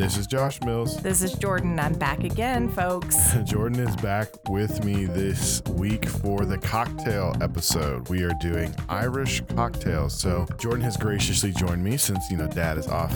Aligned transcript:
This 0.00 0.16
is 0.16 0.26
Josh 0.26 0.62
Mills. 0.62 0.96
This 1.02 1.20
is 1.20 1.34
Jordan. 1.34 1.78
I'm 1.78 1.92
back 1.92 2.24
again, 2.24 2.70
folks. 2.70 3.34
Jordan 3.44 3.86
is 3.86 3.94
back 3.96 4.28
with 4.48 4.82
me 4.82 5.04
this 5.04 5.62
week 5.72 6.06
for 6.06 6.46
the 6.46 6.56
cocktail 6.56 7.36
episode. 7.42 8.08
We 8.08 8.22
are 8.22 8.32
doing 8.40 8.74
Irish 8.88 9.42
cocktails. 9.54 10.18
So 10.18 10.46
Jordan 10.58 10.80
has 10.84 10.96
graciously 10.96 11.52
joined 11.52 11.84
me 11.84 11.98
since, 11.98 12.30
you 12.30 12.38
know, 12.38 12.46
dad 12.46 12.78
is 12.78 12.88
off 12.88 13.14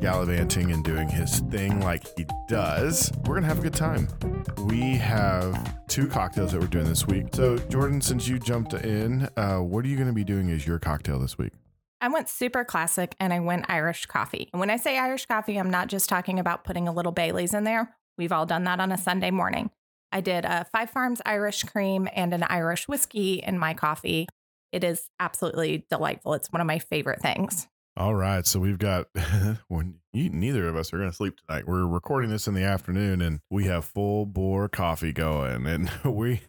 gallivanting 0.00 0.70
and 0.70 0.84
doing 0.84 1.08
his 1.08 1.40
thing 1.50 1.80
like 1.80 2.06
he 2.16 2.24
does. 2.46 3.10
We're 3.26 3.34
going 3.34 3.42
to 3.42 3.48
have 3.48 3.58
a 3.58 3.62
good 3.62 3.74
time. 3.74 4.06
We 4.66 4.98
have 4.98 5.84
two 5.88 6.06
cocktails 6.06 6.52
that 6.52 6.60
we're 6.60 6.68
doing 6.68 6.86
this 6.86 7.08
week. 7.08 7.26
So, 7.34 7.58
Jordan, 7.58 8.00
since 8.00 8.28
you 8.28 8.38
jumped 8.38 8.72
in, 8.72 9.28
uh, 9.36 9.58
what 9.58 9.84
are 9.84 9.88
you 9.88 9.96
going 9.96 10.06
to 10.06 10.14
be 10.14 10.22
doing 10.22 10.48
as 10.52 10.64
your 10.64 10.78
cocktail 10.78 11.18
this 11.18 11.36
week? 11.36 11.54
I 12.00 12.08
went 12.08 12.28
super 12.28 12.64
classic 12.64 13.14
and 13.20 13.32
I 13.32 13.40
went 13.40 13.66
Irish 13.68 14.06
coffee. 14.06 14.48
And 14.52 14.60
when 14.60 14.70
I 14.70 14.76
say 14.76 14.98
Irish 14.98 15.26
coffee, 15.26 15.58
I'm 15.58 15.70
not 15.70 15.88
just 15.88 16.08
talking 16.08 16.38
about 16.38 16.64
putting 16.64 16.88
a 16.88 16.92
little 16.92 17.12
Bailey's 17.12 17.52
in 17.52 17.64
there. 17.64 17.94
We've 18.16 18.32
all 18.32 18.46
done 18.46 18.64
that 18.64 18.80
on 18.80 18.90
a 18.90 18.98
Sunday 18.98 19.30
morning. 19.30 19.70
I 20.10 20.20
did 20.20 20.44
a 20.44 20.66
Five 20.72 20.90
Farms 20.90 21.20
Irish 21.24 21.62
cream 21.64 22.08
and 22.14 22.32
an 22.32 22.42
Irish 22.44 22.88
whiskey 22.88 23.34
in 23.34 23.58
my 23.58 23.74
coffee. 23.74 24.28
It 24.72 24.82
is 24.82 25.08
absolutely 25.20 25.86
delightful. 25.90 26.34
It's 26.34 26.50
one 26.50 26.60
of 26.60 26.66
my 26.66 26.78
favorite 26.78 27.20
things. 27.20 27.68
All 27.96 28.14
right, 28.14 28.46
so 28.46 28.60
we've 28.60 28.78
got 28.78 29.08
when 29.68 29.96
you, 30.12 30.30
neither 30.30 30.68
of 30.68 30.76
us 30.76 30.92
are 30.92 30.98
going 30.98 31.10
to 31.10 31.16
sleep 31.16 31.36
tonight. 31.36 31.66
We're 31.66 31.86
recording 31.86 32.30
this 32.30 32.46
in 32.46 32.54
the 32.54 32.64
afternoon, 32.64 33.20
and 33.20 33.40
we 33.50 33.64
have 33.64 33.84
full 33.84 34.26
bore 34.26 34.68
coffee 34.68 35.12
going. 35.12 35.66
And 35.66 35.90
we, 36.04 36.42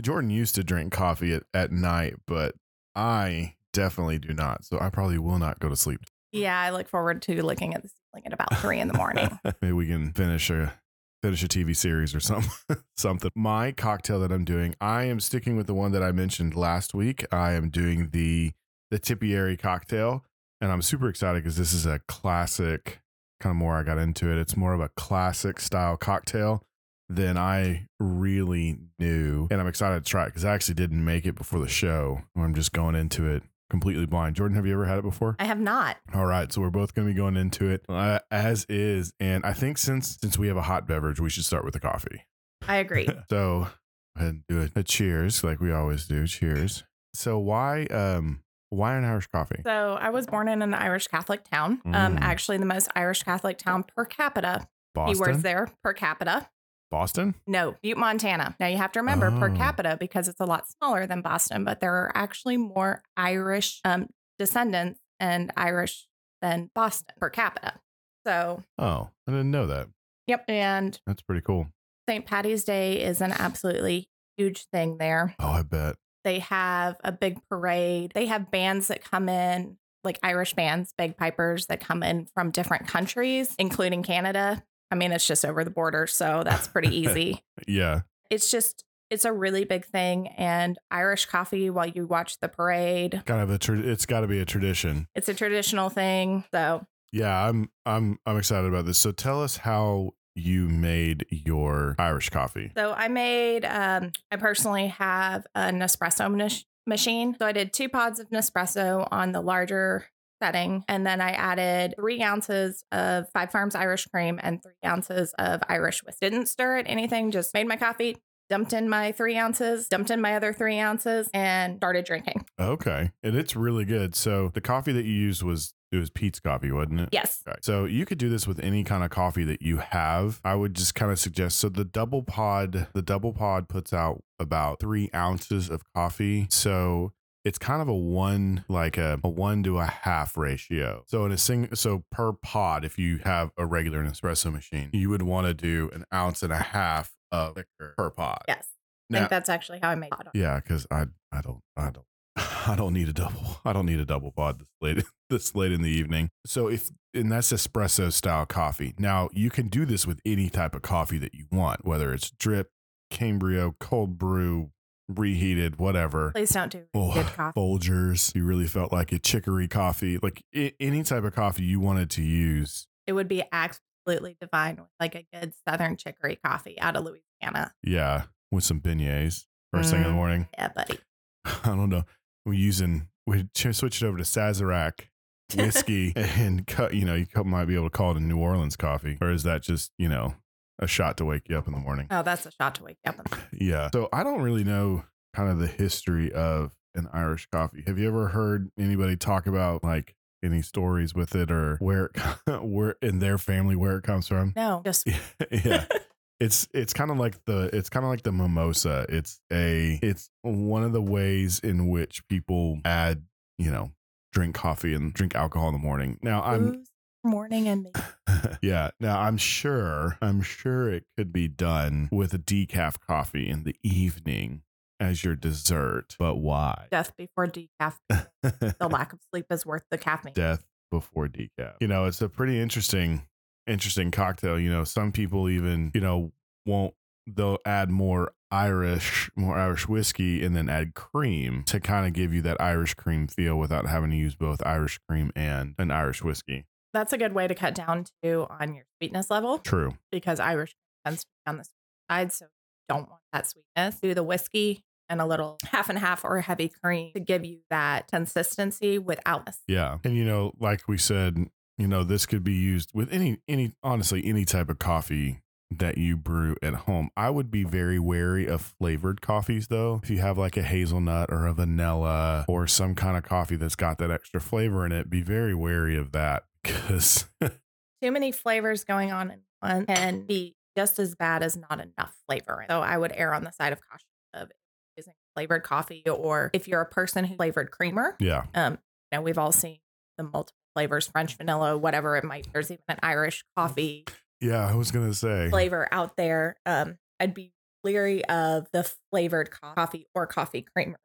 Jordan 0.00 0.30
used 0.30 0.54
to 0.54 0.64
drink 0.64 0.92
coffee 0.92 1.34
at, 1.34 1.42
at 1.52 1.72
night, 1.72 2.16
but 2.26 2.54
I 2.94 3.54
definitely 3.72 4.18
do 4.18 4.32
not. 4.34 4.64
So 4.64 4.78
I 4.80 4.90
probably 4.90 5.18
will 5.18 5.38
not 5.38 5.60
go 5.60 5.68
to 5.68 5.76
sleep. 5.76 6.00
Yeah, 6.32 6.58
I 6.58 6.70
look 6.70 6.88
forward 6.88 7.20
to 7.22 7.42
looking 7.44 7.74
at 7.74 7.82
the 7.82 7.88
ceiling 7.88 8.26
at 8.26 8.32
about 8.32 8.56
three 8.58 8.80
in 8.80 8.88
the 8.88 8.94
morning. 8.94 9.38
Maybe 9.62 9.72
we 9.72 9.86
can 9.86 10.12
finish 10.12 10.48
a 10.50 10.74
finish 11.22 11.42
a 11.44 11.48
TV 11.48 11.76
series 11.76 12.14
or 12.14 12.20
something. 12.20 12.50
something. 12.96 13.30
My 13.34 13.70
cocktail 13.70 14.18
that 14.20 14.32
I'm 14.32 14.44
doing, 14.44 14.74
I 14.80 15.04
am 15.04 15.20
sticking 15.20 15.56
with 15.56 15.66
the 15.66 15.74
one 15.74 15.92
that 15.92 16.02
I 16.02 16.10
mentioned 16.10 16.56
last 16.56 16.94
week. 16.94 17.24
I 17.30 17.52
am 17.52 17.68
doing 17.68 18.10
the 18.10 18.52
the 18.90 18.98
Tipperary 18.98 19.56
cocktail, 19.56 20.24
and 20.60 20.72
I'm 20.72 20.82
super 20.82 21.08
excited 21.08 21.42
because 21.42 21.56
this 21.56 21.72
is 21.72 21.86
a 21.86 22.00
classic. 22.08 23.00
Kind 23.40 23.52
of 23.52 23.56
more 23.56 23.76
I 23.76 23.82
got 23.82 23.98
into 23.98 24.30
it. 24.30 24.38
It's 24.38 24.56
more 24.56 24.72
of 24.72 24.80
a 24.80 24.88
classic 24.90 25.58
style 25.58 25.96
cocktail 25.96 26.62
than 27.08 27.36
I 27.36 27.88
really 28.00 28.78
knew, 28.98 29.48
and 29.50 29.60
I'm 29.60 29.66
excited 29.66 30.02
to 30.02 30.10
try 30.10 30.24
it 30.24 30.26
because 30.28 30.46
I 30.46 30.54
actually 30.54 30.76
didn't 30.76 31.04
make 31.04 31.26
it 31.26 31.34
before 31.34 31.58
the 31.58 31.68
show. 31.68 32.22
I'm 32.36 32.54
just 32.54 32.72
going 32.72 32.94
into 32.94 33.26
it 33.26 33.42
completely 33.72 34.06
blind. 34.06 34.36
Jordan, 34.36 34.54
have 34.54 34.64
you 34.66 34.74
ever 34.74 34.84
had 34.86 34.98
it 34.98 35.02
before? 35.02 35.34
I 35.40 35.46
have 35.46 35.58
not. 35.58 35.96
All 36.14 36.26
right, 36.26 36.52
so 36.52 36.60
we're 36.60 36.70
both 36.70 36.94
going 36.94 37.08
to 37.08 37.12
be 37.12 37.16
going 37.16 37.36
into 37.36 37.68
it 37.68 37.84
uh, 37.88 38.20
as 38.30 38.64
is, 38.68 39.12
and 39.18 39.44
I 39.44 39.52
think 39.52 39.78
since 39.78 40.16
since 40.20 40.38
we 40.38 40.46
have 40.46 40.56
a 40.56 40.62
hot 40.62 40.86
beverage, 40.86 41.18
we 41.18 41.28
should 41.30 41.44
start 41.44 41.64
with 41.64 41.74
the 41.74 41.80
coffee. 41.80 42.26
I 42.68 42.76
agree. 42.76 43.08
so 43.30 43.66
ahead 44.14 44.28
and 44.28 44.42
do 44.48 44.60
it. 44.60 44.70
A 44.76 44.84
cheers, 44.84 45.42
like 45.42 45.58
we 45.60 45.72
always 45.72 46.06
do. 46.06 46.26
Cheers. 46.28 46.84
So 47.14 47.38
why 47.40 47.86
um 47.86 48.42
why 48.70 48.96
an 48.96 49.04
Irish 49.04 49.26
coffee? 49.26 49.60
So 49.64 49.98
I 50.00 50.10
was 50.10 50.26
born 50.26 50.46
in 50.48 50.62
an 50.62 50.72
Irish 50.74 51.08
Catholic 51.08 51.42
town. 51.44 51.80
Um, 51.86 52.16
Mm. 52.16 52.18
actually 52.20 52.58
the 52.58 52.64
most 52.66 52.88
Irish 52.94 53.22
Catholic 53.24 53.58
town 53.58 53.84
per 53.96 54.04
capita. 54.04 54.68
Boston. 54.94 55.24
Keywords 55.24 55.42
there 55.42 55.68
per 55.82 55.92
capita. 55.94 56.48
Boston. 56.92 57.34
No, 57.48 57.74
Butte, 57.82 57.98
Montana. 57.98 58.54
Now 58.60 58.68
you 58.68 58.76
have 58.76 58.92
to 58.92 59.00
remember 59.00 59.30
per 59.32 59.50
Oh. 59.50 59.56
capita 59.56 59.96
because 59.98 60.28
it's 60.28 60.38
a 60.40 60.44
lot 60.44 60.68
smaller 60.68 61.06
than 61.08 61.22
Boston, 61.22 61.64
but 61.64 61.80
there 61.80 61.94
are 61.94 62.12
actually 62.14 62.56
more 62.56 63.02
Irish 63.16 63.80
um, 63.84 64.06
descendants 64.38 65.00
and 65.18 65.50
Irish 65.56 66.06
than 66.40 66.70
Boston 66.74 67.14
per 67.18 67.30
capita. 67.30 67.80
So, 68.26 68.62
Oh, 68.78 69.08
I 69.26 69.30
didn't 69.32 69.50
know 69.50 69.66
that. 69.66 69.88
yep. 70.28 70.44
And 70.46 71.00
That's 71.06 71.22
pretty 71.22 71.40
cool. 71.42 71.66
St. 72.08 72.26
Patty's 72.26 72.62
Day 72.64 73.00
is 73.02 73.20
an 73.20 73.32
absolutely 73.32 74.08
huge 74.36 74.66
thing 74.72 74.98
there. 74.98 75.34
Oh, 75.40 75.48
I 75.50 75.62
bet. 75.62 75.96
They 76.24 76.38
have 76.40 76.96
a 77.02 77.10
big 77.12 77.38
parade. 77.48 78.12
They 78.14 78.26
have 78.26 78.50
bands 78.50 78.88
that 78.88 79.02
come 79.04 79.28
in, 79.28 79.76
like 80.04 80.18
Irish 80.22 80.54
bands, 80.54 80.92
bagpipers 80.98 81.66
that 81.66 81.80
come 81.80 82.02
in 82.02 82.26
from 82.34 82.50
different 82.50 82.86
countries, 82.86 83.54
including 83.58 84.02
Canada. 84.02 84.62
I 84.92 84.94
mean, 84.94 85.10
it's 85.10 85.26
just 85.26 85.44
over 85.44 85.64
the 85.64 85.70
border, 85.70 86.06
so 86.06 86.42
that's 86.44 86.68
pretty 86.68 86.94
easy. 86.96 87.42
Yeah. 87.66 88.02
it's 88.30 88.50
just 88.50 88.84
it's 89.10 89.24
a 89.24 89.32
really 89.32 89.64
big 89.64 89.84
thing 89.84 90.28
and 90.38 90.78
irish 90.90 91.26
coffee 91.26 91.68
while 91.70 91.86
you 91.86 92.06
watch 92.06 92.38
the 92.40 92.48
parade 92.48 93.22
Kind 93.26 93.40
of 93.42 93.50
a. 93.50 93.58
Tra- 93.58 93.78
it's 93.78 94.06
got 94.06 94.20
to 94.20 94.26
be 94.26 94.38
a 94.40 94.44
tradition. 94.44 95.06
it's 95.14 95.28
a 95.28 95.34
traditional 95.34 95.88
thing 95.90 96.44
so 96.52 96.86
Yeah, 97.12 97.48
I'm. 97.48 97.68
I'm. 97.86 98.18
I'm 98.26 98.36
excited 98.38 98.66
about 98.68 98.86
this. 98.86 98.98
So 98.98 99.12
tell 99.12 99.42
us 99.42 99.58
how 99.58 100.12
you 100.34 100.66
made 100.68 101.26
your 101.30 101.94
Irish 101.98 102.30
coffee. 102.30 102.72
so 102.74 102.92
i 102.94 103.06
made 103.08 103.66
um 103.66 104.10
i 104.30 104.36
personally 104.36 104.86
have 104.88 105.46
an 105.54 105.78
espresso 105.80 106.34
mach- 106.34 106.64
machine 106.86 107.36
so 107.38 107.44
i 107.46 107.52
did 107.52 107.70
two 107.72 107.88
pods 107.88 108.18
of 108.18 108.30
nespresso 108.30 109.06
on 109.10 109.32
the 109.32 109.42
larger 109.42 110.06
setting 110.42 110.84
and 110.88 111.06
then 111.06 111.20
i 111.20 111.30
added 111.30 111.94
three 111.96 112.20
ounces 112.22 112.84
of 112.90 113.26
five 113.32 113.52
farms 113.52 113.74
irish 113.76 114.06
cream 114.06 114.40
and 114.42 114.60
three 114.62 114.72
ounces 114.84 115.32
of 115.38 115.60
irish 115.68 116.02
whiskey 116.02 116.30
didn't 116.30 116.46
stir 116.46 116.78
it 116.78 116.86
anything 116.88 117.30
just 117.30 117.54
made 117.54 117.68
my 117.68 117.76
coffee 117.76 118.16
dumped 118.50 118.72
in 118.72 118.88
my 118.88 119.12
three 119.12 119.36
ounces 119.38 119.86
dumped 119.88 120.10
in 120.10 120.20
my 120.20 120.34
other 120.34 120.52
three 120.52 120.78
ounces 120.78 121.30
and 121.32 121.76
started 121.76 122.04
drinking 122.04 122.44
Okay, 122.60 123.10
and 123.22 123.34
it's 123.34 123.56
really 123.56 123.84
good. 123.84 124.14
So 124.14 124.50
the 124.54 124.60
coffee 124.60 124.92
that 124.92 125.04
you 125.04 125.12
used 125.12 125.42
was 125.42 125.74
it 125.90 125.96
was 125.96 126.10
Peet's 126.10 126.38
coffee, 126.38 126.70
wasn't 126.70 127.00
it? 127.00 127.08
yes 127.12 127.42
Okay. 127.48 127.56
So 127.62 127.86
you 127.86 128.04
could 128.04 128.18
do 128.18 128.28
this 128.28 128.46
with 128.46 128.60
any 128.60 128.84
kind 128.84 129.02
of 129.02 129.10
coffee 129.10 129.44
that 129.44 129.62
you 129.62 129.78
have. 129.78 130.40
I 130.44 130.54
would 130.54 130.74
just 130.74 130.94
kind 130.94 131.10
of 131.10 131.18
suggest. 131.18 131.58
So 131.58 131.68
the 131.68 131.84
double 131.84 132.22
pod, 132.22 132.88
the 132.94 133.02
double 133.02 133.32
pod 133.32 133.68
puts 133.68 133.92
out 133.92 134.22
about 134.38 134.80
three 134.80 135.10
ounces 135.14 135.70
of 135.70 135.82
coffee. 135.94 136.46
So 136.50 137.12
it's 137.44 137.58
kind 137.58 137.82
of 137.82 137.88
a 137.88 137.94
one, 137.94 138.64
like 138.68 138.96
a, 138.98 139.18
a 139.24 139.28
one 139.28 139.62
to 139.64 139.78
a 139.78 139.86
half 139.86 140.36
ratio. 140.36 141.02
So 141.06 141.24
in 141.24 141.32
a 141.32 141.38
sing, 141.38 141.68
so 141.74 142.04
per 142.10 142.32
pod, 142.32 142.84
if 142.84 142.98
you 142.98 143.18
have 143.24 143.50
a 143.56 143.66
regular 143.66 144.02
Nespresso 144.04 144.52
machine, 144.52 144.90
you 144.92 145.10
would 145.10 145.22
want 145.22 145.46
to 145.46 145.54
do 145.54 145.90
an 145.92 146.04
ounce 146.14 146.42
and 146.42 146.52
a 146.52 146.58
half 146.58 147.12
of 147.30 147.56
liquor 147.56 147.94
per 147.96 148.10
pod. 148.10 148.42
yes 148.46 148.68
I 149.10 149.18
think 149.18 149.30
that's 149.30 149.48
actually 149.48 149.80
how 149.82 149.90
I 149.90 149.94
made 149.94 150.10
it. 150.12 150.28
yeah, 150.34 150.56
because 150.56 150.86
I 150.90 151.06
I 151.30 151.40
don't 151.42 151.60
I 151.76 151.90
don't 151.90 152.06
I 152.66 152.74
don't 152.76 152.92
need 152.94 153.08
a 153.08 153.12
double 153.12 153.60
I 153.64 153.72
don't 153.72 153.86
need 153.86 154.00
a 154.00 154.04
double 154.04 154.32
pod 154.32 154.60
this 154.60 154.68
late 154.80 155.04
this 155.30 155.54
late 155.54 155.72
in 155.72 155.82
the 155.82 155.90
evening. 155.90 156.30
So 156.46 156.68
if 156.68 156.90
and 157.14 157.30
that's 157.30 157.52
espresso 157.52 158.12
style 158.12 158.46
coffee. 158.46 158.94
Now 158.98 159.28
you 159.32 159.50
can 159.50 159.68
do 159.68 159.84
this 159.84 160.06
with 160.06 160.20
any 160.24 160.48
type 160.48 160.74
of 160.74 160.82
coffee 160.82 161.18
that 161.18 161.34
you 161.34 161.46
want, 161.50 161.84
whether 161.84 162.12
it's 162.14 162.30
drip, 162.30 162.70
Cambrio, 163.10 163.74
cold 163.78 164.16
brew, 164.16 164.70
reheated, 165.18 165.78
whatever. 165.78 166.32
Please 166.32 166.50
don't 166.50 166.70
do 166.70 166.84
Oh, 166.94 167.12
good 167.14 167.26
coffee. 167.26 167.58
Folgers, 167.58 168.34
you 168.34 168.44
really 168.44 168.66
felt 168.66 168.92
like 168.92 169.12
a 169.12 169.18
chicory 169.18 169.68
coffee, 169.68 170.18
like 170.22 170.42
I- 170.54 170.72
any 170.80 171.02
type 171.02 171.24
of 171.24 171.34
coffee 171.34 171.64
you 171.64 171.80
wanted 171.80 172.10
to 172.10 172.22
use. 172.22 172.86
It 173.06 173.12
would 173.14 173.28
be 173.28 173.42
absolutely 173.52 174.36
divine 174.40 174.76
with 174.76 174.86
like 175.00 175.14
a 175.14 175.26
good 175.32 175.52
Southern 175.68 175.96
chicory 175.96 176.38
coffee 176.44 176.80
out 176.80 176.96
of 176.96 177.04
Louisiana. 177.04 177.72
Yeah, 177.82 178.24
with 178.50 178.64
some 178.64 178.80
beignets 178.80 179.46
first 179.72 179.90
thing 179.90 180.00
in 180.02 180.08
the 180.08 180.12
Mm. 180.12 180.14
morning. 180.16 180.48
Yeah, 180.58 180.68
buddy. 180.68 180.98
I 181.44 181.60
don't 181.68 181.88
know. 181.88 182.04
We're 182.44 182.54
using 182.54 183.08
we 183.26 183.44
ch- 183.54 183.72
switched 183.74 184.02
over 184.02 184.18
to 184.18 184.24
Sazerac 184.24 185.06
whiskey 185.56 186.12
and 186.16 186.66
cut. 186.66 186.94
You 186.94 187.04
know, 187.04 187.14
you 187.14 187.26
might 187.44 187.66
be 187.66 187.74
able 187.74 187.84
to 187.86 187.90
call 187.90 188.10
it 188.12 188.16
a 188.16 188.20
New 188.20 188.38
Orleans 188.38 188.76
coffee, 188.76 189.18
or 189.20 189.30
is 189.30 189.42
that 189.44 189.62
just 189.62 189.92
you 189.98 190.08
know 190.08 190.34
a 190.82 190.86
shot 190.86 191.16
to 191.18 191.24
wake 191.24 191.48
you 191.48 191.56
up 191.56 191.66
in 191.66 191.72
the 191.72 191.78
morning? 191.78 192.08
Oh, 192.10 192.22
that's 192.22 192.44
a 192.44 192.50
shot 192.50 192.74
to 192.76 192.84
wake 192.84 192.98
you 193.04 193.10
up. 193.10 193.20
in. 193.52 193.68
Yeah. 193.68 193.88
So 193.92 194.08
I 194.12 194.22
don't 194.22 194.42
really 194.42 194.64
know 194.64 195.04
kind 195.34 195.48
of 195.48 195.58
the 195.58 195.66
history 195.66 196.32
of 196.32 196.72
an 196.94 197.08
Irish 197.12 197.46
coffee. 197.50 197.84
Have 197.86 197.98
you 197.98 198.08
ever 198.08 198.28
heard 198.28 198.70
anybody 198.78 199.16
talk 199.16 199.46
about 199.46 199.82
like 199.82 200.14
any 200.44 200.60
stories 200.60 201.14
with 201.14 201.34
it 201.36 201.50
or 201.50 201.76
where 201.78 202.10
it, 202.46 202.62
where 202.64 202.96
in 203.00 203.20
their 203.20 203.38
family 203.38 203.76
where 203.76 203.96
it 203.96 204.02
comes 204.02 204.26
from? 204.28 204.52
No, 204.56 204.82
just 204.84 205.06
yeah. 205.50 205.86
It's 206.40 206.66
it's 206.74 206.92
kind 206.92 207.12
of 207.12 207.18
like 207.18 207.36
the 207.44 207.70
it's 207.72 207.88
kind 207.88 208.04
of 208.04 208.10
like 208.10 208.24
the 208.24 208.32
mimosa. 208.32 209.06
It's 209.08 209.40
a 209.52 210.00
it's 210.02 210.28
one 210.42 210.82
of 210.82 210.92
the 210.92 211.00
ways 211.00 211.60
in 211.60 211.88
which 211.88 212.26
people 212.26 212.80
add, 212.84 213.22
you 213.58 213.70
know, 213.70 213.92
drink 214.32 214.56
coffee 214.56 214.92
and 214.92 215.14
drink 215.14 215.36
alcohol 215.36 215.68
in 215.68 215.74
the 215.74 215.78
morning. 215.78 216.18
Now 216.20 216.42
I'm 216.42 216.82
morning 217.22 217.68
and. 217.68 217.86
yeah. 218.62 218.90
Now 219.00 219.20
I'm 219.20 219.36
sure 219.36 220.18
I'm 220.22 220.42
sure 220.42 220.90
it 220.90 221.04
could 221.16 221.32
be 221.32 221.48
done 221.48 222.08
with 222.12 222.34
a 222.34 222.38
decaf 222.38 223.00
coffee 223.00 223.48
in 223.48 223.64
the 223.64 223.76
evening 223.82 224.62
as 225.00 225.24
your 225.24 225.34
dessert. 225.34 226.16
But 226.18 226.36
why? 226.36 226.86
death 226.90 227.16
before 227.16 227.46
decaf. 227.46 227.96
The 228.42 228.88
lack 228.90 229.12
of 229.12 229.20
sleep 229.30 229.46
is 229.50 229.64
worth 229.66 229.84
the 229.90 229.98
caffeine. 229.98 230.34
Death 230.34 230.64
before 230.90 231.28
decaf. 231.28 231.74
You 231.80 231.88
know, 231.88 232.06
it's 232.06 232.22
a 232.22 232.28
pretty 232.28 232.60
interesting 232.60 233.22
interesting 233.66 234.10
cocktail. 234.10 234.58
You 234.58 234.70
know, 234.70 234.84
some 234.84 235.12
people 235.12 235.48
even, 235.48 235.90
you 235.94 236.00
know, 236.00 236.32
won't 236.66 236.94
they'll 237.26 237.58
add 237.64 237.90
more 237.90 238.32
Irish, 238.50 239.30
more 239.36 239.56
Irish 239.56 239.88
whiskey 239.88 240.44
and 240.44 240.54
then 240.56 240.68
add 240.68 240.94
cream 240.94 241.64
to 241.66 241.80
kind 241.80 242.06
of 242.06 242.12
give 242.12 242.34
you 242.34 242.42
that 242.42 242.60
Irish 242.60 242.94
cream 242.94 243.26
feel 243.26 243.56
without 243.56 243.86
having 243.86 244.10
to 244.10 244.16
use 244.16 244.34
both 244.34 244.60
Irish 244.66 244.98
cream 245.08 245.32
and 245.34 245.74
an 245.78 245.90
Irish 245.90 246.22
whiskey. 246.22 246.66
That's 246.92 247.12
a 247.12 247.18
good 247.18 247.32
way 247.32 247.48
to 247.48 247.54
cut 247.54 247.74
down 247.74 248.04
to 248.22 248.46
on 248.50 248.74
your 248.74 248.84
sweetness 248.98 249.30
level 249.30 249.58
True. 249.58 249.94
because 250.10 250.40
Irish 250.40 250.74
tends 251.04 251.24
to 251.24 251.26
be 251.26 251.50
on 251.50 251.56
the 251.58 251.64
sweet 251.64 251.74
side, 252.10 252.32
so 252.32 252.46
don't 252.88 253.08
want 253.08 253.22
that 253.32 253.46
sweetness. 253.46 254.00
Do 254.00 254.14
the 254.14 254.22
whiskey 254.22 254.84
and 255.08 255.20
a 255.20 255.26
little 255.26 255.58
half 255.64 255.88
and 255.88 255.98
half 255.98 256.24
or 256.24 256.40
heavy 256.40 256.68
cream 256.68 257.12
to 257.14 257.20
give 257.20 257.44
you 257.44 257.58
that 257.70 258.08
consistency 258.08 258.98
without. 258.98 259.48
Yeah. 259.66 259.98
And 260.04 260.16
you 260.16 260.24
know, 260.24 260.52
like 260.58 260.88
we 260.88 260.98
said, 260.98 261.46
you 261.78 261.86
know, 261.86 262.04
this 262.04 262.26
could 262.26 262.44
be 262.44 262.54
used 262.54 262.90
with 262.94 263.12
any 263.12 263.38
any 263.48 263.72
honestly 263.82 264.22
any 264.24 264.44
type 264.44 264.68
of 264.68 264.78
coffee 264.78 265.42
that 265.78 265.96
you 265.96 266.16
brew 266.16 266.56
at 266.62 266.74
home. 266.74 267.08
I 267.16 267.30
would 267.30 267.50
be 267.50 267.64
very 267.64 267.98
wary 267.98 268.46
of 268.46 268.74
flavored 268.78 269.20
coffees 269.20 269.68
though. 269.68 270.00
If 270.02 270.10
you 270.10 270.18
have 270.18 270.36
like 270.36 270.56
a 270.56 270.62
hazelnut 270.62 271.30
or 271.32 271.46
a 271.46 271.52
vanilla 271.52 272.44
or 272.48 272.66
some 272.66 272.94
kind 272.94 273.16
of 273.16 273.22
coffee 273.22 273.56
that's 273.56 273.76
got 273.76 273.98
that 273.98 274.10
extra 274.10 274.40
flavor 274.40 274.84
in 274.84 274.92
it, 274.92 275.08
be 275.08 275.22
very 275.22 275.54
wary 275.54 275.96
of 275.96 276.12
that 276.12 276.44
cuz 276.64 277.26
Too 277.40 278.10
many 278.10 278.32
flavors 278.32 278.84
going 278.84 279.12
on 279.12 279.30
in 279.30 279.40
one 279.60 279.86
can 279.86 280.26
be 280.26 280.56
just 280.76 280.98
as 280.98 281.14
bad 281.14 281.42
as 281.42 281.56
not 281.56 281.80
enough 281.80 282.14
flavor. 282.26 282.64
So 282.68 282.80
I 282.80 282.96
would 282.98 283.12
err 283.14 283.34
on 283.34 283.44
the 283.44 283.52
side 283.52 283.72
of 283.72 283.80
caution 283.88 284.06
of 284.34 284.50
using 284.96 285.14
flavored 285.36 285.62
coffee 285.62 286.02
or 286.08 286.50
if 286.52 286.66
you're 286.66 286.80
a 286.80 286.86
person 286.86 287.24
who 287.24 287.36
flavored 287.36 287.70
creamer, 287.70 288.16
yeah. 288.18 288.44
um, 288.54 288.72
you 289.10 289.18
know, 289.18 289.22
we've 289.22 289.38
all 289.38 289.52
seen 289.52 289.78
the 290.18 290.24
multiple 290.24 290.58
flavors, 290.74 291.06
French 291.06 291.36
vanilla, 291.36 291.76
whatever 291.76 292.16
it 292.16 292.24
might. 292.24 292.44
Be. 292.44 292.50
There's 292.52 292.70
even 292.70 292.82
an 292.88 292.98
Irish 293.02 293.44
coffee 293.56 294.04
Yeah, 294.40 294.66
I 294.68 294.74
was 294.74 294.90
to 294.90 295.14
say. 295.14 295.48
flavor 295.50 295.88
out 295.92 296.16
there. 296.16 296.56
Um, 296.66 296.96
I'd 297.20 297.34
be 297.34 297.52
leery 297.84 298.24
of 298.24 298.66
the 298.72 298.90
flavored 299.10 299.50
coffee 299.50 300.08
or 300.14 300.26
coffee 300.26 300.62
creamer 300.62 300.98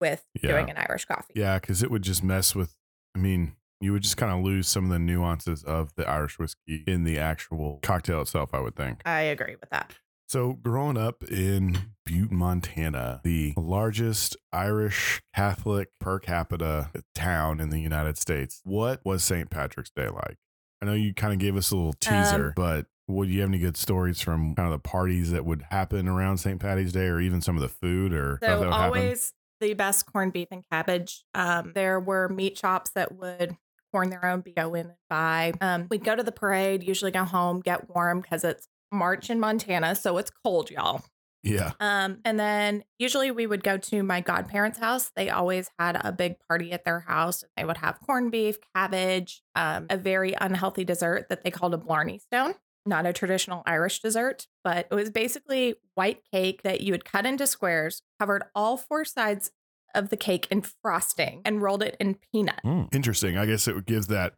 with 0.00 0.22
Yeah. 0.40 0.52
doing 0.52 0.70
an 0.70 0.76
Irish 0.76 1.06
coffee. 1.06 1.34
Yeah, 1.34 1.58
cuz 1.58 1.82
it 1.82 1.90
would 1.90 2.02
just 2.02 2.22
mess 2.22 2.54
with 2.54 2.74
I 3.14 3.18
mean, 3.18 3.56
you 3.80 3.92
would 3.92 4.02
just 4.02 4.16
kind 4.16 4.32
of 4.32 4.44
lose 4.44 4.68
some 4.68 4.84
of 4.84 4.90
the 4.90 4.98
nuances 4.98 5.62
of 5.64 5.94
the 5.96 6.08
Irish 6.08 6.38
whiskey 6.38 6.82
in 6.86 7.04
the 7.04 7.18
actual 7.18 7.78
cocktail 7.82 8.22
itself, 8.22 8.50
I 8.54 8.60
would 8.60 8.76
think. 8.76 9.02
I 9.04 9.20
agree 9.22 9.56
with 9.60 9.70
that. 9.70 9.94
So, 10.28 10.54
growing 10.54 10.96
up 10.96 11.22
in 11.24 11.78
Butte, 12.04 12.32
Montana, 12.32 13.20
the 13.22 13.52
largest 13.56 14.36
Irish 14.52 15.22
Catholic 15.34 15.90
per 16.00 16.18
capita 16.18 16.90
town 17.14 17.60
in 17.60 17.70
the 17.70 17.78
United 17.80 18.18
States, 18.18 18.60
what 18.64 19.00
was 19.04 19.22
St. 19.22 19.50
Patrick's 19.50 19.90
Day 19.94 20.08
like? 20.08 20.36
I 20.82 20.86
know 20.86 20.94
you 20.94 21.14
kind 21.14 21.32
of 21.32 21.38
gave 21.38 21.56
us 21.56 21.70
a 21.70 21.76
little 21.76 21.92
teaser, 21.92 22.46
Um, 22.46 22.52
but 22.56 22.86
would 23.06 23.28
you 23.28 23.40
have 23.42 23.50
any 23.50 23.58
good 23.60 23.76
stories 23.76 24.20
from 24.20 24.56
kind 24.56 24.66
of 24.66 24.72
the 24.72 24.88
parties 24.88 25.30
that 25.30 25.44
would 25.44 25.62
happen 25.70 26.08
around 26.08 26.38
St. 26.38 26.58
Patty's 26.60 26.92
Day 26.92 27.06
or 27.06 27.20
even 27.20 27.40
some 27.40 27.54
of 27.54 27.62
the 27.62 27.68
food 27.68 28.12
or 28.12 28.40
So 28.42 28.58
would 28.58 28.68
happen? 28.68 28.72
always 28.72 29.32
the 29.60 29.74
best 29.74 30.06
corned 30.12 30.32
beef 30.32 30.48
and 30.50 30.64
cabbage. 30.72 31.24
Um, 31.34 31.70
there 31.74 32.00
were 32.00 32.28
meat 32.28 32.58
shops 32.58 32.90
that 32.96 33.14
would 33.14 33.56
corn 33.96 34.10
their 34.10 34.26
own 34.26 34.44
go 34.54 34.74
in 34.74 34.86
and 34.86 34.94
buy. 35.08 35.54
Um, 35.62 35.86
we'd 35.90 36.04
go 36.04 36.14
to 36.14 36.22
the 36.22 36.32
parade, 36.32 36.82
usually 36.82 37.10
go 37.10 37.24
home, 37.24 37.60
get 37.60 37.88
warm 37.88 38.20
because 38.20 38.44
it's 38.44 38.68
March 38.92 39.30
in 39.30 39.40
Montana, 39.40 39.94
so 39.94 40.18
it's 40.18 40.30
cold, 40.44 40.70
y'all. 40.70 41.02
Yeah. 41.42 41.72
Um, 41.80 42.18
and 42.22 42.38
then 42.38 42.84
usually 42.98 43.30
we 43.30 43.46
would 43.46 43.64
go 43.64 43.78
to 43.78 44.02
my 44.02 44.20
godparents' 44.20 44.78
house. 44.78 45.12
They 45.16 45.30
always 45.30 45.70
had 45.78 45.98
a 46.04 46.12
big 46.12 46.36
party 46.46 46.72
at 46.72 46.84
their 46.84 47.00
house. 47.00 47.42
They 47.56 47.64
would 47.64 47.78
have 47.78 47.98
corned 48.00 48.32
beef, 48.32 48.58
cabbage, 48.74 49.42
um, 49.54 49.86
a 49.88 49.96
very 49.96 50.34
unhealthy 50.38 50.84
dessert 50.84 51.30
that 51.30 51.42
they 51.42 51.50
called 51.50 51.72
a 51.72 51.78
Blarney 51.78 52.18
Stone. 52.18 52.54
Not 52.84 53.06
a 53.06 53.14
traditional 53.14 53.62
Irish 53.64 54.00
dessert, 54.00 54.46
but 54.62 54.88
it 54.90 54.94
was 54.94 55.08
basically 55.08 55.76
white 55.94 56.20
cake 56.30 56.62
that 56.64 56.82
you 56.82 56.92
would 56.92 57.06
cut 57.06 57.24
into 57.24 57.46
squares, 57.46 58.02
covered 58.20 58.44
all 58.54 58.76
four 58.76 59.06
sides 59.06 59.52
of 59.94 60.08
the 60.10 60.16
cake 60.16 60.46
in 60.50 60.62
frosting, 60.62 61.42
and 61.44 61.62
rolled 61.62 61.82
it 61.82 61.96
in 62.00 62.14
peanut. 62.32 62.60
Mm, 62.64 62.94
Interesting. 62.94 63.36
I 63.38 63.46
guess 63.46 63.66
it 63.68 63.86
gives 63.86 64.08
that 64.08 64.34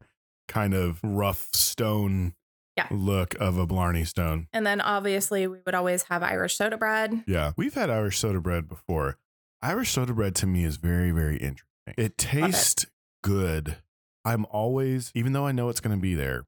kind 0.46 0.74
of 0.74 1.00
rough 1.02 1.48
stone 1.52 2.34
Yeah. 2.76 2.86
look 2.90 3.34
of 3.40 3.58
a 3.58 3.66
Blarney 3.66 4.04
Stone. 4.04 4.46
And 4.52 4.64
then 4.66 4.80
obviously 4.80 5.46
we 5.46 5.58
would 5.66 5.74
always 5.74 6.04
have 6.04 6.22
Irish 6.22 6.56
soda 6.56 6.76
bread. 6.78 7.24
Yeah, 7.26 7.52
we've 7.56 7.74
had 7.74 7.90
Irish 7.90 8.18
soda 8.18 8.40
bread 8.40 8.68
before. 8.68 9.18
Irish 9.60 9.90
soda 9.90 10.12
bread 10.14 10.34
to 10.36 10.46
me 10.46 10.64
is 10.64 10.76
very, 10.76 11.10
very 11.10 11.36
interesting. 11.36 11.66
It 11.96 12.16
tastes 12.16 12.86
good. 13.24 13.78
I'm 14.24 14.46
always, 14.50 15.10
even 15.14 15.32
though 15.32 15.46
I 15.46 15.52
know 15.52 15.68
it's 15.70 15.80
going 15.80 15.96
to 15.96 16.00
be 16.00 16.14
there, 16.14 16.44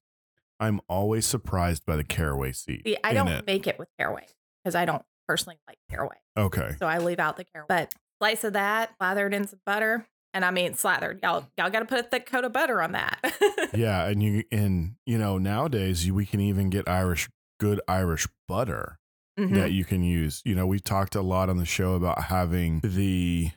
I'm 0.61 0.81
always 0.89 1.27
surprised 1.27 1.85
by 1.87 1.97
the 1.97 2.05
caraway 2.05 2.53
seed. 2.53 2.83
See, 2.85 2.97
I 3.03 3.13
don't 3.15 3.29
it. 3.29 3.47
make 3.47 3.67
it 3.67 3.79
with 3.79 3.89
caraway 3.99 4.27
because 4.63 4.75
I 4.75 4.85
don't 4.85 5.03
personally 5.27 5.59
like 5.67 5.79
caraway. 5.91 6.17
Okay. 6.37 6.77
So 6.79 6.87
I 6.87 6.99
leave 6.99 7.19
out 7.19 7.37
the 7.39 7.45
caraway. 7.45 7.67
But 7.69 7.95
slice 8.21 8.45
of 8.45 8.53
that, 8.53 8.95
slathered 8.99 9.35
in 9.35 9.47
some 9.49 9.61
butter. 9.67 10.07
And 10.33 10.45
I 10.45 10.53
mean 10.53 10.75
slathered. 10.75 11.19
Y'all 11.25 11.47
y'all 11.59 11.71
gotta 11.71 11.87
put 11.87 11.99
a 11.99 12.03
thick 12.05 12.27
coat 12.27 12.45
of 12.45 12.53
butter 12.53 12.81
on 12.81 12.93
that. 12.93 13.19
Yeah, 13.73 14.07
and 14.09 14.21
you 14.23 14.43
and 14.51 14.95
you 15.07 15.17
know 15.19 15.39
nowadays 15.39 16.11
we 16.11 16.27
can 16.27 16.41
even 16.41 16.71
get 16.71 16.89
Irish 16.89 17.29
good 17.61 17.81
Irish 17.89 18.27
butter 18.49 18.97
Mhm. 19.39 19.55
that 19.55 19.73
you 19.73 19.85
can 19.85 20.03
use. 20.03 20.43
You 20.45 20.55
know, 20.57 20.67
we 20.67 20.81
talked 20.81 21.15
a 21.15 21.23
lot 21.23 21.49
on 21.49 21.57
the 21.57 21.65
show 21.65 21.95
about 21.95 22.25
having 22.25 22.81
the 22.83 23.51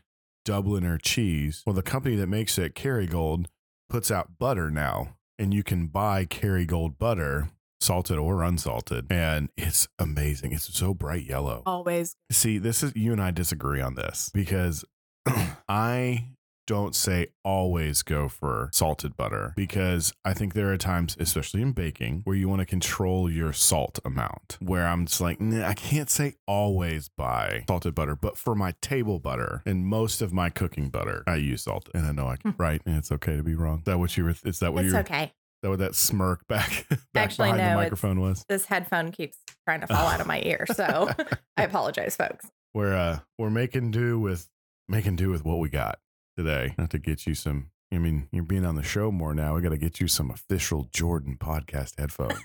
Dubliner 0.48 1.00
cheese. 1.02 1.64
Well, 1.66 1.74
the 1.74 1.82
company 1.82 2.16
that 2.18 2.28
makes 2.28 2.58
it, 2.58 2.76
Kerrygold, 2.76 3.46
puts 3.90 4.12
out 4.12 4.38
butter 4.38 4.70
now, 4.70 5.16
and 5.40 5.54
you 5.54 5.64
can 5.64 5.88
buy 5.88 6.26
Kerrygold 6.26 6.98
butter, 7.00 7.50
salted 7.84 8.18
or 8.18 8.44
unsalted, 8.44 9.08
and 9.12 9.50
it's 9.58 9.88
amazing. 10.00 10.54
It's 10.54 10.74
so 10.74 10.94
bright 10.94 11.26
yellow. 11.26 11.64
Always 11.66 12.16
See, 12.32 12.58
this 12.58 12.84
is 12.84 12.96
you 12.96 13.12
and 13.12 13.22
I 13.22 13.32
disagree 13.32 13.82
on 13.82 13.96
this 13.96 14.32
because 14.34 14.86
I 15.68 16.34
don't 16.66 16.96
say 16.96 17.28
always 17.44 18.04
go 18.04 18.30
for 18.30 18.70
salted 18.72 19.18
butter 19.18 19.54
because 19.56 20.14
I 20.24 20.34
think 20.34 20.54
there 20.54 20.72
are 20.72 20.78
times, 20.78 21.16
especially 21.20 21.62
in 21.62 21.74
baking, 21.74 22.22
where 22.24 22.36
you 22.36 22.48
want 22.48 22.60
to 22.60 22.66
control 22.66 23.30
your 23.30 23.54
salt 23.54 24.00
amount. 24.06 24.58
Where 24.62 24.88
I'm 24.88 25.06
just 25.06 25.22
like, 25.22 25.42
nah, 25.42 25.68
I 25.68 25.74
can't 25.74 26.10
say 26.10 26.36
always 26.48 27.10
buy 27.10 27.66
salted 27.68 27.96
butter, 27.96 28.16
but 28.16 28.38
for 28.38 28.56
my 28.56 28.74
table 28.82 29.20
butter 29.20 29.62
and 29.66 29.86
most 29.86 30.22
of 30.22 30.34
my 30.34 30.50
cooking 30.50 30.90
butter, 30.90 31.24
I 31.28 31.36
use 31.36 31.64
salted. 31.64 31.94
And 31.96 32.06
I 32.06 32.12
know 32.12 32.28
I 32.28 32.38
can, 32.38 32.52
hmm. 32.52 32.62
right, 32.62 32.82
and 32.86 32.98
it's 32.98 33.12
okay 33.12 33.36
to 33.36 33.44
be 33.44 33.56
wrong. 33.56 33.80
Is 33.80 33.86
that 33.86 34.00
what 34.00 34.16
you 34.18 34.24
were? 34.26 34.36
Is 34.46 34.60
that 34.60 34.74
what 34.74 34.86
it's 34.86 34.94
you? 34.94 35.00
okay. 35.00 35.34
That 35.64 35.70
what 35.70 35.80
that 35.80 35.96
smirk 35.96 36.46
back 36.48 36.86
back 37.14 37.24
Actually, 37.24 37.54
behind 37.54 37.64
no, 37.64 37.70
the 37.70 37.76
microphone 37.76 38.20
was? 38.20 38.46
This 38.50 38.66
headphone 38.66 39.12
keeps 39.12 39.38
trying 39.66 39.80
to 39.80 39.88
fall 39.96 40.06
out 40.08 40.20
of 40.20 40.28
my 40.28 40.42
ear. 40.44 40.66
So 40.76 41.10
I 41.58 41.64
apologize, 41.64 42.18
folks. 42.18 42.46
we're 42.74 42.94
uh 42.94 43.20
we're 43.40 43.50
making 43.50 43.92
do 43.92 44.20
with 44.20 44.50
making 44.90 45.16
do 45.16 45.30
with 45.30 45.46
what 45.46 45.60
we 45.60 45.70
got 45.70 46.00
today. 46.38 46.76
Not 46.78 46.90
to 46.92 47.00
get 47.00 47.26
you 47.26 47.34
some. 47.34 47.70
I 47.94 47.98
mean, 47.98 48.28
you're 48.32 48.44
being 48.44 48.66
on 48.66 48.76
the 48.76 48.84
show 48.84 49.10
more 49.10 49.34
now. 49.34 49.56
We 49.56 49.62
got 49.62 49.70
to 49.70 49.78
get 49.78 50.02
you 50.02 50.08
some 50.08 50.32
official 50.32 50.90
Jordan 50.92 51.38
podcast 51.40 51.98
headphones. 51.98 52.42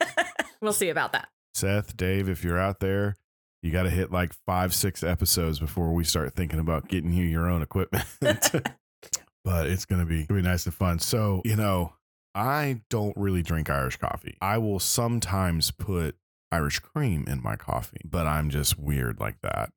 we'll 0.61 0.75
see 0.75 0.91
about 0.91 1.13
that. 1.13 1.29
Seth, 1.55 1.97
Dave, 1.97 2.29
if 2.29 2.45
you're 2.45 2.59
out 2.59 2.81
there, 2.81 3.17
you 3.63 3.73
got 3.73 3.85
to 3.85 3.91
hit 3.91 4.13
like 4.13 4.35
five, 4.47 4.75
six 4.75 5.03
episodes 5.03 5.59
before 5.59 5.93
we 5.93 6.05
start 6.05 6.35
thinking 6.35 6.61
about 6.61 6.89
getting 6.89 7.13
you 7.15 7.25
your 7.25 7.49
own 7.49 7.63
equipment. 7.63 8.05
but 9.45 9.67
it's 9.67 9.87
gonna 9.87 10.05
be 10.05 10.25
gonna 10.27 10.43
be 10.43 10.47
nice 10.47 10.67
and 10.67 10.75
fun. 10.75 10.99
So 10.99 11.43
you 11.45 11.57
know, 11.57 11.95
I 12.39 12.83
don't 12.89 13.17
really 13.17 13.43
drink 13.43 13.69
Irish 13.69 13.97
coffee. 13.97 14.37
I 14.41 14.59
will 14.59 14.79
sometimes 14.79 15.73
put 15.73 16.15
Irish 16.53 16.79
cream 16.79 17.25
in 17.27 17.43
my 17.43 17.57
coffee, 17.57 18.01
but 18.05 18.29
I'm 18.29 18.49
just 18.49 18.79
weird 18.79 19.19
like 19.19 19.41
that. 19.43 19.73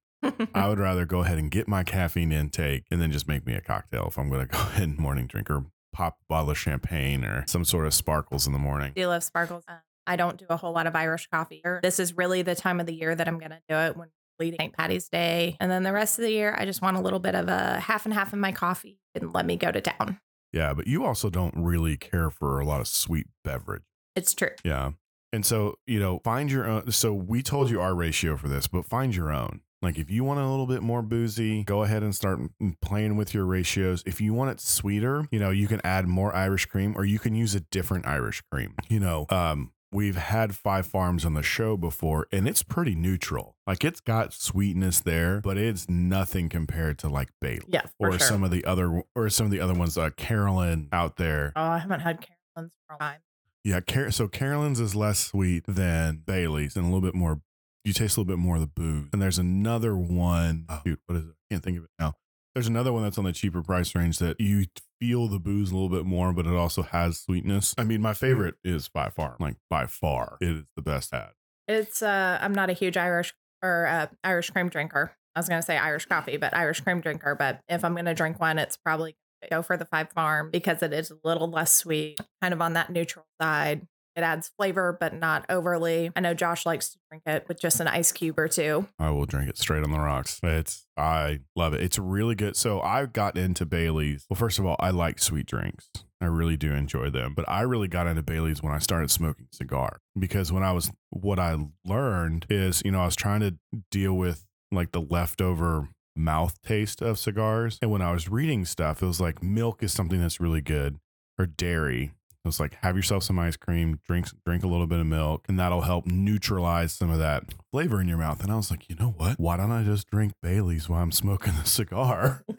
I 0.54 0.70
would 0.70 0.78
rather 0.78 1.08
go 1.08 1.22
ahead 1.22 1.40
and 1.40 1.50
get 1.50 1.68
my 1.68 1.84
caffeine 1.84 2.32
intake 2.32 2.84
and 2.92 3.02
then 3.02 3.12
just 3.12 3.28
make 3.28 3.48
me 3.48 3.56
a 3.56 3.62
cocktail 3.62 4.06
if 4.08 4.20
I'm 4.20 4.30
going 4.30 4.48
to 4.48 4.54
go 4.54 4.60
ahead 4.60 4.88
and 4.88 5.00
morning 5.00 5.26
drink 5.26 5.50
or 5.50 5.66
pop 5.92 6.18
a 6.22 6.26
bottle 6.30 6.52
of 6.52 6.58
champagne 6.58 7.26
or 7.26 7.44
some 7.48 7.66
sort 7.66 7.88
of 7.88 7.96
sparkles 7.96 8.46
in 8.46 8.54
the 8.54 8.60
morning. 8.60 8.94
do 8.94 9.02
you 9.02 9.08
love 9.08 9.24
sparkles. 9.24 9.64
Um, 9.68 9.78
I 10.06 10.16
don't 10.16 10.38
do 10.38 10.46
a 10.48 10.58
whole 10.58 10.72
lot 10.72 10.86
of 10.86 10.96
Irish 10.96 11.28
coffee. 11.32 11.64
This 11.82 12.00
is 12.00 12.16
really 12.16 12.44
the 12.44 12.56
time 12.56 12.80
of 12.80 12.86
the 12.86 12.94
year 12.94 13.16
that 13.16 13.28
I'm 13.28 13.40
going 13.40 13.52
to 13.52 13.62
do 13.68 13.76
it 13.76 13.98
when 13.98 14.10
leading 14.40 14.60
St. 14.60 14.74
Patty's 14.74 15.10
Day. 15.10 15.58
And 15.60 15.72
then 15.72 15.82
the 15.82 15.94
rest 15.94 16.20
of 16.20 16.24
the 16.24 16.32
year, 16.32 16.56
I 16.58 16.66
just 16.66 16.82
want 16.82 16.98
a 16.98 17.02
little 17.02 17.20
bit 17.20 17.34
of 17.34 17.48
a 17.48 17.80
half 17.80 18.06
and 18.06 18.14
half 18.14 18.34
of 18.34 18.40
my 18.40 18.52
coffee 18.52 19.00
and 19.16 19.34
let 19.34 19.48
me 19.48 19.58
go 19.58 19.72
to 19.72 19.82
town. 19.82 20.20
Yeah, 20.54 20.74
but 20.74 20.88
you 20.88 21.06
also 21.06 21.30
don't 21.30 21.54
really 21.56 21.98
care 21.98 22.30
for 22.30 22.60
a 22.60 22.66
lot 22.66 22.82
of 22.82 22.88
sweet 22.88 23.28
beverage. 23.44 23.84
It's 24.16 24.34
true. 24.34 24.50
Yeah. 24.64 24.92
And 25.34 25.46
so, 25.46 25.76
you 25.88 26.00
know, 26.00 26.20
find 26.24 26.52
your 26.52 26.68
own. 26.68 26.92
So 26.92 27.14
we 27.14 27.42
told 27.42 27.70
you 27.70 27.80
our 27.80 27.96
ratio 27.96 28.36
for 28.36 28.50
this, 28.50 28.68
but 28.68 28.86
find 28.86 29.16
your 29.16 29.32
own. 29.32 29.62
Like 29.82 29.98
if 29.98 30.12
you 30.12 30.24
want 30.24 30.40
a 30.40 30.48
little 30.48 30.68
bit 30.68 30.84
more 30.84 31.02
boozy, 31.02 31.64
go 31.64 31.84
ahead 31.84 32.04
and 32.04 32.14
start 32.14 32.40
playing 32.82 33.16
with 33.16 33.34
your 33.34 33.46
ratios. 33.46 34.04
If 34.06 34.22
you 34.22 34.34
want 34.34 34.52
it 34.52 34.60
sweeter, 34.60 35.28
you 35.32 35.40
know, 35.40 35.50
you 35.50 35.68
can 35.68 35.82
add 35.84 36.08
more 36.08 36.36
Irish 36.36 36.66
cream 36.66 36.94
or 36.96 37.06
you 37.06 37.18
can 37.18 37.34
use 37.34 37.56
a 37.56 37.62
different 37.62 38.06
Irish 38.06 38.44
cream. 38.52 38.76
You 38.90 39.00
know, 39.00 39.26
um, 39.30 39.72
we've 39.92 40.16
had 40.16 40.56
Five 40.56 40.86
Farms 40.86 41.26
on 41.26 41.34
the 41.34 41.44
show 41.44 41.76
before 41.78 42.28
and 42.32 42.48
it's 42.48 42.64
pretty 42.64 42.96
neutral. 42.96 43.56
Like 43.68 43.84
it's 43.84 44.00
got 44.00 44.34
sweetness 44.34 45.02
there, 45.02 45.42
but 45.42 45.58
it's 45.58 45.90
nothing 45.90 46.50
compared 46.50 46.98
to 47.00 47.10
like 47.10 47.30
Bailey 47.42 47.66
Yeah, 47.68 47.84
or 48.00 48.12
sure. 48.12 48.20
some 48.20 48.44
of 48.44 48.52
the 48.52 48.64
other 48.66 49.04
or 49.16 49.30
some 49.30 49.46
of 49.46 49.52
the 49.52 49.60
other 49.60 49.74
ones, 49.74 49.98
uh, 49.98 50.10
Carolan 50.12 50.88
out 50.92 51.18
there. 51.18 51.52
oh, 51.56 51.62
I 51.62 51.78
haven't 51.80 52.00
had 52.02 52.26
Carolans 52.56 52.74
for 52.88 52.96
a 52.96 53.00
time. 53.00 53.20
Yeah, 53.64 53.80
Car- 53.82 54.12
so 54.12 54.28
Carolans 54.28 54.80
is 54.80 54.96
less 54.96 55.20
sweet 55.20 55.64
than 55.68 56.24
Bailey's 56.26 56.76
and 56.76 56.84
a 56.86 56.88
little 56.88 57.02
bit 57.02 57.14
more. 57.14 57.42
You 57.84 57.94
taste 57.94 58.16
a 58.18 58.20
little 58.22 58.32
bit 58.36 58.40
more 58.40 58.56
of 58.56 58.62
the 58.62 58.68
booze. 58.68 59.10
And 59.14 59.22
there's 59.22 59.40
another 59.40 59.96
one. 59.96 60.66
Oh, 60.70 60.82
dude, 60.86 61.00
what 61.08 61.18
is 61.18 61.26
it? 61.26 61.30
I 61.32 61.54
can't 61.54 61.64
think 61.64 61.78
of 61.80 61.84
it 61.86 61.90
now. 62.00 62.14
There's 62.54 62.68
another 62.68 62.92
one 62.92 63.04
that's 63.04 63.18
on 63.18 63.24
the 63.24 63.32
cheaper 63.32 63.62
price 63.62 63.96
range 63.96 64.20
that 64.20 64.40
you 64.40 64.66
feel 65.00 65.28
the 65.28 65.40
booze 65.40 65.72
a 65.72 65.74
little 65.74 65.90
bit 65.90 66.06
more, 66.06 66.34
but 66.34 66.46
it 66.46 66.54
also 66.54 66.82
has 66.82 67.20
sweetness. 67.20 67.74
I 67.78 67.86
mean, 67.86 68.02
my 68.02 68.14
favorite 68.14 68.56
is 68.64 68.90
by 68.90 69.10
far, 69.10 69.38
like 69.40 69.56
by 69.70 69.86
far, 69.86 70.38
it 70.42 70.50
is 70.50 70.64
the 70.76 70.82
best 70.82 71.12
had. 71.12 71.30
It's 71.68 72.02
uh 72.02 72.38
I'm 72.42 72.54
not 72.54 72.70
a 72.70 72.74
huge 72.74 72.98
Irish 72.98 73.34
or 73.64 73.88
uh, 73.88 74.08
Irish 74.24 74.50
cream 74.50 74.70
drinker. 74.70 75.14
I 75.36 75.40
was 75.40 75.48
gonna 75.48 75.62
say 75.62 75.78
Irish 75.78 76.06
coffee, 76.06 76.38
but 76.38 76.56
Irish 76.56 76.82
cream 76.82 77.00
drinker. 77.00 77.36
But 77.36 77.62
if 77.70 77.86
I'm 77.86 77.96
gonna 77.96 78.14
drink 78.16 78.40
one, 78.40 78.60
it's 78.60 78.76
probably 78.76 79.16
go 79.50 79.62
for 79.62 79.78
the 79.78 79.86
Five 79.86 80.12
Farm 80.12 80.50
because 80.52 80.84
it 80.84 80.94
is 80.94 81.12
a 81.12 81.18
little 81.24 81.50
less 81.50 81.74
sweet, 81.74 82.20
kind 82.42 82.54
of 82.54 82.62
on 82.62 82.74
that 82.74 82.90
neutral 82.90 83.26
side. 83.42 83.88
It 84.16 84.22
adds 84.22 84.52
flavor, 84.58 84.98
but 85.00 85.14
not 85.14 85.46
overly. 85.50 86.12
I 86.16 86.20
know 86.20 86.34
Josh 86.34 86.66
likes 86.66 86.90
to 86.90 87.00
drink 87.10 87.24
it 87.26 87.46
with 87.48 87.62
just 87.62 87.80
an 87.80 87.88
ice 87.88 88.12
cube 88.12 88.38
or 88.38 88.48
two. 88.48 88.88
I 89.00 89.10
will 89.12 89.26
drink 89.26 89.50
it 89.50 89.58
straight 89.58 89.84
on 89.84 89.92
the 89.92 90.00
rocks. 90.00 90.40
It's 90.44 90.86
I 90.98 91.40
love 91.56 91.74
it. 91.74 91.82
It's 91.82 91.98
really 91.98 92.36
good. 92.36 92.56
So 92.56 92.82
I 92.82 93.06
got 93.06 93.38
into 93.38 93.66
Bailey's. 93.66 94.26
Well, 94.30 94.38
first 94.38 94.60
of 94.60 94.66
all, 94.66 94.76
I 94.80 94.90
like 94.92 95.20
sweet 95.20 95.46
drinks. 95.46 95.90
I 96.20 96.26
really 96.26 96.58
do 96.58 96.72
enjoy 96.74 97.10
them. 97.10 97.34
But 97.36 97.50
I 97.50 97.62
really 97.62 97.88
got 97.88 98.08
into 98.08 98.22
Bailey's 98.22 98.62
when 98.62 98.74
I 98.74 98.80
started 98.80 99.10
smoking 99.10 99.48
cigar 99.52 100.00
because 100.18 100.52
when 100.52 100.64
I 100.64 100.72
was 100.72 100.92
what 101.10 101.40
I 101.40 101.58
learned 101.86 102.46
is, 102.50 102.82
you 102.86 102.92
know, 102.92 103.02
I 103.02 103.06
was 103.06 103.16
trying 103.16 103.40
to 103.40 103.56
deal 103.90 104.14
with 104.14 104.46
like 104.72 104.92
the 104.92 105.02
leftover 105.02 105.90
mouth 106.16 106.62
taste 106.62 107.02
of 107.02 107.18
cigars. 107.18 107.80
And 107.82 107.90
when 107.90 108.02
I 108.02 108.12
was 108.12 108.30
reading 108.30 108.66
stuff, 108.66 109.02
it 109.02 109.06
was 109.06 109.22
like 109.22 109.42
milk 109.42 109.82
is 109.82 109.94
something 109.94 110.22
that's 110.22 110.40
really 110.40 110.62
good 110.62 110.98
or 111.40 111.46
dairy. 111.46 112.12
It 112.44 112.48
was 112.48 112.60
like 112.60 112.76
have 112.82 112.96
yourself 112.96 113.24
some 113.24 113.38
ice 113.38 113.56
cream, 113.56 114.00
drink 114.08 114.28
drink 114.46 114.64
a 114.64 114.68
little 114.68 114.88
bit 114.88 115.00
of 115.00 115.06
milk, 115.06 115.46
and 115.48 115.60
that'll 115.60 115.82
help 115.82 116.08
neutralize 116.08 116.92
some 116.92 117.12
of 117.12 117.20
that 117.20 117.54
flavor 117.72 118.02
in 118.02 118.08
your 118.08 118.18
mouth. 118.18 118.42
And 118.42 118.52
I 118.52 118.56
was 118.56 118.72
like, 118.72 118.90
you 118.90 118.96
know 118.96 119.14
what? 119.16 119.40
Why 119.40 119.58
don't 119.58 119.72
I 119.72 119.84
just 119.84 120.10
drink 120.10 120.34
Bailey's 120.42 120.90
while 120.90 121.04
I'm 121.04 121.12
smoking 121.12 121.54
the 121.54 121.70
cigar? 121.70 122.44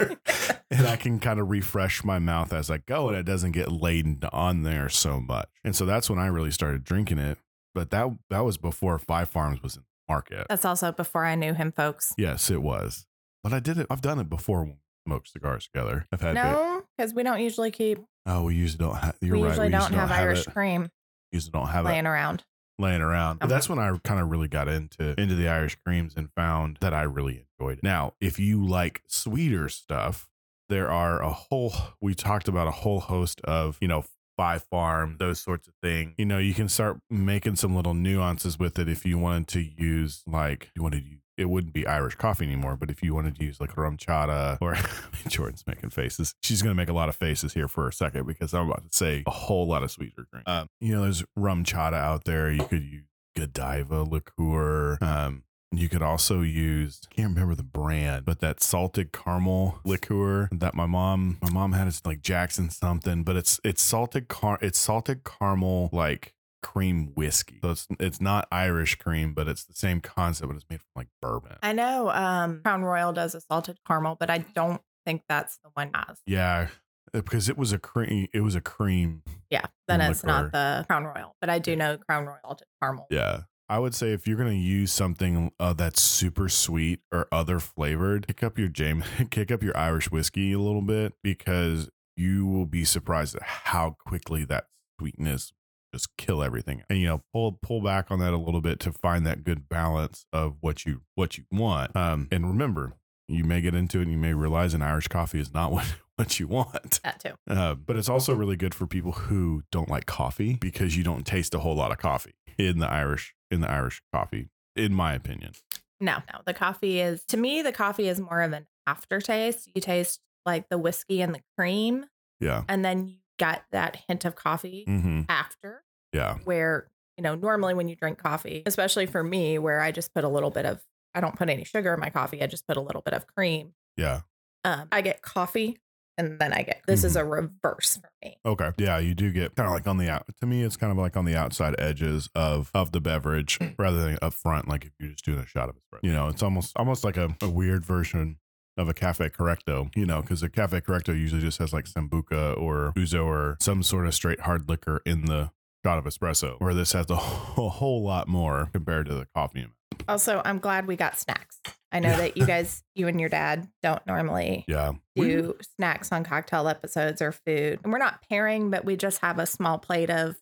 and 0.71 0.87
I 0.87 0.97
can 0.97 1.19
kind 1.19 1.41
of 1.41 1.51
refresh 1.51 2.05
my 2.05 2.21
mouth 2.21 2.53
as 2.53 2.71
I 2.71 2.79
go, 2.79 3.09
and 3.09 3.17
it 3.17 3.25
doesn't 3.25 3.53
get 3.53 3.73
laden 3.73 4.21
on 4.33 4.63
there 4.63 4.89
so 4.89 5.21
much. 5.21 5.49
And 5.65 5.75
so 5.75 5.85
that's 5.85 6.09
when 6.09 6.21
I 6.21 6.27
really 6.29 6.53
started 6.53 6.85
drinking 6.85 7.19
it. 7.19 7.39
But 7.75 7.91
that 7.91 8.09
that 8.31 8.45
was 8.45 8.59
before 8.59 8.99
Five 8.99 9.31
Farms 9.31 9.63
was 9.63 9.77
in 9.77 9.83
the 9.83 10.13
market. 10.13 10.47
That's 10.49 10.65
also 10.65 10.93
before 10.93 11.25
I 11.25 11.35
knew 11.35 11.55
him, 11.55 11.73
folks. 11.73 12.15
Yes, 12.17 12.51
it 12.51 12.63
was. 12.63 13.07
But 13.43 13.53
I 13.53 13.59
did 13.59 13.79
it. 13.79 13.89
I've 13.91 14.03
done 14.03 14.21
it 14.21 14.29
before. 14.29 14.61
When 14.61 14.69
we 14.69 14.77
smoked 15.07 15.29
cigars 15.29 15.69
together. 15.73 16.07
I've 16.13 16.21
had. 16.21 16.35
No, 16.35 16.83
because 16.97 17.15
we 17.15 17.23
don't 17.23 17.41
usually 17.41 17.71
keep. 17.71 17.99
Oh, 18.27 18.45
we 18.45 18.55
usually 18.55 18.79
don't. 18.85 18.97
have 18.97 19.17
You're 19.21 19.37
we 19.37 19.43
right. 19.43 19.49
usually 19.49 19.67
we 19.69 19.73
don't 19.73 19.81
usually 19.83 19.99
have 19.99 20.09
don't 20.11 20.19
Irish 20.19 20.47
it. 20.47 20.53
cream 20.53 20.91
Usually 21.31 21.51
don't 21.53 21.69
have 21.69 21.85
it 21.87 21.89
laying 21.89 22.07
around. 22.07 22.45
laying 22.79 23.01
around. 23.01 23.43
Okay. 23.43 23.49
that's 23.49 23.69
when 23.69 23.79
I 23.79 23.97
kind 24.05 24.21
of 24.21 24.31
really 24.31 24.49
got 24.49 24.69
into 24.69 25.19
into 25.21 25.35
the 25.35 25.49
Irish 25.49 25.77
creams 25.85 26.15
and 26.17 26.29
found 26.37 26.79
that 26.81 26.93
I 26.95 27.03
really 27.03 27.45
enjoyed 27.59 27.79
it. 27.79 27.85
Now, 27.85 28.15
if 28.21 28.39
you 28.39 28.65
like 28.67 29.03
sweeter 29.07 29.69
stuff, 29.69 30.29
there 30.69 30.91
are 30.91 31.23
a 31.23 31.31
whole 31.31 31.73
we 32.01 32.15
talked 32.15 32.49
about 32.49 32.67
a 32.69 32.73
whole 32.73 33.01
host 33.01 33.41
of, 33.45 33.79
you 33.81 33.89
know, 33.89 34.05
five 34.37 34.63
farm, 34.65 35.17
those 35.19 35.39
sorts 35.41 35.69
of 35.69 35.75
things. 35.83 36.15
You 36.19 36.25
know, 36.27 36.39
you 36.39 36.55
can 36.55 36.69
start 36.69 36.99
making 37.11 37.57
some 37.57 37.75
little 37.77 37.95
nuances 37.95 38.59
with 38.59 38.79
it 38.79 38.89
if 38.89 39.05
you 39.05 39.19
wanted 39.19 39.49
to 39.49 39.61
use 39.63 40.23
like 40.27 40.71
you 40.75 40.83
wanted 40.83 41.05
to 41.05 41.11
use 41.11 41.21
it 41.37 41.47
wouldn't 41.47 41.73
be 41.73 41.87
Irish 41.87 42.17
coffee 42.17 42.45
anymore, 42.45 42.77
but 42.77 42.91
if 42.91 43.03
you 43.03 43.15
wanted 43.15 43.37
to 43.37 43.45
use 43.45 43.61
like 43.61 43.75
RumChata 43.75 44.59
or 44.61 44.77
Jordan's 45.29 45.65
making 45.67 45.91
faces, 45.91 46.35
she's 46.43 46.63
going 46.63 46.75
to 46.75 46.81
make 46.81 46.89
a 46.89 46.93
lot 46.93 47.09
of 47.09 47.17
faces 47.17 47.55
here 47.55 47.69
for 47.69 47.89
a 47.89 47.93
second 47.93 48.27
because 48.27 48.53
I'm 48.53 48.69
about 48.69 48.91
to 48.91 48.97
say 48.97 49.23
a 49.27 49.31
whole 49.31 49.67
lot 49.67 49.83
of 49.83 49.91
sweeter 49.91 50.27
drink. 50.31 50.49
Um, 50.49 50.69
you 50.81 50.95
know, 50.95 51.03
there's 51.03 51.25
RumChata 51.39 51.95
out 51.95 52.25
there. 52.25 52.51
You 52.51 52.65
could 52.65 52.83
use 52.83 53.05
Godiva 53.37 54.03
liqueur. 54.03 54.99
Um, 55.01 55.45
you 55.75 55.89
could 55.89 56.03
also 56.03 56.43
use 56.43 57.01
I 57.11 57.15
can't 57.15 57.29
remember 57.31 57.55
the 57.55 57.63
brand, 57.63 58.27
but 58.27 58.41
that 58.41 58.63
salted 58.63 59.13
caramel 59.13 59.81
liqueur 59.85 60.49
that 60.53 60.75
my 60.75 60.87
mom 60.87 61.39
my 61.41 61.51
mom 61.51 61.73
had 61.73 61.89
is 61.89 62.03
like 62.05 62.21
Jackson 62.21 62.69
something, 62.69 63.25
but 63.25 63.37
it's 63.37 63.59
it's 63.65 63.83
salted 63.83 64.29
car 64.29 64.59
it's 64.61 64.79
salted 64.79 65.25
caramel 65.25 65.89
like 65.91 66.35
cream 66.63 67.13
whiskey. 67.15 67.59
So 67.63 67.71
it's 67.71 67.87
it's 67.99 68.21
not 68.21 68.49
Irish 68.51 68.97
cream, 68.97 69.35
but 69.35 69.49
it's 69.49 69.65
the 69.65 69.75
same 69.75 70.01
concept, 70.01 70.49
but 70.49 70.57
it's 70.57 70.67
made 70.71 70.81
from 70.81 70.91
like 70.97 71.09
bourbon. 71.21 71.57
I 71.63 71.73
know 71.73 72.11
um, 72.11 72.61
Crown 72.65 72.83
Royal 72.83 73.13
does 73.13 73.35
a 73.35 73.41
salted 73.41 73.79
caramel, 73.87 74.17
but 74.19 74.31
I 74.31 74.39
don't 74.39 74.81
think 75.05 75.23
that's 75.29 75.59
the 75.65 75.71
one 75.75 75.91
has. 75.95 76.19
Yeah, 76.27 76.69
uh, 77.13 77.21
because 77.21 77.49
it 77.49 77.59
was 77.59 77.73
a 77.73 77.79
cream. 77.79 78.29
It 78.33 78.41
was 78.41 78.55
a 78.55 78.61
cream. 78.61 79.23
Yeah, 79.51 79.67
then 79.89 80.01
it's 80.01 80.23
liqueur. 80.23 80.43
not 80.43 80.53
the 80.53 80.85
Crown 80.89 81.05
Royal, 81.05 81.37
but 81.41 81.51
I 81.51 81.59
do 81.59 81.77
know 81.77 81.99
Crown 81.99 82.27
Royal 82.27 82.55
did 82.57 82.67
caramel. 82.81 83.07
Yeah. 83.11 83.43
I 83.69 83.79
would 83.79 83.95
say 83.95 84.13
if 84.13 84.27
you're 84.27 84.37
gonna 84.37 84.53
use 84.53 84.93
something 84.93 85.51
uh, 85.59 85.73
that's 85.73 86.03
super 86.03 86.51
sweet 86.51 87.01
or 87.11 87.27
other 87.33 87.59
flavored, 87.59 88.27
kick 88.27 88.43
up 88.43 88.59
your 88.59 88.69
James, 88.69 89.05
kick 89.31 89.51
up 89.51 89.63
your 89.63 89.75
Irish 89.77 90.11
whiskey 90.11 90.53
a 90.53 90.59
little 90.59 90.83
bit 90.83 91.15
because 91.23 91.89
you 92.15 92.45
will 92.45 92.67
be 92.67 92.85
surprised 92.85 93.35
at 93.35 93.43
how 93.43 93.97
quickly 93.99 94.45
that 94.45 94.67
sweetness 94.99 95.55
just 95.93 96.09
kill 96.17 96.43
everything. 96.43 96.83
And 96.89 96.99
you 96.99 97.07
know, 97.07 97.23
pull 97.33 97.59
pull 97.63 97.81
back 97.83 98.11
on 98.11 98.19
that 98.21 98.33
a 98.33 98.39
little 98.39 98.61
bit 98.61 98.81
to 98.81 98.93
find 98.93 99.27
that 99.27 99.45
good 99.45 99.69
balance 99.69 100.27
of 100.33 100.57
what 100.61 100.85
you 100.85 101.03
what 101.15 101.37
you 101.39 101.45
want. 101.51 101.95
Um, 101.97 102.29
and 102.33 102.47
remember, 102.47 102.95
you 103.29 103.45
may 103.45 103.61
get 103.61 103.75
into 103.75 103.99
it 103.99 104.03
and 104.03 104.13
you 104.13 104.19
may 104.19 104.35
realize 104.35 104.75
an 104.75 104.83
Irish 104.83 105.09
coffee 105.09 105.41
is 105.41 105.53
not 105.53 105.73
what 105.73 105.95
what 106.17 106.39
you 106.41 106.47
want. 106.47 107.01
That 107.05 107.21
too. 107.21 107.35
Uh, 107.49 107.75
but 107.75 107.97
it's 107.97 108.09
also 108.09 108.35
really 108.35 108.57
good 108.57 108.75
for 108.75 108.87
people 108.87 109.13
who 109.13 109.63
don't 109.73 109.89
like 109.89 110.07
coffee 110.07 110.55
because 110.61 110.97
you 110.97 111.03
don't 111.05 111.27
taste 111.27 111.55
a 111.55 111.59
whole 111.61 111.75
lot 111.77 111.91
of 111.91 111.99
coffee 111.99 112.35
in 112.59 112.79
the 112.79 112.89
Irish 112.89 113.35
in 113.51 113.61
the 113.61 113.71
Irish 113.71 114.03
coffee, 114.15 114.49
in 114.77 114.95
my 114.95 115.15
opinion. 115.15 115.53
No, 116.01 116.17
no. 116.33 116.41
The 116.47 116.55
coffee 116.55 117.01
is 117.01 117.25
to 117.27 117.37
me 117.37 117.63
the 117.63 117.73
coffee 117.73 118.09
is 118.09 118.21
more 118.21 118.43
of 118.43 118.53
an 118.53 118.67
aftertaste. 118.87 119.71
You 119.75 119.81
taste 119.81 120.21
like 120.45 120.69
the 120.69 120.79
whiskey 120.79 121.23
and 121.23 121.33
the 121.35 121.41
cream, 121.57 122.07
Yeah. 122.41 122.65
and 122.69 122.85
then 122.85 123.07
you 123.07 123.17
get 123.43 123.65
that 123.73 123.97
hint 124.09 124.25
of 124.25 124.35
coffee 124.35 124.85
Mm-hmm. 124.89 125.23
after. 125.29 125.83
Yeah. 126.13 126.39
Where 126.45 126.89
you 127.17 127.23
know 127.23 127.35
normally 127.35 127.75
when 127.75 127.89
you 127.89 127.97
drink 127.97 128.19
coffee, 128.19 128.63
especially 128.67 129.07
for 129.07 129.23
me, 129.23 129.59
where 129.59 129.81
I 129.81 129.91
just 129.93 130.15
put 130.15 130.25
a 130.25 130.29
little 130.29 130.51
bit 130.51 130.67
of 130.67 130.81
I 131.15 131.21
don't 131.21 131.37
put 131.37 131.49
any 131.51 131.65
sugar 131.65 131.93
in 131.95 132.01
my 132.01 132.11
coffee. 132.11 132.43
I 132.43 132.47
just 132.47 132.67
put 132.67 132.77
a 132.77 132.81
little 132.81 133.03
bit 133.03 133.15
of 133.15 133.27
cream. 133.27 133.75
Yeah. 133.97 134.21
Um, 134.65 134.89
I 134.93 135.01
get 135.03 135.23
coffee, 135.23 135.79
and 136.17 136.39
then 136.39 136.53
I 136.53 136.63
get 136.63 136.83
this 136.87 137.03
is 137.05 137.17
a 137.17 137.25
reverse 137.25 137.97
for 137.97 138.11
me. 138.23 138.37
Okay. 138.47 138.71
Yeah, 138.79 138.99
you 138.99 139.15
do 139.15 139.31
get 139.33 139.55
kind 139.57 139.67
of 139.67 139.73
like 139.75 139.87
on 139.87 139.97
the 139.99 140.09
out. 140.09 140.25
To 140.41 140.47
me, 140.47 140.63
it's 140.63 140.77
kind 140.77 140.93
of 140.93 140.99
like 140.99 141.17
on 141.17 141.25
the 141.25 141.37
outside 141.37 141.75
edges 141.79 142.29
of 142.35 142.71
of 142.75 142.93
the 142.93 143.01
beverage 143.01 143.59
rather 143.79 144.03
than 144.03 144.19
up 144.23 144.33
front. 144.35 144.69
Like 144.69 144.85
if 144.85 144.93
you're 145.01 145.11
just 145.11 145.25
doing 145.25 145.39
a 145.41 145.47
shot 145.47 145.69
of 145.69 145.75
espresso, 145.77 146.01
you 146.03 146.13
know, 146.13 146.29
it's 146.29 146.43
almost 146.43 146.73
almost 146.77 147.05
like 147.05 147.17
a, 147.17 147.37
a 147.43 147.49
weird 147.49 147.85
version 147.85 148.37
of 148.77 148.89
a 148.89 148.95
cafe 148.95 149.29
correcto. 149.29 149.95
You 149.97 150.07
know, 150.07 150.23
because 150.23 150.43
a 150.43 150.49
cafe 150.49 150.81
correcto 150.81 151.09
usually 151.09 151.41
just 151.41 151.59
has 151.59 151.73
like 151.73 151.85
sambuca 151.87 152.57
or 152.61 152.93
ouzo 152.97 153.25
or 153.25 153.57
some 153.61 153.83
sort 153.83 154.07
of 154.07 154.15
straight 154.15 154.41
hard 154.41 154.69
liquor 154.69 155.03
in 155.05 155.27
the 155.27 155.51
shot 155.85 155.99
of 155.99 156.05
espresso, 156.05 156.61
where 156.61 156.75
this 156.75 156.93
has 156.93 157.11
a 157.11 157.17
whole, 157.17 157.71
whole 157.71 158.03
lot 158.03 158.29
more 158.29 158.69
compared 158.73 159.07
to 159.07 159.15
the 159.15 159.27
coffee. 159.35 159.67
Also, 160.09 160.41
I'm 160.45 160.59
glad 160.59 160.87
we 160.87 160.97
got 160.97 161.19
snacks. 161.19 161.61
I 161.93 162.01
know 162.01 162.09
Yeah. 162.11 162.17
that 162.17 162.37
you 162.39 162.47
guys, 162.47 162.83
you 162.95 163.07
and 163.09 163.21
your 163.21 163.29
dad, 163.29 163.69
don't 163.83 164.05
normally 164.07 164.65
Yeah. 164.67 164.93
We- 165.17 165.27
do 165.29 165.57
snacks 165.77 166.11
on 166.11 166.25
cocktail 166.25 166.67
episodes 166.67 167.21
or 167.21 167.33
food. 167.33 167.81
And 167.85 167.93
we're 167.93 167.99
not 167.99 168.27
pairing, 168.29 168.71
but 168.71 168.85
we 168.87 168.97
just 168.97 169.21
have 169.21 169.39
a 169.39 169.45
small 169.47 169.79
plate 169.79 170.09
of 170.09 170.37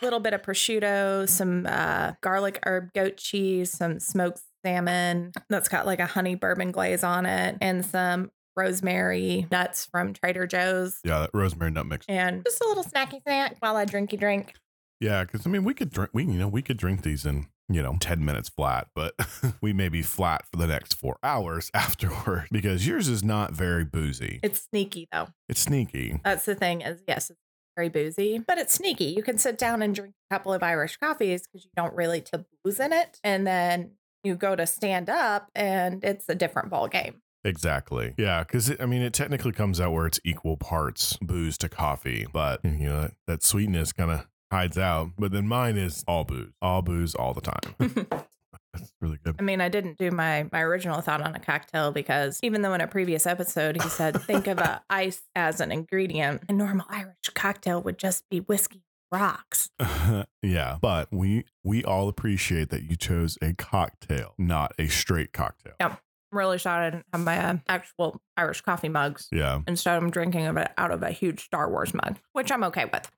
a 0.00 0.04
little 0.04 0.20
bit 0.20 0.32
of 0.32 0.42
prosciutto, 0.42 1.28
some 1.28 1.66
uh, 1.66 2.12
garlic 2.22 2.58
herb 2.64 2.92
goat 2.94 3.16
cheese, 3.18 3.70
some 3.72 4.00
smoked 4.00 4.40
salmon 4.64 5.32
that's 5.48 5.68
got 5.68 5.86
like 5.86 6.00
a 6.00 6.06
honey 6.06 6.34
bourbon 6.34 6.72
glaze 6.72 7.04
on 7.04 7.26
it, 7.26 7.56
and 7.60 7.84
some 7.84 8.30
rosemary 8.56 9.46
nuts 9.50 9.86
from 9.86 10.12
Trader 10.12 10.46
Joe's. 10.46 11.00
yeah, 11.04 11.20
that 11.20 11.30
rosemary 11.34 11.70
nut 11.70 11.86
mix. 11.86 12.06
And 12.08 12.44
just 12.44 12.62
a 12.62 12.68
little 12.68 12.84
snacky 12.84 13.22
snack 13.22 13.56
while 13.60 13.76
I 13.76 13.84
drinky 13.84 14.18
drink. 14.18 14.54
Yeah, 15.00 15.24
because 15.24 15.46
I 15.46 15.50
mean, 15.50 15.64
we 15.64 15.74
could 15.74 15.90
drink. 15.90 16.10
We 16.12 16.24
you 16.24 16.38
know 16.38 16.48
we 16.48 16.62
could 16.62 16.76
drink 16.76 17.02
these 17.02 17.26
in 17.26 17.46
you 17.68 17.82
know 17.82 17.96
ten 18.00 18.24
minutes 18.24 18.48
flat, 18.48 18.88
but 18.94 19.14
we 19.60 19.72
may 19.72 19.88
be 19.88 20.02
flat 20.02 20.44
for 20.50 20.56
the 20.56 20.66
next 20.66 20.94
four 20.94 21.18
hours 21.22 21.70
afterward 21.74 22.46
because 22.50 22.86
yours 22.86 23.08
is 23.08 23.22
not 23.22 23.52
very 23.52 23.84
boozy. 23.84 24.40
It's 24.42 24.62
sneaky 24.70 25.08
though. 25.12 25.28
It's 25.48 25.60
sneaky. 25.60 26.20
That's 26.24 26.44
the 26.44 26.54
thing 26.54 26.80
is 26.80 27.02
yes, 27.06 27.30
it's 27.30 27.38
very 27.76 27.88
boozy, 27.88 28.38
but 28.38 28.56
it's 28.56 28.72
sneaky. 28.72 29.06
You 29.06 29.22
can 29.22 29.36
sit 29.36 29.58
down 29.58 29.82
and 29.82 29.94
drink 29.94 30.14
a 30.30 30.34
couple 30.34 30.52
of 30.52 30.62
Irish 30.62 30.96
coffees 30.96 31.42
because 31.42 31.64
you 31.64 31.70
don't 31.76 31.94
really 31.94 32.20
to 32.20 32.44
booze 32.62 32.78
in 32.78 32.92
it. 32.92 33.18
And 33.24 33.44
then 33.46 33.90
you 34.24 34.34
go 34.34 34.56
to 34.56 34.66
stand 34.66 35.08
up 35.08 35.50
and 35.54 36.02
it's 36.02 36.28
a 36.28 36.34
different 36.34 36.70
ball 36.70 36.88
game. 36.88 37.22
Exactly. 37.44 38.14
Yeah, 38.16 38.42
because 38.42 38.72
I 38.80 38.86
mean, 38.86 39.02
it 39.02 39.12
technically 39.12 39.52
comes 39.52 39.80
out 39.80 39.92
where 39.92 40.06
it's 40.06 40.20
equal 40.24 40.56
parts 40.56 41.18
booze 41.20 41.58
to 41.58 41.68
coffee, 41.68 42.26
but 42.32 42.60
you 42.64 42.86
know 42.86 43.02
that, 43.02 43.14
that 43.26 43.42
sweetness 43.42 43.92
kind 43.92 44.10
of 44.10 44.26
hides 44.50 44.78
out. 44.78 45.10
But 45.18 45.32
then 45.32 45.46
mine 45.46 45.76
is 45.76 46.04
all 46.08 46.24
booze, 46.24 46.52
all 46.62 46.80
booze, 46.80 47.14
all 47.14 47.34
the 47.34 47.42
time. 47.42 47.74
That's 48.72 48.92
really 49.00 49.18
good. 49.22 49.36
I 49.38 49.42
mean, 49.42 49.60
I 49.60 49.68
didn't 49.68 49.98
do 49.98 50.10
my 50.10 50.48
my 50.50 50.60
original 50.60 51.00
thought 51.00 51.20
on 51.20 51.34
a 51.34 51.40
cocktail 51.40 51.92
because 51.92 52.40
even 52.42 52.62
though 52.62 52.74
in 52.74 52.80
a 52.80 52.86
previous 52.86 53.26
episode 53.26 53.80
he 53.80 53.88
said 53.88 54.20
think 54.22 54.46
of 54.46 54.58
a 54.58 54.82
ice 54.90 55.22
as 55.36 55.60
an 55.60 55.70
ingredient, 55.70 56.42
a 56.48 56.52
normal 56.52 56.86
Irish 56.88 57.16
cocktail 57.34 57.82
would 57.82 57.98
just 57.98 58.28
be 58.30 58.40
whiskey 58.40 58.82
rocks. 59.14 59.70
yeah, 60.42 60.78
but 60.80 61.08
we 61.12 61.44
we 61.62 61.84
all 61.84 62.08
appreciate 62.08 62.70
that 62.70 62.82
you 62.82 62.96
chose 62.96 63.38
a 63.40 63.54
cocktail, 63.54 64.34
not 64.38 64.72
a 64.78 64.88
straight 64.88 65.32
cocktail. 65.32 65.74
Yep. 65.80 65.92
I'm 65.92 66.38
really 66.38 66.58
sad 66.58 66.80
I 66.80 66.90
didn't 66.90 67.06
have 67.12 67.22
my 67.22 67.38
uh, 67.38 67.56
actual 67.68 68.20
Irish 68.36 68.60
coffee 68.62 68.88
mugs. 68.88 69.28
Yeah. 69.30 69.60
Instead, 69.68 69.96
I'm 69.96 70.10
drinking 70.10 70.46
of 70.46 70.56
it 70.56 70.72
out 70.76 70.90
of 70.90 71.02
a 71.04 71.10
huge 71.10 71.44
Star 71.44 71.70
Wars 71.70 71.94
mug, 71.94 72.16
which 72.32 72.50
I'm 72.50 72.64
okay 72.64 72.86
with. 72.92 73.08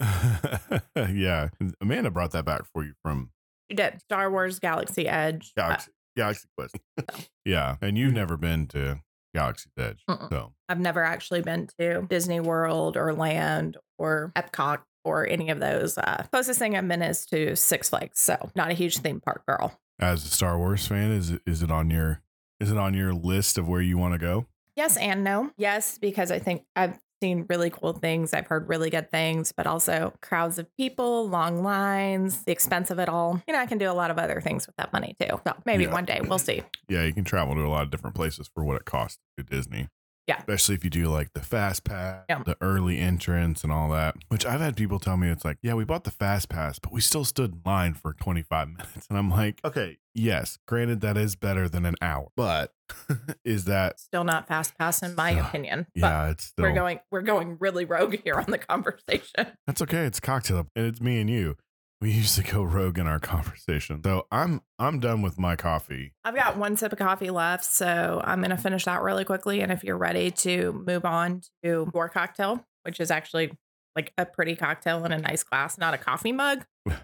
yeah. 1.14 1.48
Amanda 1.80 2.10
brought 2.10 2.32
that 2.32 2.44
back 2.44 2.66
for 2.72 2.84
you 2.84 2.92
from 3.02 3.30
You 3.70 3.76
did 3.76 4.02
Star 4.02 4.30
Wars 4.30 4.58
Galaxy 4.58 5.08
Edge. 5.08 5.52
Uh, 5.56 5.62
Galaxy, 5.62 5.90
Galaxy 6.14 6.48
Quest. 6.58 7.30
yeah. 7.46 7.76
And 7.80 7.96
you've 7.96 8.12
never 8.12 8.36
been 8.36 8.66
to 8.68 9.00
Galaxy's 9.34 9.72
Edge. 9.78 10.02
Mm-mm. 10.10 10.28
So, 10.28 10.52
I've 10.68 10.80
never 10.80 11.02
actually 11.02 11.40
been 11.40 11.68
to 11.78 12.02
Disney 12.02 12.40
World 12.40 12.98
or 12.98 13.14
Land 13.14 13.78
or 13.96 14.32
Epcot 14.36 14.80
or 15.06 15.26
any 15.26 15.48
of 15.50 15.60
those. 15.60 15.96
Uh, 15.96 16.24
closest 16.32 16.58
thing 16.58 16.76
I've 16.76 16.86
been 16.88 17.02
is 17.02 17.24
to 17.26 17.54
Six 17.56 17.88
Flags, 17.90 18.18
so 18.20 18.50
not 18.54 18.70
a 18.70 18.74
huge 18.74 18.98
theme 18.98 19.20
park 19.20 19.44
girl. 19.46 19.78
as 20.00 20.24
a 20.24 20.28
Star 20.28 20.58
Wars 20.58 20.86
fan, 20.86 21.10
is 21.12 21.30
it, 21.30 21.42
is 21.46 21.62
it 21.62 21.70
on 21.70 21.90
your 21.90 22.20
is 22.60 22.70
it 22.70 22.78
on 22.78 22.94
your 22.94 23.12
list 23.14 23.58
of 23.58 23.68
where 23.68 23.80
you 23.82 23.96
want 23.98 24.14
to 24.14 24.18
go? 24.18 24.46
Yes 24.76 24.96
and 24.96 25.22
no. 25.24 25.50
Yes, 25.56 25.98
because 25.98 26.30
I 26.30 26.38
think 26.38 26.64
I've 26.74 26.98
seen 27.22 27.46
really 27.48 27.70
cool 27.70 27.92
things. 27.94 28.34
I've 28.34 28.46
heard 28.46 28.68
really 28.68 28.90
good 28.90 29.10
things, 29.10 29.52
but 29.52 29.66
also 29.66 30.12
crowds 30.22 30.58
of 30.58 30.66
people, 30.76 31.28
long 31.28 31.62
lines, 31.62 32.44
the 32.44 32.52
expense 32.52 32.90
of 32.90 32.98
it 32.98 33.08
all. 33.08 33.42
You 33.46 33.54
know, 33.54 33.60
I 33.60 33.64
can 33.66 33.78
do 33.78 33.90
a 33.90 33.92
lot 33.92 34.10
of 34.10 34.18
other 34.18 34.40
things 34.42 34.66
with 34.66 34.76
that 34.76 34.92
money 34.92 35.16
too. 35.20 35.40
So 35.46 35.54
maybe 35.64 35.84
Yeah. 35.84 35.92
one 35.92 36.04
day 36.04 36.20
we'll 36.22 36.38
see. 36.38 36.62
Yeah, 36.88 37.04
you 37.04 37.14
can 37.14 37.24
travel 37.24 37.54
to 37.54 37.62
a 37.62 37.68
lot 37.68 37.84
of 37.84 37.90
different 37.90 38.16
places 38.16 38.50
for 38.54 38.64
what 38.64 38.76
it 38.76 38.84
costs 38.84 39.18
to 39.38 39.42
Disney. 39.44 39.88
Yeah. 40.26 40.38
Especially 40.38 40.74
if 40.74 40.82
you 40.82 40.90
do 40.90 41.06
like 41.06 41.32
the 41.34 41.40
fast 41.40 41.84
pass, 41.84 42.24
Yeah. 42.28 42.42
the 42.44 42.56
early 42.60 42.98
entrance 42.98 43.62
and 43.62 43.72
all 43.72 43.88
that. 43.90 44.16
Which 44.28 44.44
I've 44.44 44.60
had 44.60 44.76
people 44.76 44.98
tell 44.98 45.16
me 45.16 45.28
it's 45.28 45.44
like, 45.44 45.58
yeah, 45.62 45.74
we 45.74 45.84
bought 45.84 46.04
the 46.04 46.10
fast 46.10 46.48
pass, 46.48 46.78
but 46.80 46.92
we 46.92 47.00
still 47.00 47.24
stood 47.24 47.52
in 47.52 47.60
line 47.64 47.94
for 47.94 48.12
25 48.12 48.68
minutes. 48.76 49.06
And 49.08 49.16
I'm 49.18 49.30
like, 49.30 49.60
okay, 49.64 49.98
yes, 50.14 50.58
granted 50.66 51.00
that 51.02 51.16
is 51.16 51.36
better 51.36 51.68
than 51.68 51.86
an 51.86 51.94
hour. 52.02 52.28
But 52.36 52.72
is 53.44 53.66
that 53.66 54.00
Still 54.00 54.24
not 54.24 54.48
fast 54.48 54.76
pass 54.78 55.02
in 55.02 55.14
my 55.14 55.32
Ugh, 55.38 55.46
opinion. 55.46 55.86
But 55.94 56.00
yeah, 56.00 56.30
it's 56.30 56.44
still 56.44 56.64
we're 56.64 56.72
going 56.74 57.00
we're 57.10 57.22
going 57.22 57.56
really 57.60 57.84
rogue 57.84 58.16
here 58.24 58.34
on 58.34 58.50
the 58.50 58.58
conversation. 58.58 59.46
That's 59.66 59.80
okay. 59.82 60.04
It's 60.06 60.18
cocktail 60.20 60.66
and 60.74 60.86
it's 60.86 61.00
me 61.00 61.20
and 61.20 61.30
you. 61.30 61.56
We 62.00 62.10
used 62.12 62.36
to 62.36 62.42
go 62.42 62.62
rogue 62.62 62.98
in 62.98 63.06
our 63.06 63.18
conversation. 63.18 64.02
So 64.04 64.26
I'm 64.30 64.60
I'm 64.78 65.00
done 65.00 65.22
with 65.22 65.38
my 65.38 65.56
coffee. 65.56 66.12
I've 66.24 66.34
got 66.34 66.56
one 66.56 66.76
sip 66.76 66.92
of 66.92 66.98
coffee 66.98 67.30
left, 67.30 67.64
so 67.64 68.20
I'm 68.22 68.40
going 68.40 68.50
to 68.50 68.56
finish 68.56 68.84
that 68.84 69.02
really 69.02 69.24
quickly. 69.24 69.60
And 69.62 69.72
if 69.72 69.82
you're 69.82 69.96
ready 69.96 70.30
to 70.32 70.72
move 70.86 71.04
on 71.04 71.40
to 71.62 71.90
your 71.94 72.08
cocktail, 72.08 72.64
which 72.82 73.00
is 73.00 73.10
actually 73.10 73.52
like 73.94 74.12
a 74.18 74.26
pretty 74.26 74.56
cocktail 74.56 75.04
in 75.06 75.12
a 75.12 75.18
nice 75.18 75.42
glass, 75.42 75.78
not 75.78 75.94
a 75.94 75.98
coffee 75.98 76.32
mug. 76.32 76.64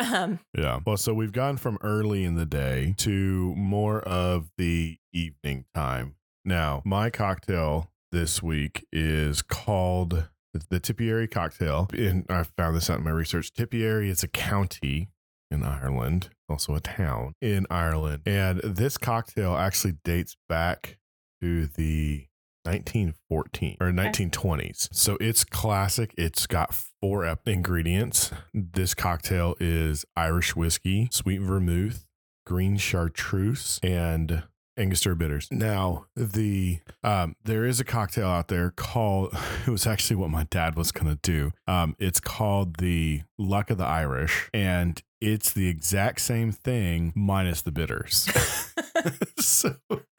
Um, 0.00 0.38
Yeah. 0.56 0.78
Well, 0.86 0.96
so 0.96 1.12
we've 1.12 1.32
gone 1.32 1.56
from 1.56 1.76
early 1.80 2.22
in 2.22 2.36
the 2.36 2.46
day 2.46 2.94
to 2.98 3.52
more 3.56 4.00
of 4.02 4.48
the 4.56 4.96
evening 5.12 5.64
time. 5.74 6.14
Now, 6.44 6.82
my 6.84 7.10
cocktail 7.10 7.90
this 8.12 8.40
week 8.40 8.86
is 8.92 9.42
called 9.42 10.28
the 10.52 10.80
Tipperary 10.80 11.28
cocktail. 11.28 11.88
And 11.92 12.24
I 12.28 12.42
found 12.42 12.76
this 12.76 12.90
out 12.90 12.98
in 12.98 13.04
my 13.04 13.10
research. 13.10 13.52
Tipperary 13.52 14.10
is 14.10 14.22
a 14.22 14.28
county 14.28 15.08
in 15.50 15.62
Ireland, 15.62 16.30
also 16.48 16.74
a 16.74 16.80
town 16.80 17.34
in 17.40 17.66
Ireland. 17.70 18.22
And 18.26 18.60
this 18.60 18.98
cocktail 18.98 19.56
actually 19.56 19.94
dates 20.04 20.36
back 20.48 20.98
to 21.40 21.66
the 21.66 22.26
1914 22.64 23.76
or 23.80 23.90
1920s. 23.90 24.88
So 24.92 25.16
it's 25.20 25.44
classic. 25.44 26.14
It's 26.18 26.46
got 26.46 26.74
four 27.00 27.38
ingredients. 27.46 28.30
This 28.52 28.94
cocktail 28.94 29.54
is 29.58 30.04
Irish 30.16 30.54
whiskey, 30.54 31.08
sweet 31.10 31.40
vermouth, 31.40 32.06
green 32.44 32.76
chartreuse, 32.76 33.80
and 33.82 34.42
Angostura 34.78 35.16
bitters. 35.16 35.48
Now, 35.50 36.06
the 36.16 36.78
um, 37.02 37.36
there 37.44 37.64
is 37.64 37.80
a 37.80 37.84
cocktail 37.84 38.28
out 38.28 38.48
there 38.48 38.70
called. 38.70 39.34
It 39.66 39.70
was 39.70 39.86
actually 39.86 40.16
what 40.16 40.30
my 40.30 40.44
dad 40.44 40.76
was 40.76 40.92
gonna 40.92 41.18
do. 41.22 41.52
Um, 41.66 41.94
it's 41.98 42.20
called 42.20 42.78
the 42.78 43.22
Luck 43.38 43.68
of 43.68 43.76
the 43.76 43.84
Irish, 43.84 44.48
and 44.54 45.02
it's 45.20 45.52
the 45.52 45.68
exact 45.68 46.22
same 46.22 46.52
thing 46.52 47.12
minus 47.14 47.60
the 47.60 47.72
bitters. 47.72 48.30
so 49.38 49.76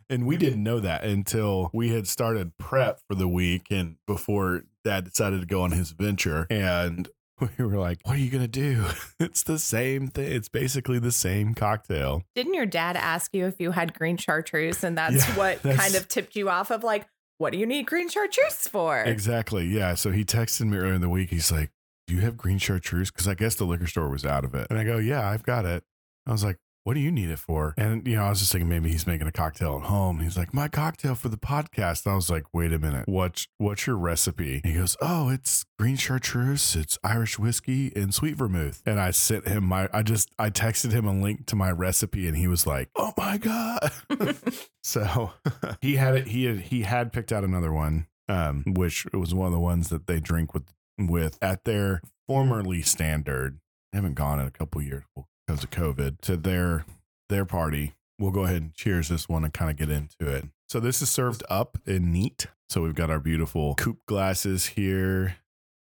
and 0.09 0.25
we 0.25 0.37
didn't 0.37 0.63
know 0.63 0.79
that 0.79 1.03
until 1.03 1.69
we 1.73 1.89
had 1.89 2.07
started 2.07 2.57
prep 2.57 2.99
for 3.07 3.15
the 3.15 3.27
week 3.27 3.67
and 3.69 3.95
before 4.07 4.63
dad 4.83 5.05
decided 5.05 5.41
to 5.41 5.45
go 5.45 5.61
on 5.61 5.71
his 5.71 5.91
venture 5.91 6.47
and 6.49 7.09
we 7.57 7.65
were 7.65 7.77
like 7.77 7.99
what 8.03 8.15
are 8.15 8.19
you 8.19 8.29
going 8.29 8.43
to 8.43 8.47
do? 8.47 8.85
It's 9.19 9.43
the 9.43 9.59
same 9.59 10.07
thing. 10.07 10.31
It's 10.31 10.49
basically 10.49 10.99
the 10.99 11.11
same 11.11 11.53
cocktail. 11.53 12.23
Didn't 12.35 12.53
your 12.53 12.65
dad 12.65 12.95
ask 12.95 13.33
you 13.33 13.45
if 13.45 13.59
you 13.59 13.71
had 13.71 13.93
green 13.93 14.17
chartreuse? 14.17 14.83
And 14.83 14.97
that's 14.97 15.27
Yeah, 15.27 15.35
what 15.37 15.61
that's- 15.61 15.79
kind 15.81 15.95
of 15.95 16.07
tipped 16.07 16.35
you 16.35 16.49
off 16.49 16.71
of 16.71 16.83
like, 16.83 17.05
what 17.37 17.51
do 17.53 17.57
you 17.59 17.65
need 17.65 17.85
green 17.85 18.09
chartreuse 18.09 18.67
for? 18.67 18.99
exactly 19.01 19.65
yeah. 19.65 19.95
So 19.95 20.11
he 20.11 20.23
texted 20.25 20.67
me 20.67 20.77
earlier 20.77 20.93
in 20.93 21.01
the 21.01 21.09
week. 21.09 21.29
He's 21.29 21.51
like 21.51 21.71
do 22.07 22.15
you 22.15 22.21
have 22.21 22.35
green 22.37 22.57
chartreuse? 22.57 23.11
Because 23.11 23.27
i 23.27 23.35
guess 23.35 23.53
the 23.55 23.65
liquor 23.65 23.85
store 23.87 24.09
was 24.09 24.25
out 24.25 24.43
of 24.43 24.55
it. 24.55 24.67
And 24.69 24.79
i 24.79 24.83
go 24.83 24.97
yeah 24.97 25.29
i've 25.29 25.43
got 25.43 25.65
it. 25.65 25.83
I 26.25 26.31
was 26.31 26.43
like 26.43 26.57
what 26.83 26.93
do 26.93 26.99
you 26.99 27.11
need 27.11 27.29
it 27.29 27.39
for? 27.39 27.73
And 27.77 28.07
you 28.07 28.15
know, 28.15 28.23
I 28.23 28.29
was 28.29 28.39
just 28.39 28.51
thinking 28.51 28.69
maybe 28.69 28.89
he's 28.89 29.05
making 29.05 29.27
a 29.27 29.31
cocktail 29.31 29.77
at 29.77 29.87
home. 29.87 30.19
He's 30.19 30.37
like, 30.37 30.53
my 30.53 30.67
cocktail 30.67 31.15
for 31.15 31.29
the 31.29 31.37
podcast. 31.37 32.05
And 32.05 32.13
I 32.13 32.15
was 32.15 32.29
like, 32.29 32.45
wait 32.53 32.73
a 32.73 32.79
minute, 32.79 33.07
what's 33.07 33.47
what's 33.57 33.85
your 33.85 33.97
recipe? 33.97 34.61
And 34.63 34.73
he 34.73 34.79
goes, 34.79 34.95
oh, 35.01 35.29
it's 35.29 35.65
green 35.77 35.97
chartreuse, 35.97 36.75
it's 36.75 36.97
Irish 37.03 37.37
whiskey, 37.37 37.91
and 37.95 38.13
sweet 38.13 38.35
vermouth. 38.35 38.81
And 38.85 38.99
I 38.99 39.11
sent 39.11 39.47
him 39.47 39.65
my, 39.65 39.89
I 39.93 40.03
just, 40.03 40.29
I 40.39 40.49
texted 40.49 40.91
him 40.91 41.05
a 41.05 41.13
link 41.13 41.45
to 41.47 41.55
my 41.55 41.71
recipe, 41.71 42.27
and 42.27 42.37
he 42.37 42.47
was 42.47 42.65
like, 42.65 42.89
oh 42.95 43.13
my 43.17 43.37
god. 43.37 43.91
so 44.83 45.31
he 45.81 45.95
had 45.97 46.15
it. 46.15 46.27
He 46.27 46.45
had 46.45 46.59
he 46.59 46.81
had 46.83 47.13
picked 47.13 47.31
out 47.31 47.43
another 47.43 47.73
one, 47.73 48.07
um, 48.27 48.63
which 48.65 49.05
was 49.13 49.33
one 49.33 49.47
of 49.47 49.53
the 49.53 49.59
ones 49.59 49.89
that 49.89 50.07
they 50.07 50.19
drink 50.19 50.53
with 50.53 50.73
with 50.97 51.37
at 51.41 51.65
their 51.65 52.01
formerly 52.27 52.81
standard. 52.81 53.59
They 53.91 53.97
haven't 53.97 54.15
gone 54.15 54.39
in 54.39 54.45
a 54.47 54.51
couple 54.51 54.81
years 54.81 55.03
because 55.49 55.63
of 55.63 55.71
COVID 55.71 56.21
to 56.21 56.37
their 56.37 56.85
their 57.29 57.43
party. 57.43 57.93
We'll 58.19 58.31
go 58.31 58.43
ahead 58.43 58.61
and 58.61 58.73
cheers 58.75 59.09
this 59.09 59.27
one 59.27 59.43
and 59.43 59.51
kind 59.53 59.71
of 59.71 59.77
get 59.77 59.89
into 59.89 60.29
it. 60.31 60.45
So 60.67 60.79
this 60.79 61.01
is 61.01 61.09
served 61.09 61.41
up 61.49 61.79
in 61.87 62.11
neat. 62.11 62.45
So 62.69 62.83
we've 62.83 62.93
got 62.93 63.09
our 63.09 63.19
beautiful 63.19 63.73
coupe 63.75 64.05
glasses 64.05 64.67
here 64.67 65.37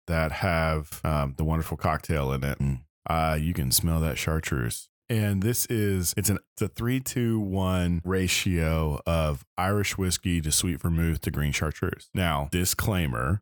that 0.07 0.31
have 0.31 1.01
um, 1.03 1.35
the 1.37 1.43
wonderful 1.43 1.77
cocktail 1.77 2.31
in 2.31 2.43
it. 2.43 2.59
And, 2.59 2.79
Uh, 3.07 3.37
you 3.39 3.53
can 3.53 3.71
smell 3.71 3.99
that 4.01 4.17
chartreuse. 4.17 4.89
And 5.07 5.43
this 5.43 5.65
is 5.67 6.13
it's 6.17 6.29
an 6.29 6.39
it's 6.55 6.61
a 6.63 6.67
three 6.67 6.99
to 7.01 7.39
one 7.39 8.01
ratio 8.03 9.01
of 9.05 9.45
Irish 9.57 9.97
whiskey 9.99 10.41
to 10.41 10.51
sweet 10.51 10.81
vermouth 10.81 11.21
to 11.21 11.31
green 11.31 11.51
chartreuse. 11.51 12.09
Now, 12.15 12.49
disclaimer, 12.51 13.39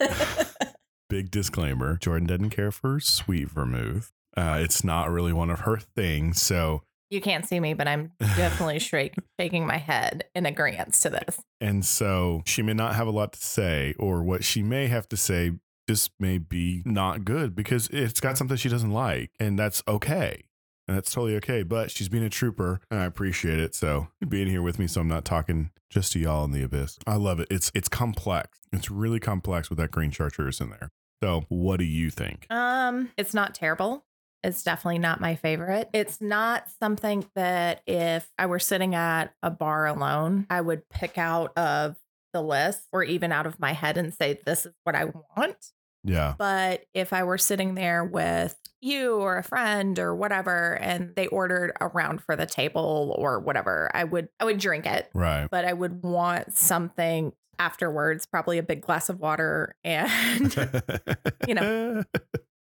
big 1.09 1.31
disclaimer: 1.31 1.97
Jordan 1.97 2.27
doesn't 2.27 2.49
care 2.49 2.71
for 2.71 2.99
sweet 2.99 3.49
vermouth. 3.49 4.11
Uh, 4.37 4.59
it's 4.61 4.83
not 4.83 5.09
really 5.09 5.33
one 5.33 5.49
of 5.49 5.61
her 5.61 5.77
things. 5.77 6.41
So 6.41 6.83
you 7.09 7.21
can't 7.21 7.47
see 7.47 7.59
me, 7.59 7.73
but 7.73 7.87
I'm 7.87 8.11
definitely 8.19 8.79
shake, 8.79 9.15
shaking 9.39 9.65
my 9.65 9.77
head 9.77 10.25
in 10.35 10.45
agreement 10.45 10.93
to 10.95 11.09
this. 11.09 11.39
And 11.59 11.83
so 11.83 12.43
she 12.45 12.61
may 12.61 12.73
not 12.73 12.95
have 12.95 13.07
a 13.07 13.11
lot 13.11 13.33
to 13.33 13.39
say, 13.39 13.95
or 13.97 14.23
what 14.23 14.43
she 14.43 14.61
may 14.61 14.87
have 14.87 15.09
to 15.09 15.17
say 15.17 15.53
just 15.89 16.11
may 16.19 16.37
be 16.37 16.83
not 16.85 17.23
good 17.23 17.55
because 17.55 17.87
it's 17.91 18.19
got 18.19 18.37
something 18.37 18.57
she 18.57 18.69
doesn't 18.69 18.91
like. 18.91 19.31
And 19.39 19.57
that's 19.57 19.81
okay. 19.87 20.43
And 20.87 20.95
that's 20.97 21.11
totally 21.11 21.35
okay. 21.37 21.63
But 21.63 21.91
she's 21.91 22.09
being 22.09 22.23
a 22.23 22.29
trooper 22.29 22.81
and 22.91 22.99
I 22.99 23.05
appreciate 23.05 23.59
it. 23.59 23.73
So 23.73 24.07
being 24.27 24.47
here 24.47 24.61
with 24.61 24.79
me 24.79 24.87
so 24.87 25.01
I'm 25.01 25.07
not 25.07 25.25
talking 25.25 25.71
just 25.89 26.11
to 26.13 26.19
y'all 26.19 26.43
in 26.43 26.51
the 26.51 26.63
abyss. 26.63 26.99
I 27.07 27.15
love 27.15 27.39
it. 27.39 27.47
It's 27.49 27.71
it's 27.73 27.87
complex. 27.89 28.59
It's 28.73 28.91
really 28.91 29.19
complex 29.19 29.69
with 29.69 29.79
that 29.79 29.91
green 29.91 30.11
chartreuse 30.11 30.59
in 30.59 30.69
there. 30.69 30.89
So 31.23 31.45
what 31.49 31.77
do 31.77 31.85
you 31.85 32.09
think? 32.09 32.45
Um, 32.49 33.09
it's 33.17 33.33
not 33.33 33.55
terrible. 33.55 34.05
It's 34.43 34.63
definitely 34.63 34.99
not 34.99 35.19
my 35.19 35.35
favorite. 35.35 35.89
It's 35.93 36.21
not 36.21 36.65
something 36.79 37.25
that 37.35 37.81
if 37.87 38.29
I 38.37 38.45
were 38.45 38.59
sitting 38.59 38.95
at 38.95 39.33
a 39.41 39.51
bar 39.51 39.87
alone, 39.87 40.47
I 40.49 40.61
would 40.61 40.87
pick 40.89 41.17
out 41.17 41.57
of 41.57 41.97
the 42.33 42.41
list 42.41 42.87
or 42.91 43.03
even 43.03 43.31
out 43.31 43.45
of 43.45 43.59
my 43.59 43.73
head 43.73 43.97
and 43.97 44.13
say, 44.13 44.39
this 44.45 44.65
is 44.65 44.73
what 44.83 44.95
I 44.95 45.05
want. 45.05 45.71
Yeah. 46.03 46.35
But 46.37 46.85
if 46.93 47.11
I 47.13 47.23
were 47.23 47.37
sitting 47.37 47.75
there 47.75 48.03
with 48.03 48.55
you 48.81 49.15
or 49.15 49.37
a 49.37 49.43
friend 49.43 49.97
or 49.99 50.15
whatever, 50.15 50.77
and 50.79 51.13
they 51.15 51.27
ordered 51.27 51.73
a 51.81 51.87
round 51.87 52.21
for 52.21 52.35
the 52.35 52.45
table 52.45 53.13
or 53.17 53.39
whatever, 53.39 53.91
I 53.93 54.03
would 54.03 54.29
I 54.39 54.45
would 54.45 54.59
drink 54.59 54.85
it. 54.85 55.09
Right. 55.13 55.47
But 55.49 55.65
I 55.65 55.73
would 55.73 56.03
want 56.03 56.53
something 56.53 57.33
afterwards, 57.59 58.25
probably 58.25 58.57
a 58.57 58.63
big 58.63 58.81
glass 58.81 59.09
of 59.09 59.19
water 59.19 59.75
and 59.83 60.55
You 61.47 61.55
know. 61.55 62.03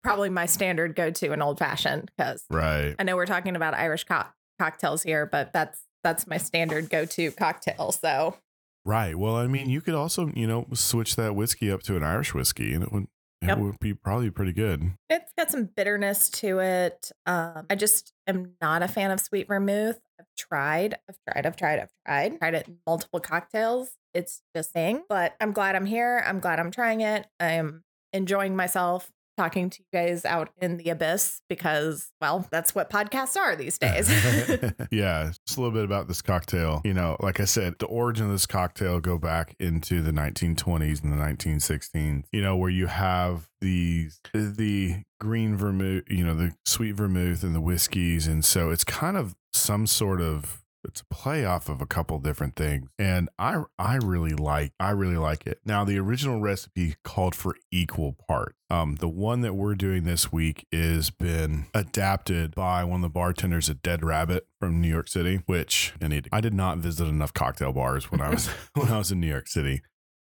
probably 0.03 0.31
my 0.31 0.47
standard 0.47 0.95
go 0.95 1.11
to 1.11 1.33
an 1.33 1.43
old 1.43 1.59
fashioned 1.59 2.11
because 2.17 2.45
right. 2.51 2.95
I 2.99 3.03
know 3.03 3.17
we're 3.17 3.27
talking 3.27 3.57
about 3.57 3.75
Irish 3.75 4.05
co- 4.05 4.25
cocktails 4.59 5.03
here, 5.03 5.27
but 5.27 5.53
that's 5.53 5.81
that's 6.03 6.27
my 6.27 6.37
standard 6.37 6.91
go 6.91 7.05
to 7.05 7.31
cocktail. 7.33 7.93
So 7.93 8.37
Right. 8.85 9.17
Well, 9.17 9.37
I 9.37 9.47
mean, 9.47 9.71
you 9.71 9.81
could 9.81 9.95
also, 9.95 10.33
you 10.35 10.47
know, 10.47 10.67
switch 10.75 11.15
that 11.15 11.37
whiskey 11.37 11.71
up 11.71 11.83
to 11.85 11.97
an 11.97 12.03
Irish 12.03 12.35
whiskey 12.35 12.75
and 12.75 12.83
it 12.83 12.93
would 12.93 13.07
it 13.41 13.49
Yep. 13.49 13.59
would 13.59 13.81
be 13.81 13.93
probably 13.93 14.31
pretty 14.31 14.53
good. 14.53 14.93
It's 15.11 15.33
got 15.37 15.51
some 15.51 15.65
bitterness 15.65 16.29
to 16.31 16.61
it. 16.61 17.11
Um, 17.27 17.67
I 17.69 17.75
just 17.75 18.13
am 18.29 18.53
not 18.61 18.85
a 18.85 18.89
fan 18.89 19.11
of 19.11 19.19
sweet 19.21 19.49
vermouth. 19.49 20.01
I've 20.21 20.27
tried, 20.39 20.95
I've 21.09 21.19
tried, 21.29 21.47
I've 21.47 21.57
tried, 21.57 21.81
I've 21.81 21.93
tried, 22.07 22.39
tried 22.39 22.55
it 22.55 22.69
in 22.69 22.79
multiple 22.87 23.19
cocktails. 23.19 23.91
It's 24.15 24.43
just 24.55 24.73
saying, 24.73 25.03
but 25.09 25.35
I'm 25.41 25.51
glad 25.51 25.75
I'm 25.75 25.87
here. 25.87 26.23
I'm 26.25 26.39
glad 26.39 26.61
I'm 26.61 26.71
trying 26.71 27.01
it. 27.01 27.27
I'm 27.41 27.83
enjoying 28.13 28.55
myself 28.55 29.11
talking 29.43 29.71
to 29.71 29.81
you 29.81 29.99
guys 29.99 30.25
out 30.25 30.51
in 30.61 30.77
the 30.77 30.89
abyss 30.89 31.41
because, 31.49 32.13
well, 32.21 32.47
that's 32.53 32.77
what 32.77 32.91
podcasts 32.91 33.37
are 33.37 33.57
these 33.57 33.77
days. 33.77 34.09
yeah, 34.93 35.33
just 35.47 35.59
a 35.59 35.61
little 35.61 35.75
bit 35.75 35.85
about 35.85 36.07
this 36.07 36.23
cocktail. 36.23 36.81
You 36.85 36.95
know, 36.95 37.17
like 37.19 37.41
I 37.41 37.45
said, 37.45 37.75
the 37.81 37.87
origin 37.87 38.27
of 38.27 38.33
this 38.33 38.47
cocktail 38.47 39.01
go 39.01 39.19
back 39.19 39.57
into 39.59 40.01
the 40.01 40.13
1920s 40.13 41.03
and 41.03 41.13
the 41.13 41.17
1916s. 41.17 42.25
You 42.31 42.41
know, 42.41 42.57
where 42.57 42.71
you 42.71 42.87
have 42.87 43.49
these 43.61 44.21
the 44.33 45.03
green 45.19 45.57
vermouth, 45.57 46.05
you 46.09 46.25
know, 46.25 46.35
the 46.35 46.53
sweet 46.65 46.93
vermouth 46.93 47.43
and 47.43 47.55
the 47.55 47.61
whiskeys, 47.61 48.29
and 48.29 48.45
so 48.45 48.71
it's 48.71 48.85
kind 48.85 49.17
of 49.17 49.35
some 49.53 49.87
sort 49.89 50.21
of 50.21 50.62
it's 50.85 51.01
a 51.01 51.05
play 51.07 51.45
off 51.45 51.69
of 51.69 51.81
a 51.81 51.87
couple 51.87 52.19
different 52.19 52.57
things 52.57 52.89
and 52.99 53.29
i 53.39 53.63
i 53.79 53.97
really 53.97 54.33
like 54.33 54.73
i 54.81 54.91
really 54.91 55.17
like 55.17 55.47
it. 55.47 55.61
Now 55.65 55.85
the 55.85 55.99
original 55.99 56.41
recipe 56.41 56.97
called 57.05 57.35
for 57.35 57.57
equal 57.71 58.17
parts. 58.29 58.57
Um 58.71 58.97
the 58.97 59.09
one 59.09 59.41
that 59.43 59.55
we're 59.55 59.75
doing 59.75 60.05
this 60.05 60.33
week 60.33 60.67
is 60.73 61.11
been 61.11 61.67
adapted 61.75 62.55
by 62.55 62.85
one 62.85 62.97
of 62.97 63.03
the 63.03 63.09
bartenders 63.09 63.71
at 63.71 63.83
dead 63.83 64.05
rabbit 64.05 64.47
from 64.59 64.81
new 64.81 64.89
york 64.89 65.09
city 65.09 65.43
which 65.47 65.95
i 66.03 66.09
need 66.09 66.29
i 66.33 66.41
did 66.41 66.55
not 66.55 66.79
visit 66.79 67.07
enough 67.07 67.33
cocktail 67.33 67.73
bars 67.73 68.11
when 68.11 68.21
i 68.21 68.31
was 68.31 68.47
when 68.75 68.89
i 68.89 68.99
was 68.99 69.13
in 69.13 69.21
new 69.21 69.29
york 69.29 69.49
city. 69.49 69.83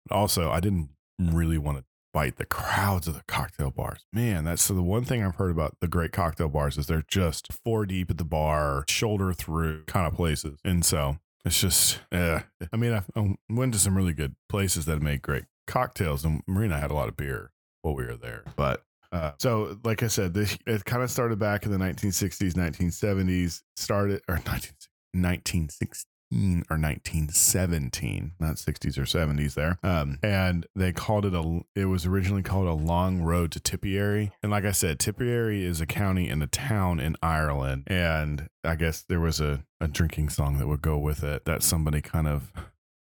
Also 0.10 0.50
i 0.50 0.60
didn't 0.60 0.90
really 1.20 1.58
want 1.58 1.78
to 1.78 1.84
bite 2.18 2.38
the 2.38 2.46
crowds 2.48 3.08
of 3.08 3.14
the 3.14 3.22
cocktail 3.28 3.70
bars. 3.70 4.08
Man, 4.12 4.46
that's 4.46 4.64
so 4.64 4.74
the 4.74 4.82
one 4.82 5.04
thing 5.04 5.24
I've 5.24 5.36
heard 5.36 5.52
about 5.52 5.78
the 5.82 5.88
great 5.88 6.12
cocktail 6.12 6.50
bars 6.50 6.76
is 6.76 6.88
they're 6.88 7.04
just 7.08 7.54
four 7.64 7.86
deep 7.86 8.10
at 8.10 8.18
the 8.18 8.26
bar, 8.26 8.86
shoulder 8.90 9.34
through 9.34 9.84
kind 9.84 10.08
of 10.08 10.16
places. 10.16 10.60
And 10.66 10.84
so 10.84 11.20
it's 11.46 11.62
just, 11.62 12.00
yeah. 12.12 12.42
I 12.74 12.76
mean, 12.76 12.92
I, 12.92 13.04
I 13.16 13.36
went 13.48 13.74
to 13.74 13.80
some 13.80 13.96
really 13.96 14.14
good 14.14 14.36
places 14.50 14.86
that 14.86 15.00
make 15.00 15.22
great 15.22 15.44
cocktails, 15.68 16.26
and 16.26 16.42
Marina 16.48 16.80
had 16.80 16.90
a 16.90 16.96
lot 16.96 17.08
of 17.08 17.16
beer 17.16 17.52
while 17.84 17.94
we 17.94 18.08
were 18.08 18.18
there. 18.18 18.44
But 18.56 18.82
uh, 19.12 19.34
so, 19.38 19.78
like 19.84 20.02
I 20.02 20.08
said, 20.08 20.34
this 20.34 20.58
it 20.66 20.86
kind 20.86 21.04
of 21.04 21.12
started 21.12 21.38
back 21.38 21.68
in 21.68 21.72
the 21.72 21.78
1960s, 21.78 22.54
1970s. 22.54 23.62
Started 23.76 24.22
or 24.28 24.38
19, 24.38 24.50
1960 25.14 26.10
or 26.32 26.76
1917, 26.78 28.34
not 28.40 28.56
60s 28.56 28.98
or 28.98 29.04
70s 29.04 29.54
there. 29.54 29.80
Um, 29.84 30.20
and 30.22 30.66
they 30.76 30.92
called 30.92 31.26
it 31.26 31.34
a, 31.34 31.62
it 31.76 31.86
was 31.86 32.06
originally 32.06 32.44
called 32.44 32.68
a 32.68 32.74
long 32.74 33.22
road 33.22 33.52
to 33.54 33.60
Tipperary. 33.60 34.32
And 34.44 34.52
like 34.52 34.66
I 34.66 34.72
said, 34.72 35.00
Tipperary 35.00 35.64
is 35.64 35.80
a 35.80 35.86
county 35.86 36.30
and 36.30 36.44
a 36.44 36.48
town 36.48 37.00
in 37.00 37.16
Ireland. 37.22 37.84
And 37.88 38.50
I 38.64 38.76
guess 38.76 39.02
there 39.02 39.20
was 39.22 39.40
a, 39.40 39.64
a 39.80 39.88
drinking 39.88 40.30
song 40.30 40.58
that 40.58 40.68
would 40.68 40.82
go 40.82 40.98
with 40.98 41.24
it 41.24 41.46
that 41.46 41.64
somebody 41.64 42.02
kind 42.02 42.28
of 42.28 42.52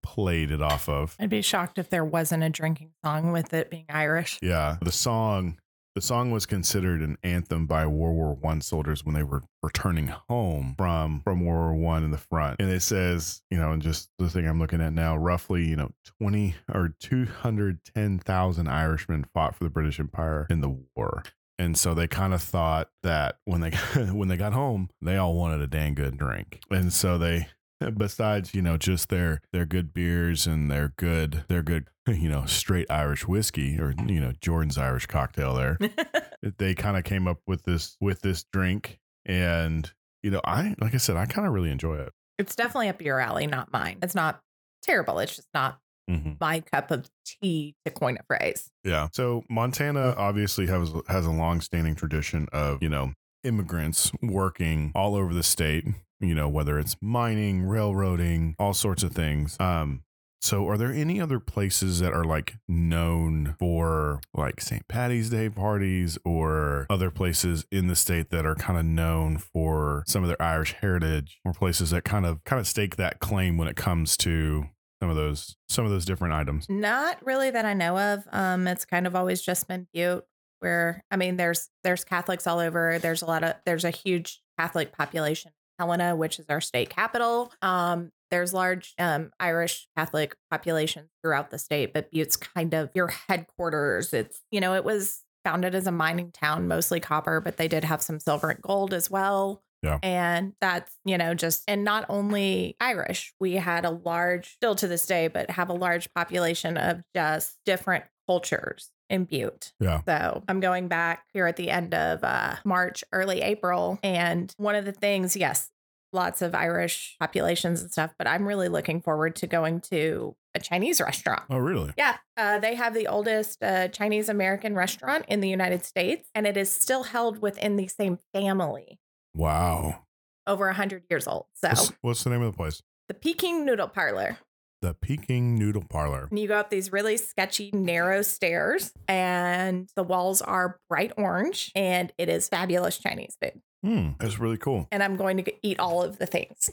played 0.02 0.50
it 0.50 0.62
off 0.62 0.88
of. 0.88 1.14
I'd 1.20 1.30
be 1.30 1.42
shocked 1.42 1.78
if 1.78 1.90
there 1.90 2.04
wasn't 2.04 2.42
a 2.42 2.50
drinking 2.50 2.92
song 3.04 3.32
with 3.32 3.52
it 3.52 3.70
being 3.70 3.86
Irish. 3.88 4.38
Yeah. 4.42 4.76
The 4.82 4.92
song 4.92 5.58
the 5.94 6.00
song 6.00 6.30
was 6.30 6.46
considered 6.46 7.00
an 7.00 7.18
anthem 7.22 7.66
by 7.66 7.86
World 7.86 8.16
War 8.16 8.34
One 8.34 8.60
soldiers 8.60 9.04
when 9.04 9.14
they 9.14 9.22
were 9.22 9.42
returning 9.62 10.08
home 10.28 10.74
from 10.76 11.20
from 11.20 11.44
World 11.44 11.78
War 11.78 11.92
One 11.92 12.04
in 12.04 12.10
the 12.10 12.18
front. 12.18 12.60
And 12.60 12.70
it 12.70 12.82
says, 12.82 13.42
you 13.50 13.58
know, 13.58 13.72
and 13.72 13.82
just 13.82 14.10
the 14.18 14.28
thing 14.28 14.46
I'm 14.46 14.58
looking 14.58 14.80
at 14.80 14.92
now, 14.92 15.16
roughly, 15.16 15.64
you 15.66 15.76
know, 15.76 15.92
twenty 16.20 16.54
or 16.72 16.94
two 17.00 17.26
hundred 17.26 17.80
ten 17.84 18.18
thousand 18.18 18.68
Irishmen 18.68 19.26
fought 19.34 19.54
for 19.54 19.64
the 19.64 19.70
British 19.70 19.98
Empire 19.98 20.46
in 20.50 20.60
the 20.60 20.76
war. 20.94 21.24
And 21.58 21.76
so 21.76 21.92
they 21.92 22.08
kind 22.08 22.32
of 22.32 22.42
thought 22.42 22.88
that 23.02 23.36
when 23.44 23.60
they 23.60 23.70
when 24.12 24.28
they 24.28 24.36
got 24.36 24.52
home, 24.52 24.90
they 25.02 25.16
all 25.16 25.34
wanted 25.34 25.60
a 25.60 25.66
dang 25.66 25.94
good 25.94 26.16
drink. 26.16 26.60
And 26.70 26.92
so 26.92 27.18
they 27.18 27.48
besides 27.96 28.54
you 28.54 28.62
know 28.62 28.76
just 28.76 29.08
their 29.08 29.40
their 29.52 29.66
good 29.66 29.92
beers 29.92 30.46
and 30.46 30.70
their 30.70 30.92
good 30.96 31.44
their 31.48 31.62
good 31.62 31.88
you 32.06 32.28
know 32.28 32.44
straight 32.46 32.90
irish 32.90 33.26
whiskey 33.26 33.78
or 33.78 33.94
you 34.06 34.20
know 34.20 34.32
jordan's 34.40 34.78
irish 34.78 35.06
cocktail 35.06 35.54
there 35.54 35.78
they 36.58 36.74
kind 36.74 36.96
of 36.96 37.04
came 37.04 37.28
up 37.28 37.38
with 37.46 37.62
this 37.64 37.96
with 38.00 38.20
this 38.22 38.44
drink 38.52 38.98
and 39.24 39.92
you 40.22 40.30
know 40.30 40.40
i 40.44 40.74
like 40.80 40.94
i 40.94 40.98
said 40.98 41.16
i 41.16 41.26
kind 41.26 41.46
of 41.46 41.52
really 41.52 41.70
enjoy 41.70 41.96
it 41.96 42.12
It's 42.38 42.56
definitely 42.56 42.88
up 42.88 43.02
your 43.02 43.20
alley, 43.20 43.46
not 43.46 43.70
mine. 43.70 43.98
It's 44.02 44.14
not 44.14 44.40
terrible. 44.82 45.18
It's 45.18 45.36
just 45.36 45.48
not 45.52 45.78
mm-hmm. 46.10 46.32
my 46.40 46.60
cup 46.60 46.90
of 46.90 47.06
tea, 47.26 47.74
to 47.84 47.90
coin 47.90 48.16
a 48.18 48.22
phrase. 48.24 48.70
Yeah. 48.82 49.08
So 49.12 49.44
Montana 49.50 50.14
obviously 50.16 50.66
has 50.66 50.90
has 51.08 51.26
a 51.26 51.30
long 51.30 51.60
standing 51.60 51.94
tradition 51.94 52.48
of, 52.50 52.82
you 52.82 52.88
know, 52.88 53.12
immigrants 53.44 54.12
working 54.22 54.92
all 54.94 55.14
over 55.14 55.32
the 55.32 55.42
state, 55.42 55.86
you 56.20 56.34
know, 56.34 56.48
whether 56.48 56.78
it's 56.78 56.96
mining, 57.00 57.62
railroading, 57.62 58.54
all 58.58 58.74
sorts 58.74 59.02
of 59.02 59.12
things. 59.12 59.56
Um 59.60 60.02
so 60.42 60.66
are 60.68 60.78
there 60.78 60.92
any 60.92 61.20
other 61.20 61.38
places 61.38 62.00
that 62.00 62.14
are 62.14 62.24
like 62.24 62.56
known 62.66 63.56
for 63.58 64.20
like 64.32 64.60
St. 64.60 64.88
Patty's 64.88 65.28
Day 65.28 65.50
parties 65.50 66.16
or 66.24 66.86
other 66.88 67.10
places 67.10 67.66
in 67.70 67.88
the 67.88 67.96
state 67.96 68.30
that 68.30 68.46
are 68.46 68.54
kind 68.54 68.78
of 68.78 68.86
known 68.86 69.36
for 69.36 70.02
some 70.06 70.22
of 70.22 70.28
their 70.28 70.40
Irish 70.40 70.72
heritage 70.80 71.40
or 71.44 71.52
places 71.52 71.90
that 71.90 72.04
kind 72.04 72.24
of 72.24 72.42
kind 72.44 72.58
of 72.58 72.66
stake 72.66 72.96
that 72.96 73.20
claim 73.20 73.58
when 73.58 73.68
it 73.68 73.76
comes 73.76 74.16
to 74.18 74.64
some 75.00 75.10
of 75.10 75.16
those 75.16 75.56
some 75.68 75.84
of 75.84 75.90
those 75.90 76.06
different 76.06 76.32
items? 76.32 76.66
Not 76.68 77.24
really 77.24 77.50
that 77.50 77.66
I 77.66 77.74
know 77.74 77.98
of. 77.98 78.26
Um, 78.32 78.66
it's 78.66 78.84
kind 78.86 79.06
of 79.06 79.14
always 79.14 79.42
just 79.42 79.68
been 79.68 79.88
Butte, 79.92 80.24
where 80.60 81.04
I 81.10 81.16
mean, 81.16 81.36
there's 81.36 81.68
there's 81.82 82.04
Catholics 82.04 82.46
all 82.46 82.58
over. 82.58 82.98
There's 82.98 83.22
a 83.22 83.26
lot 83.26 83.42
of 83.42 83.56
there's 83.66 83.84
a 83.84 83.90
huge 83.90 84.40
Catholic 84.58 84.92
population. 84.92 85.52
in 85.78 85.84
Helena, 85.84 86.14
which 86.14 86.38
is 86.38 86.46
our 86.48 86.60
state 86.60 86.90
capital. 86.90 87.52
Um, 87.62 88.12
there's 88.30 88.54
large 88.54 88.94
um, 88.98 89.32
Irish 89.40 89.88
Catholic 89.96 90.36
populations 90.50 91.08
throughout 91.22 91.50
the 91.50 91.58
state, 91.58 91.92
but 91.92 92.10
Butte's 92.12 92.36
kind 92.36 92.74
of 92.74 92.90
your 92.94 93.08
headquarters. 93.28 94.12
It's 94.12 94.40
you 94.50 94.60
know 94.60 94.74
it 94.74 94.84
was 94.84 95.24
founded 95.44 95.74
as 95.74 95.86
a 95.86 95.92
mining 95.92 96.30
town, 96.32 96.68
mostly 96.68 97.00
copper, 97.00 97.40
but 97.40 97.56
they 97.56 97.68
did 97.68 97.84
have 97.84 98.02
some 98.02 98.20
silver 98.20 98.50
and 98.50 98.62
gold 98.62 98.92
as 98.92 99.10
well. 99.10 99.62
Yeah. 99.82 99.98
And 100.02 100.52
that's, 100.60 100.94
you 101.06 101.16
know, 101.16 101.32
just, 101.32 101.64
and 101.66 101.84
not 101.84 102.04
only 102.10 102.76
Irish, 102.80 103.32
we 103.40 103.54
had 103.54 103.86
a 103.86 103.90
large, 103.90 104.52
still 104.56 104.74
to 104.74 104.86
this 104.86 105.06
day, 105.06 105.28
but 105.28 105.50
have 105.50 105.70
a 105.70 105.74
large 105.74 106.12
population 106.12 106.76
of 106.76 107.00
just 107.14 107.56
different 107.64 108.04
cultures 108.28 108.90
in 109.10 109.24
Butte. 109.24 109.72
Yeah. 109.80 110.00
So 110.06 110.42
I'm 110.48 110.60
going 110.60 110.88
back 110.88 111.26
here 111.34 111.46
at 111.46 111.56
the 111.56 111.70
end 111.70 111.92
of 111.94 112.24
uh, 112.24 112.56
March, 112.64 113.04
early 113.12 113.42
April. 113.42 113.98
And 114.02 114.54
one 114.56 114.74
of 114.76 114.84
the 114.86 114.92
things, 114.92 115.36
yes, 115.36 115.70
lots 116.12 116.40
of 116.42 116.54
Irish 116.54 117.16
populations 117.20 117.82
and 117.82 117.90
stuff, 117.92 118.14
but 118.18 118.26
I'm 118.26 118.46
really 118.46 118.68
looking 118.68 119.00
forward 119.00 119.36
to 119.36 119.46
going 119.46 119.80
to 119.82 120.34
a 120.54 120.58
Chinese 120.60 121.00
restaurant. 121.00 121.42
Oh, 121.50 121.58
really? 121.58 121.92
Yeah, 121.96 122.16
uh, 122.36 122.58
they 122.58 122.74
have 122.74 122.94
the 122.94 123.06
oldest 123.06 123.62
uh, 123.62 123.86
Chinese 123.88 124.28
American 124.28 124.74
restaurant 124.74 125.24
in 125.28 125.40
the 125.40 125.48
United 125.48 125.84
States, 125.84 126.28
and 126.34 126.46
it 126.46 126.56
is 126.56 126.72
still 126.72 127.04
held 127.04 127.40
within 127.42 127.76
the 127.76 127.86
same 127.86 128.18
family, 128.32 128.98
Wow. 129.36 130.00
over 130.48 130.66
100 130.66 131.04
years 131.08 131.28
old. 131.28 131.46
So, 131.54 131.68
What's, 131.68 131.92
what's 132.00 132.24
the 132.24 132.30
name 132.30 132.42
of 132.42 132.52
the 132.52 132.56
place? 132.56 132.82
the 133.06 133.14
Pekin 133.14 133.64
Noodle 133.64 133.86
Parlor. 133.88 134.38
The 134.82 134.94
Pekin 134.94 135.56
Noodle 135.56 135.84
Parlor. 135.88 136.28
And 136.30 136.38
you 136.38 136.48
go 136.48 136.58
up 136.58 136.70
these 136.70 136.90
really 136.90 137.16
sketchy, 137.16 137.70
narrow 137.72 138.22
stairs, 138.22 138.92
and 139.06 139.90
the 139.94 140.02
walls 140.02 140.40
are 140.40 140.78
bright 140.88 141.12
orange, 141.16 141.70
and 141.74 142.12
it 142.16 142.28
is 142.28 142.48
fabulous 142.48 142.98
Chinese 142.98 143.36
food. 143.42 143.60
Hmm, 143.84 144.10
that's 144.18 144.38
really 144.38 144.56
cool. 144.58 144.88
And 144.90 145.02
I'm 145.02 145.16
going 145.16 145.42
to 145.44 145.52
eat 145.62 145.78
all 145.78 146.02
of 146.02 146.18
the 146.18 146.26
things. 146.26 146.70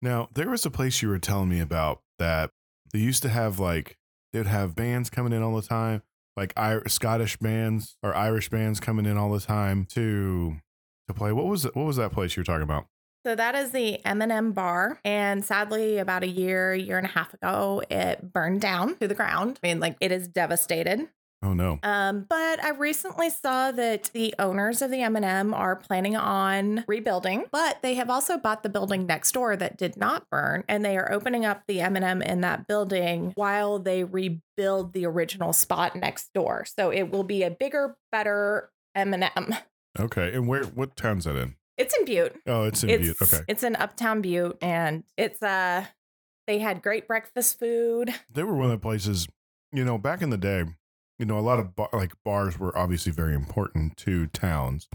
Now, 0.00 0.28
there 0.34 0.50
was 0.50 0.66
a 0.66 0.70
place 0.70 1.02
you 1.02 1.08
were 1.08 1.18
telling 1.18 1.48
me 1.48 1.60
about 1.60 2.02
that 2.18 2.50
they 2.92 2.98
used 2.98 3.22
to 3.22 3.28
have 3.28 3.58
like 3.58 3.96
they'd 4.32 4.46
have 4.46 4.74
bands 4.74 5.10
coming 5.10 5.32
in 5.32 5.42
all 5.42 5.54
the 5.56 5.66
time, 5.66 6.02
like 6.36 6.52
Ir- 6.56 6.88
Scottish 6.88 7.36
bands 7.36 7.96
or 8.02 8.14
Irish 8.14 8.50
bands 8.50 8.80
coming 8.80 9.06
in 9.06 9.16
all 9.16 9.32
the 9.32 9.40
time 9.40 9.84
to 9.90 10.56
to 11.08 11.14
play. 11.14 11.32
What 11.32 11.46
was 11.46 11.64
it? 11.64 11.74
What 11.76 11.86
was 11.86 11.96
that 11.96 12.12
place 12.12 12.36
you 12.36 12.40
were 12.40 12.44
talking 12.44 12.62
about? 12.62 12.86
So 13.24 13.34
that 13.34 13.54
is 13.54 13.70
the 13.70 14.04
M&M 14.04 14.52
bar. 14.52 14.98
And 15.04 15.44
sadly, 15.44 15.98
about 15.98 16.22
a 16.24 16.28
year, 16.28 16.74
year 16.74 16.98
and 16.98 17.06
a 17.06 17.10
half 17.10 17.32
ago, 17.34 17.82
it 17.88 18.32
burned 18.32 18.60
down 18.60 18.96
to 18.96 19.06
the 19.06 19.14
ground. 19.14 19.60
I 19.62 19.68
mean, 19.68 19.80
like 19.80 19.96
it 20.00 20.10
is 20.10 20.28
devastated. 20.28 21.08
Oh 21.44 21.54
no. 21.54 21.80
Um, 21.82 22.24
but 22.28 22.62
I 22.62 22.70
recently 22.70 23.28
saw 23.28 23.72
that 23.72 24.10
the 24.14 24.32
owners 24.38 24.80
of 24.80 24.92
the 24.92 25.00
M&M 25.02 25.52
are 25.52 25.74
planning 25.74 26.14
on 26.14 26.84
rebuilding, 26.86 27.46
but 27.50 27.82
they 27.82 27.94
have 27.94 28.08
also 28.08 28.38
bought 28.38 28.62
the 28.62 28.68
building 28.68 29.06
next 29.06 29.32
door 29.32 29.56
that 29.56 29.76
did 29.76 29.96
not 29.96 30.30
burn, 30.30 30.62
and 30.68 30.84
they 30.84 30.96
are 30.96 31.10
opening 31.10 31.44
up 31.44 31.64
the 31.66 31.80
M&M 31.80 32.22
in 32.22 32.42
that 32.42 32.68
building 32.68 33.32
while 33.34 33.80
they 33.80 34.04
rebuild 34.04 34.92
the 34.92 35.04
original 35.04 35.52
spot 35.52 35.96
next 35.96 36.32
door. 36.32 36.64
So 36.64 36.90
it 36.90 37.10
will 37.10 37.24
be 37.24 37.42
a 37.42 37.50
bigger, 37.50 37.96
better 38.12 38.70
M&M. 38.94 39.56
Okay. 39.98 40.32
And 40.32 40.46
where 40.46 40.62
what 40.64 40.96
town's 40.96 41.24
that 41.24 41.36
in? 41.36 41.56
It's 41.78 41.96
in 41.96 42.04
Butte. 42.04 42.36
Oh, 42.46 42.64
it's 42.64 42.82
in 42.82 42.90
it's 42.90 43.02
Butte. 43.02 43.22
Okay. 43.22 43.44
it's 43.48 43.62
in 43.62 43.76
Uptown 43.76 44.20
Butte, 44.20 44.58
and 44.60 45.04
it's 45.16 45.42
uh 45.42 45.86
they 46.46 46.58
had 46.58 46.82
great 46.82 47.06
breakfast 47.06 47.58
food. 47.58 48.12
They 48.32 48.42
were 48.42 48.54
one 48.54 48.66
of 48.66 48.72
the 48.72 48.78
places, 48.78 49.28
you 49.72 49.84
know, 49.84 49.96
back 49.96 50.22
in 50.22 50.30
the 50.30 50.36
day, 50.36 50.64
you 51.18 51.26
know, 51.26 51.38
a 51.38 51.40
lot 51.40 51.58
of 51.58 51.76
bar, 51.76 51.88
like 51.92 52.12
bars 52.24 52.58
were 52.58 52.76
obviously 52.76 53.12
very 53.12 53.34
important 53.34 53.96
to 53.98 54.26
towns, 54.26 54.88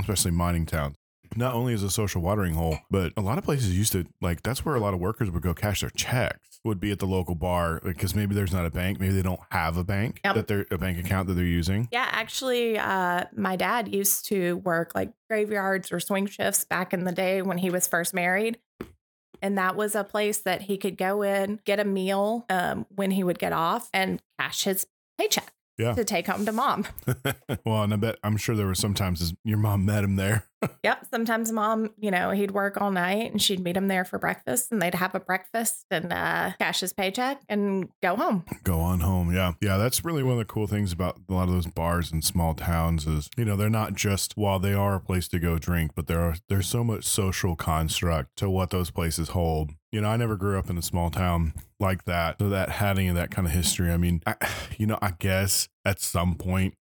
especially 0.00 0.32
mining 0.32 0.66
towns. 0.66 0.96
Not 1.36 1.54
only 1.54 1.72
as 1.74 1.84
a 1.84 1.90
social 1.90 2.20
watering 2.22 2.54
hole, 2.54 2.78
but 2.90 3.12
a 3.16 3.20
lot 3.20 3.38
of 3.38 3.44
places 3.44 3.78
used 3.78 3.92
to 3.92 4.04
like 4.20 4.42
that's 4.42 4.64
where 4.64 4.74
a 4.74 4.80
lot 4.80 4.94
of 4.94 5.00
workers 5.00 5.30
would 5.30 5.42
go 5.42 5.54
cash 5.54 5.80
their 5.82 5.90
checks. 5.90 6.49
Would 6.64 6.78
be 6.78 6.90
at 6.92 6.98
the 6.98 7.06
local 7.06 7.34
bar 7.34 7.80
because 7.82 8.14
maybe 8.14 8.34
there's 8.34 8.52
not 8.52 8.66
a 8.66 8.70
bank, 8.70 9.00
maybe 9.00 9.14
they 9.14 9.22
don't 9.22 9.40
have 9.50 9.78
a 9.78 9.84
bank 9.84 10.20
Yep. 10.24 10.34
that 10.34 10.46
they're 10.46 10.66
a 10.70 10.76
bank 10.76 10.98
account 10.98 11.26
that 11.28 11.34
they're 11.34 11.44
using. 11.44 11.88
Yeah, 11.90 12.06
actually, 12.10 12.78
uh, 12.78 13.24
my 13.34 13.56
dad 13.56 13.94
used 13.94 14.26
to 14.26 14.58
work 14.58 14.92
like 14.94 15.10
graveyards 15.30 15.90
or 15.90 16.00
swing 16.00 16.26
shifts 16.26 16.66
back 16.66 16.92
in 16.92 17.04
the 17.04 17.12
day 17.12 17.40
when 17.40 17.56
he 17.56 17.70
was 17.70 17.86
first 17.88 18.12
married. 18.12 18.58
And 19.40 19.56
that 19.56 19.74
was 19.74 19.94
a 19.94 20.04
place 20.04 20.38
that 20.40 20.60
he 20.60 20.76
could 20.76 20.98
go 20.98 21.22
in, 21.22 21.60
get 21.64 21.80
a 21.80 21.84
meal 21.84 22.44
um, 22.50 22.84
when 22.94 23.10
he 23.10 23.24
would 23.24 23.38
get 23.38 23.54
off, 23.54 23.88
and 23.94 24.20
cash 24.38 24.64
his 24.64 24.86
paycheck 25.18 25.54
Yeah. 25.80 25.94
to 25.94 26.04
take 26.04 26.26
home 26.26 26.44
to 26.46 26.52
mom. 26.52 26.86
well, 27.64 27.82
and 27.82 27.92
I 27.94 27.96
bet 27.96 28.18
I'm 28.22 28.36
sure 28.36 28.54
there 28.54 28.66
were 28.66 28.74
sometimes 28.74 29.34
your 29.44 29.58
mom 29.58 29.84
met 29.84 30.04
him 30.04 30.16
there. 30.16 30.44
Yep. 30.82 31.06
Sometimes 31.10 31.50
mom, 31.52 31.90
you 31.96 32.10
know, 32.10 32.32
he'd 32.32 32.50
work 32.50 32.78
all 32.78 32.90
night 32.90 33.32
and 33.32 33.40
she'd 33.40 33.60
meet 33.60 33.78
him 33.78 33.88
there 33.88 34.04
for 34.04 34.18
breakfast 34.18 34.70
and 34.70 34.80
they'd 34.80 34.94
have 34.94 35.14
a 35.14 35.20
breakfast 35.20 35.86
and 35.90 36.12
uh, 36.12 36.52
cash 36.58 36.80
his 36.80 36.92
paycheck 36.92 37.40
and 37.48 37.88
go 38.02 38.14
home. 38.14 38.44
Go 38.62 38.78
on 38.80 39.00
home. 39.00 39.32
Yeah. 39.32 39.54
Yeah. 39.62 39.78
That's 39.78 40.04
really 40.04 40.22
one 40.22 40.32
of 40.32 40.38
the 40.38 40.44
cool 40.44 40.66
things 40.66 40.92
about 40.92 41.18
a 41.30 41.32
lot 41.32 41.48
of 41.48 41.54
those 41.54 41.66
bars 41.66 42.12
in 42.12 42.20
small 42.20 42.52
towns 42.52 43.06
is, 43.06 43.30
you 43.38 43.46
know, 43.46 43.56
they're 43.56 43.70
not 43.70 43.94
just 43.94 44.36
while 44.36 44.58
they 44.58 44.74
are 44.74 44.96
a 44.96 45.00
place 45.00 45.28
to 45.28 45.38
go 45.38 45.58
drink, 45.58 45.92
but 45.94 46.08
there 46.08 46.20
are 46.20 46.34
there's 46.50 46.68
so 46.68 46.84
much 46.84 47.04
social 47.04 47.56
construct 47.56 48.36
to 48.36 48.50
what 48.50 48.68
those 48.68 48.90
places 48.90 49.30
hold. 49.30 49.70
You 49.92 50.00
know, 50.00 50.08
I 50.08 50.16
never 50.16 50.36
grew 50.36 50.58
up 50.58 50.70
in 50.70 50.78
a 50.78 50.82
small 50.82 51.10
town 51.10 51.52
like 51.80 52.04
that. 52.04 52.36
So 52.38 52.48
that 52.48 52.68
had 52.68 52.98
any 52.98 53.08
of 53.08 53.16
that 53.16 53.30
kind 53.30 53.46
of 53.46 53.52
history. 53.52 53.90
I 53.90 53.96
mean, 53.96 54.22
I, 54.26 54.36
you 54.78 54.86
know, 54.86 54.98
I 55.02 55.14
guess 55.18 55.68
at 55.84 56.00
some 56.00 56.36
point 56.36 56.74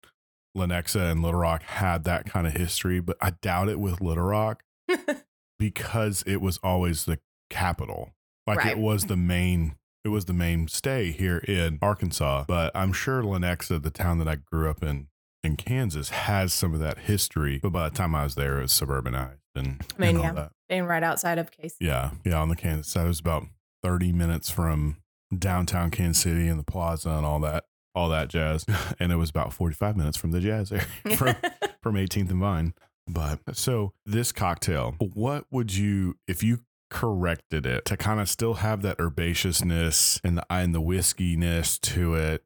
Lenexa 0.57 1.13
and 1.13 1.23
Little 1.23 1.41
Rock 1.41 1.63
had 1.63 2.05
that 2.05 2.27
kind 2.27 2.47
of 2.47 2.55
history, 2.55 3.01
but 3.01 3.17
I 3.21 3.31
doubt 3.31 3.69
it 3.69 3.79
with 3.79 4.01
Little 4.01 4.25
Rock 4.25 4.63
because 5.59 6.23
it 6.27 6.41
was 6.41 6.59
always 6.63 7.05
the 7.05 7.19
capital. 7.51 8.13
Like 8.47 8.59
Right. 8.59 8.73
it 8.73 8.79
was 8.79 9.05
the 9.07 9.17
main 9.17 9.77
it 10.05 10.11
was 10.11 10.27
the 10.27 10.33
mainstay 10.33 11.11
here 11.11 11.39
in 11.39 11.81
Arkansas. 11.83 12.45
But 12.47 12.71
I'm 12.77 12.93
sure 12.93 13.23
Lenexa, 13.23 13.83
the 13.83 13.91
town 13.91 14.21
that 14.21 14.29
I 14.29 14.37
grew 14.37 14.71
up 14.71 14.83
in 14.83 15.09
in 15.43 15.57
Kansas, 15.57 16.11
has 16.11 16.53
some 16.53 16.75
of 16.75 16.81
that 16.81 16.99
history. 16.99 17.59
But 17.61 17.71
by 17.71 17.89
the 17.89 17.95
time 17.95 18.15
I 18.15 18.23
was 18.23 18.37
there, 18.37 18.59
it 18.59 18.63
was 18.63 18.73
suburbanized 18.73 19.39
and, 19.57 19.85
I 19.99 20.01
mean, 20.01 20.09
and 20.11 20.19
all 20.19 20.25
yeah. 20.25 20.33
that. 20.33 20.53
Being 20.69 20.85
right 20.85 21.03
outside 21.03 21.39
of 21.39 21.51
Casey. 21.51 21.77
Yeah. 21.81 22.11
Yeah. 22.25 22.41
On 22.41 22.49
the 22.49 22.57
Kansas 22.57 22.93
side, 22.93 23.05
it 23.05 23.09
was 23.09 23.21
about 23.21 23.45
30 23.83 24.13
minutes 24.13 24.51
from 24.51 24.97
downtown 25.37 25.91
Kansas 25.91 26.23
City 26.23 26.49
and 26.49 26.59
the 26.59 26.65
plaza 26.65 27.11
and 27.11 27.27
all 27.27 27.41
that, 27.41 27.65
all 27.95 28.09
that 28.09 28.29
jazz. 28.29 28.65
And 29.01 29.13
it 29.13 29.17
was 29.17 29.31
about 29.31 29.53
45 29.53 29.97
minutes 29.97 30.17
from 30.17 30.33
the 30.33 30.41
jazz 30.41 30.73
area 30.73 30.87
from, 31.17 31.35
from 31.83 31.95
18th 31.95 32.31
and 32.31 32.41
Vine. 32.41 32.75
But 33.09 33.39
so 33.57 33.93
this 34.05 34.33
cocktail, 34.33 34.97
what 34.99 35.45
would 35.51 35.77
you, 35.77 36.17
if 36.27 36.43
you 36.43 36.61
corrected 36.91 37.67
it 37.67 37.85
to 37.85 37.97
kind 37.97 38.21
of 38.21 38.29
still 38.29 38.55
have 38.55 38.83
that 38.83 38.99
herbaceousness 38.99 40.21
and 40.25 40.39
the 40.39 40.47
and 40.51 40.75
the 40.75 40.81
whiskiness 40.81 41.81
to 41.81 42.15
it, 42.15 42.43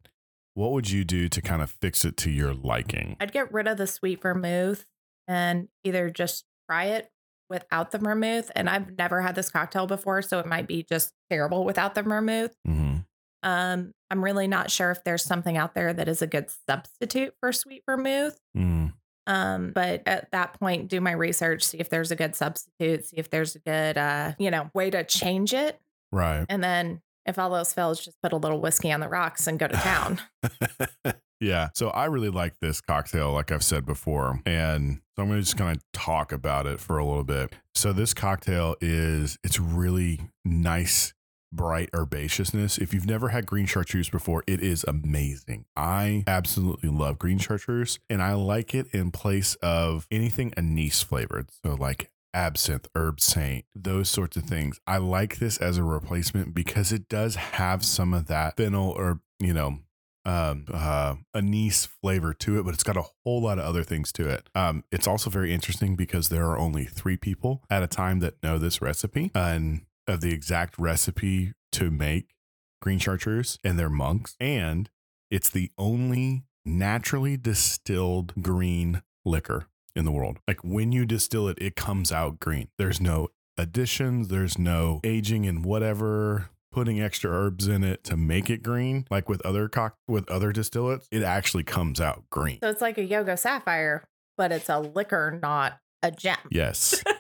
what 0.55 0.73
would 0.73 0.91
you 0.91 1.05
do 1.05 1.29
to 1.29 1.41
kind 1.41 1.63
of 1.63 1.71
fix 1.71 2.05
it 2.05 2.17
to 2.19 2.31
your 2.31 2.53
liking? 2.53 3.17
I'd 3.21 3.33
get 3.33 3.53
rid 3.53 3.67
of 3.67 3.77
the 3.79 3.87
sweet 3.87 4.21
vermouth 4.21 4.85
and 5.29 5.69
either 5.85 6.11
just 6.11 6.45
try 6.69 6.87
it 6.87 7.11
without 7.51 7.91
the 7.91 7.99
vermouth. 7.99 8.51
And 8.55 8.71
I've 8.71 8.97
never 8.97 9.21
had 9.21 9.35
this 9.35 9.51
cocktail 9.51 9.87
before, 9.87 10.23
so 10.23 10.39
it 10.39 10.47
might 10.47 10.67
be 10.67 10.83
just 10.83 11.13
terrible 11.29 11.65
without 11.65 11.95
the 11.95 12.03
vermouth. 12.03 12.55
hmm 12.65 12.99
Um, 13.43 13.93
I'm 14.11 14.25
really 14.25 14.49
not 14.49 14.71
sure 14.71 14.91
if 14.91 15.05
there's 15.05 15.25
something 15.25 15.57
out 15.57 15.75
there 15.75 15.93
that 15.93 16.09
is 16.09 16.23
a 16.23 16.27
good 16.27 16.51
substitute 16.69 17.35
for 17.41 17.53
sweet 17.53 17.83
vermouth. 17.87 18.39
Mm. 18.57 18.93
Um, 19.27 19.71
but 19.73 20.03
at 20.07 20.31
that 20.33 20.59
point, 20.59 20.89
do 20.89 21.01
my 21.01 21.13
research, 21.13 21.63
see 21.63 21.79
if 21.79 21.89
there's 21.89 22.11
a 22.11 22.17
good 22.17 22.35
substitute, 22.35 23.07
see 23.07 23.17
if 23.17 23.31
there's 23.31 23.55
a 23.55 23.61
good, 23.61 23.97
uh, 23.97 24.33
you 24.39 24.51
know, 24.51 24.71
way 24.75 24.91
to 24.91 25.05
change 25.05 25.55
it. 25.55 25.79
Right. 26.11 26.45
And 26.49 26.65
then 26.65 27.03
if 27.27 27.39
all 27.39 27.55
else 27.55 27.73
fails, 27.73 28.05
just 28.05 28.21
put 28.23 28.33
a 28.33 28.37
little 28.37 28.61
whiskey 28.61 28.91
on 28.91 29.01
the 29.01 29.09
rocks 29.09 29.47
and 29.47 29.59
go 29.59 29.69
to 29.69 29.77
town. 29.77 30.21
yeah. 31.41 31.69
So 31.75 31.89
I 31.91 32.05
really 32.07 32.29
like 32.29 32.59
this 32.61 32.81
cocktail, 32.81 33.33
like 33.33 33.51
I've 33.51 33.65
said 33.65 33.87
before. 33.87 34.41
And 34.45 35.01
so 35.17 35.23
I'm 35.23 35.29
going 35.29 35.41
to 35.41 35.45
just 35.45 35.57
kind 35.57 35.77
of 35.77 35.83
talk 35.93 36.33
about 36.33 36.67
it 36.67 36.81
for 36.81 36.99
a 36.99 37.05
little 37.05 37.25
bit. 37.25 37.55
So 37.75 37.93
this 37.93 38.15
cocktail 38.15 38.77
is, 38.81 39.39
it's 39.43 39.59
really 39.59 40.21
nice, 40.45 41.15
bright 41.53 41.91
herbaceousness. 41.93 42.79
If 42.79 42.93
you've 42.93 43.07
never 43.07 43.31
had 43.31 43.47
green 43.47 43.67
chartreuse 43.67 44.11
before, 44.11 44.45
it 44.47 44.61
is 44.61 44.85
amazing. 44.87 45.65
I 45.75 46.25
absolutely 46.27 46.91
love 46.91 47.19
green 47.19 47.39
chartreuse 47.39 47.99
and 48.09 48.23
I 48.23 48.35
like 48.35 48.75
it 48.75 48.87
in 48.93 49.11
place 49.11 49.57
of 49.57 50.07
anything 50.11 50.53
anise 50.57 51.03
flavored. 51.03 51.51
So 51.65 51.75
like 51.75 52.11
absinthe, 52.33 52.87
Herbsaint, 52.95 53.65
those 53.75 54.09
sorts 54.09 54.37
of 54.37 54.45
things. 54.45 54.79
I 54.87 54.99
like 54.99 55.39
this 55.39 55.57
as 55.57 55.79
a 55.79 55.85
replacement 55.85 56.55
because 56.55 56.93
it 56.93 57.09
does 57.09 57.35
have 57.35 57.85
some 57.85 58.15
of 58.15 58.27
that 58.27 58.57
fennel 58.57 58.91
or, 58.91 59.21
you 59.39 59.53
know, 59.53 59.79
um 60.25 60.67
uh 60.73 61.15
anise 61.35 61.87
flavor 61.87 62.35
to 62.35 62.59
it 62.59 62.63
but 62.65 62.75
it's 62.75 62.83
got 62.83 62.97
a 62.97 63.05
whole 63.25 63.41
lot 63.41 63.59
of 63.59 63.65
other 63.65 63.83
things 63.83 64.13
to 64.13 64.29
it. 64.29 64.49
Um 64.55 64.85
it's 64.93 65.07
also 65.07 65.31
very 65.31 65.53
interesting 65.53 65.97
because 65.97 66.29
there 66.29 66.47
are 66.47 66.59
only 66.59 66.85
three 66.85 67.17
people 67.17 67.63
at 67.71 67.83
a 67.83 67.87
time 67.87 68.21
that 68.21 68.43
know 68.43 68.59
this 68.59 68.83
recipe 68.83 69.31
and 69.35 69.83
of 70.07 70.21
the 70.21 70.33
exact 70.33 70.79
recipe 70.79 71.53
to 71.73 71.91
make 71.91 72.35
green 72.83 72.99
chartreuse 72.99 73.59
and 73.65 73.79
they're 73.79 73.89
monks 73.89 74.37
and 74.41 74.91
it's 75.31 75.49
the 75.49 75.71
only 75.79 76.45
naturally 76.65 77.37
distilled 77.37 78.33
green 78.43 79.03
liquor 79.25 79.67
in 79.95 80.05
the 80.05 80.13
world. 80.13 80.39
Like 80.47 80.63
when 80.63 80.93
you 80.93 81.07
distill 81.07 81.49
it 81.49 81.59
it 81.61 81.77
comes 81.77 82.13
out 82.13 82.41
green. 82.41 82.69
There's 82.79 83.01
no 83.01 83.29
additions 83.61 84.29
there's 84.29 84.59
no 84.59 85.01
aging 85.05 85.47
and 85.47 85.65
whatever 85.65 86.49
putting 86.73 87.01
extra 87.01 87.31
herbs 87.31 87.67
in 87.69 87.83
it 87.85 88.05
to 88.05 88.17
make 88.17 88.49
it 88.49 88.63
green 88.63 89.07
like 89.11 89.29
with 89.29 89.45
other 89.45 89.69
cock 89.69 89.97
with 90.07 90.29
other 90.31 90.53
distillates 90.53 91.07
it 91.11 91.23
actually 91.23 91.63
comes 91.65 92.01
out 92.01 92.25
green. 92.31 92.59
So 92.63 92.69
it's 92.71 92.81
like 92.81 92.99
a 92.99 93.07
Yogo 93.07 93.39
Sapphire, 93.39 94.05
but 94.37 94.53
it's 94.53 94.69
a 94.69 94.79
liquor, 94.79 95.39
not 95.43 95.79
a 96.03 96.11
gem. 96.11 96.37
yes. 96.51 97.03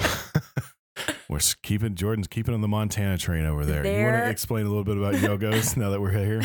We're 1.28 1.40
keeping 1.62 1.94
jordan's 1.94 2.26
keeping 2.26 2.54
on 2.54 2.60
the 2.62 2.68
montana 2.68 3.18
train 3.18 3.44
over 3.44 3.64
there, 3.64 3.84
you 3.86 4.04
want 4.04 4.24
to 4.24 4.30
explain 4.30 4.64
a 4.64 4.68
little 4.68 4.84
bit 4.84 4.96
about 4.96 5.14
yogos 5.14 5.76
now 5.76 5.90
that 5.90 6.00
we're 6.00 6.10
here 6.10 6.42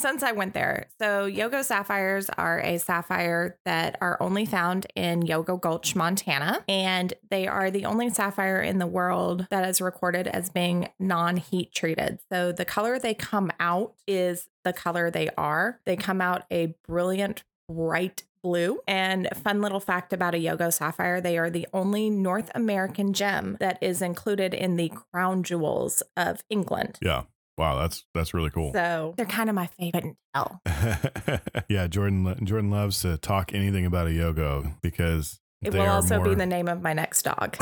Since 0.00 0.22
I 0.22 0.30
went 0.30 0.54
there. 0.54 0.86
So, 1.00 1.28
Yogo 1.28 1.64
sapphires 1.64 2.30
are 2.30 2.60
a 2.60 2.78
sapphire 2.78 3.58
that 3.64 3.98
are 4.00 4.16
only 4.20 4.46
found 4.46 4.86
in 4.94 5.24
Yogo 5.24 5.60
Gulch, 5.60 5.96
Montana. 5.96 6.64
And 6.68 7.12
they 7.30 7.48
are 7.48 7.68
the 7.68 7.84
only 7.84 8.08
sapphire 8.10 8.60
in 8.60 8.78
the 8.78 8.86
world 8.86 9.48
that 9.50 9.68
is 9.68 9.80
recorded 9.80 10.28
as 10.28 10.50
being 10.50 10.88
non 11.00 11.36
heat 11.36 11.72
treated. 11.74 12.20
So, 12.30 12.52
the 12.52 12.64
color 12.64 13.00
they 13.00 13.14
come 13.14 13.50
out 13.58 13.94
is 14.06 14.48
the 14.64 14.72
color 14.72 15.10
they 15.10 15.30
are. 15.36 15.80
They 15.84 15.96
come 15.96 16.20
out 16.20 16.44
a 16.48 16.76
brilliant, 16.86 17.42
bright 17.68 18.22
blue. 18.40 18.78
And 18.86 19.28
fun 19.34 19.60
little 19.60 19.80
fact 19.80 20.12
about 20.12 20.34
a 20.34 20.38
Yogo 20.38 20.72
sapphire 20.72 21.20
they 21.20 21.36
are 21.38 21.50
the 21.50 21.66
only 21.72 22.08
North 22.08 22.52
American 22.54 23.12
gem 23.12 23.56
that 23.58 23.78
is 23.82 24.00
included 24.00 24.54
in 24.54 24.76
the 24.76 24.92
crown 25.12 25.42
jewels 25.42 26.04
of 26.16 26.44
England. 26.48 26.98
yeah 27.02 27.24
wow 27.58 27.76
that's 27.78 28.04
that's 28.14 28.32
really 28.32 28.50
cool 28.50 28.72
So 28.72 29.14
they're 29.16 29.26
kind 29.26 29.48
of 29.50 29.54
my 29.54 29.66
favorite 29.78 30.16
yeah 31.68 31.86
jordan 31.88 32.44
jordan 32.46 32.70
loves 32.70 33.02
to 33.02 33.18
talk 33.18 33.52
anything 33.52 33.84
about 33.86 34.06
a 34.06 34.10
yogo 34.10 34.74
because 34.80 35.40
It 35.62 35.72
will 35.74 35.82
also 35.86 36.22
be 36.22 36.34
the 36.34 36.46
name 36.46 36.68
of 36.68 36.80
my 36.82 36.92
next 36.92 37.22
dog. 37.22 37.56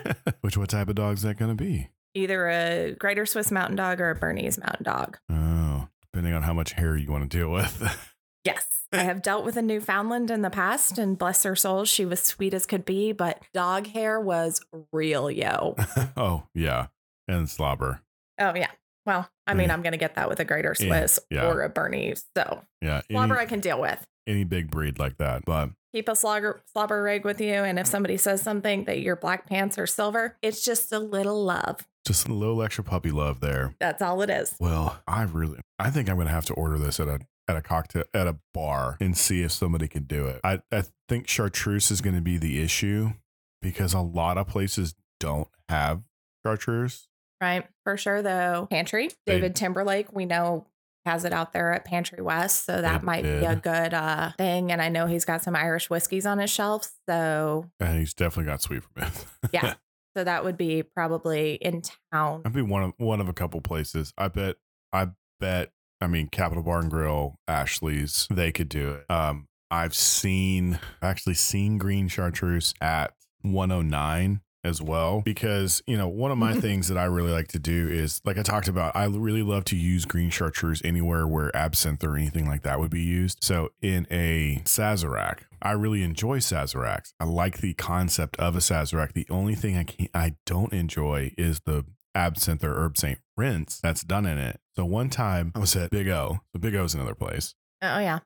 which 0.42 0.56
what 0.56 0.68
type 0.68 0.88
of 0.88 0.94
dog 0.96 1.14
is 1.16 1.22
that 1.22 1.38
going 1.38 1.56
to 1.56 1.62
be 1.64 1.88
Either 2.14 2.48
a 2.48 2.94
Greater 2.98 3.26
Swiss 3.26 3.50
Mountain 3.50 3.76
Dog 3.76 4.00
or 4.00 4.10
a 4.10 4.14
Bernese 4.14 4.60
Mountain 4.60 4.84
Dog. 4.84 5.18
oh 5.30 5.88
depending 6.02 6.34
on 6.34 6.42
how 6.42 6.52
much 6.52 6.72
hair 6.72 6.96
you 6.96 7.10
want 7.10 7.28
to 7.30 7.38
deal 7.38 7.50
with 7.50 7.82
Yes. 8.44 8.66
I 8.92 8.98
have 9.02 9.20
dealt 9.20 9.44
with 9.44 9.56
a 9.58 9.62
Newfoundland 9.62 10.30
in 10.30 10.40
the 10.40 10.48
past, 10.48 10.96
and 10.96 11.18
bless 11.18 11.42
her 11.42 11.54
soul, 11.54 11.84
she 11.84 12.06
was 12.06 12.22
sweet 12.22 12.54
as 12.54 12.64
could 12.64 12.86
be, 12.86 13.12
but 13.12 13.42
dog 13.52 13.86
hair 13.88 14.18
was 14.18 14.62
real 14.92 15.30
yo. 15.30 15.76
oh 16.16 16.44
yeah 16.54 16.86
and 17.26 17.48
slobber 17.50 18.00
Oh, 18.40 18.54
yeah. 18.54 18.70
Well, 19.08 19.28
I 19.46 19.54
mean, 19.54 19.70
I'm 19.70 19.80
going 19.80 19.92
to 19.92 19.98
get 19.98 20.16
that 20.16 20.28
with 20.28 20.38
a 20.38 20.44
Greater 20.44 20.74
Swiss 20.74 21.18
yeah. 21.30 21.46
or 21.46 21.62
a 21.62 21.70
Bernese. 21.70 22.24
So, 22.36 22.62
yeah 22.82 23.00
any, 23.08 23.16
slobber 23.16 23.38
I 23.38 23.46
can 23.46 23.60
deal 23.60 23.80
with. 23.80 24.06
any 24.26 24.44
big 24.44 24.70
breed 24.70 24.98
like 24.98 25.16
that 25.16 25.44
but 25.46 25.70
Keep 25.94 26.10
a 26.10 26.14
slobber, 26.14 26.60
slobber 26.70 27.02
rig 27.02 27.24
with 27.24 27.40
you. 27.40 27.54
And 27.54 27.78
if 27.78 27.86
mm. 27.86 27.90
somebody 27.90 28.18
says 28.18 28.42
something 28.42 28.84
that 28.84 29.00
your 29.00 29.16
black 29.16 29.48
pants 29.48 29.78
are 29.78 29.86
silver, 29.86 30.36
it's 30.42 30.62
just 30.62 30.92
a 30.92 30.98
little 30.98 31.42
love. 31.42 31.86
just 32.06 32.28
a 32.28 32.34
little 32.34 32.62
extra 32.62 32.84
puppy 32.84 33.10
love 33.10 33.40
there 33.40 33.74
That's 33.80 34.02
all 34.02 34.20
it 34.22 34.30
is. 34.30 34.54
well 34.60 35.00
i 35.06 35.22
really 35.22 35.60
i 35.78 35.90
think 35.90 36.08
i'm 36.08 36.16
going 36.16 36.26
to 36.26 36.32
have 36.32 36.46
to 36.46 36.54
order 36.54 36.78
this 36.78 37.00
at 37.00 37.08
a 37.08 37.20
at 37.48 37.56
a 37.56 37.62
cocktail 37.62 38.04
at 38.14 38.26
a 38.26 38.36
bar 38.52 38.96
and 39.00 39.16
see 39.16 39.42
if 39.42 39.52
somebody 39.52 39.88
can 39.88 40.04
do 40.04 40.26
it 40.26 40.40
i 40.44 40.60
i 40.70 40.84
think 41.08 41.26
chartreuse 41.28 41.90
is 41.90 42.00
going 42.00 42.14
to 42.16 42.22
be 42.22 42.36
the 42.38 42.62
issue 42.62 43.12
because 43.62 43.94
a 43.94 44.00
lot 44.00 44.38
of 44.38 44.46
places 44.46 44.94
don't 45.20 45.48
have 45.68 46.02
chartreuse 46.44 47.07
Right. 47.40 47.66
For 47.84 47.96
sure, 47.96 48.22
though. 48.22 48.66
Pantry, 48.70 49.08
They- 49.26 49.34
David 49.34 49.56
Timberlake, 49.56 50.12
we 50.12 50.24
know 50.26 50.66
has 51.06 51.24
it 51.24 51.32
out 51.32 51.54
there 51.54 51.72
at 51.72 51.86
Pantry 51.86 52.22
West, 52.22 52.66
so 52.66 52.82
that 52.82 53.00
They 53.00 53.06
might 53.06 53.22
be 53.22 53.30
a 53.30 53.56
good 53.56 53.94
uh, 53.94 54.32
thing. 54.36 54.70
And 54.70 54.82
I 54.82 54.90
know 54.90 55.06
he's 55.06 55.24
got 55.24 55.42
some 55.42 55.56
Irish 55.56 55.88
whiskeys 55.88 56.26
on 56.26 56.38
his 56.38 56.50
shelf, 56.50 56.90
so 57.08 57.64
And 57.80 57.98
he's 57.98 58.12
definitely 58.12 58.50
got 58.50 58.60
sweet 58.60 58.82
vermouth. 58.94 59.38
Yeah. 59.50 59.74
so 60.16 60.24
that 60.24 60.44
would 60.44 60.58
be 60.58 60.82
probably 60.82 61.54
in 61.54 61.82
town. 62.12 62.42
I'd 62.44 62.52
be 62.52 62.60
one 62.60 62.82
of 62.82 62.92
one 62.98 63.20
of 63.22 63.28
a 63.28 63.32
couple 63.32 63.60
places. 63.62 64.12
I 64.18 64.28
bet. 64.28 64.56
I 64.92 65.08
bet. 65.40 65.70
I 66.00 66.08
mean, 66.08 66.28
Capital 66.28 66.62
Bar 66.62 66.80
and 66.80 66.90
Grill, 66.90 67.38
Ashley's, 67.48 68.26
they 68.30 68.52
could 68.52 68.68
do 68.68 68.90
it. 68.92 69.10
Um, 69.10 69.46
I've 69.70 69.94
seen 69.94 70.78
actually 71.00 71.34
seen 71.34 71.78
green 71.78 72.08
chartreuse 72.08 72.74
at 72.80 73.14
109 73.42 74.40
as 74.68 74.82
well 74.82 75.22
because 75.24 75.82
you 75.86 75.96
know 75.96 76.06
one 76.06 76.30
of 76.30 76.38
my 76.38 76.52
mm-hmm. 76.52 76.60
things 76.60 76.88
that 76.88 76.98
I 76.98 77.04
really 77.04 77.32
like 77.32 77.48
to 77.48 77.58
do 77.58 77.88
is 77.88 78.20
like 78.24 78.38
I 78.38 78.42
talked 78.42 78.68
about 78.68 78.94
I 78.94 79.06
really 79.06 79.42
love 79.42 79.64
to 79.66 79.76
use 79.76 80.04
green 80.04 80.30
chartreuse 80.30 80.82
anywhere 80.84 81.26
where 81.26 81.54
absinthe 81.56 82.04
or 82.04 82.16
anything 82.16 82.46
like 82.46 82.62
that 82.62 82.78
would 82.78 82.90
be 82.90 83.00
used. 83.00 83.42
So 83.42 83.70
in 83.80 84.06
a 84.10 84.60
Sazerac 84.64 85.40
I 85.60 85.72
really 85.72 86.02
enjoy 86.02 86.38
Sazeracs. 86.38 87.12
I 87.18 87.24
like 87.24 87.58
the 87.58 87.74
concept 87.74 88.36
of 88.36 88.54
a 88.54 88.60
Sazerac. 88.60 89.14
The 89.14 89.26
only 89.30 89.54
thing 89.54 89.76
I 89.76 89.84
can't 89.84 90.10
I 90.14 90.36
don't 90.46 90.72
enjoy 90.72 91.32
is 91.36 91.60
the 91.64 91.84
absinthe 92.14 92.64
or 92.64 92.74
Herbsaint 92.74 93.18
rinse 93.36 93.80
that's 93.80 94.02
done 94.02 94.26
in 94.26 94.38
it. 94.38 94.60
So 94.76 94.84
one 94.84 95.10
time 95.10 95.52
I 95.54 95.58
was 95.58 95.74
at 95.76 95.90
Big 95.90 96.08
O 96.08 96.40
so 96.52 96.58
Big 96.58 96.74
O 96.74 96.84
is 96.84 96.94
another 96.94 97.14
place. 97.14 97.54
Oh, 97.82 97.96
oh 97.96 97.98
yeah. 98.00 98.18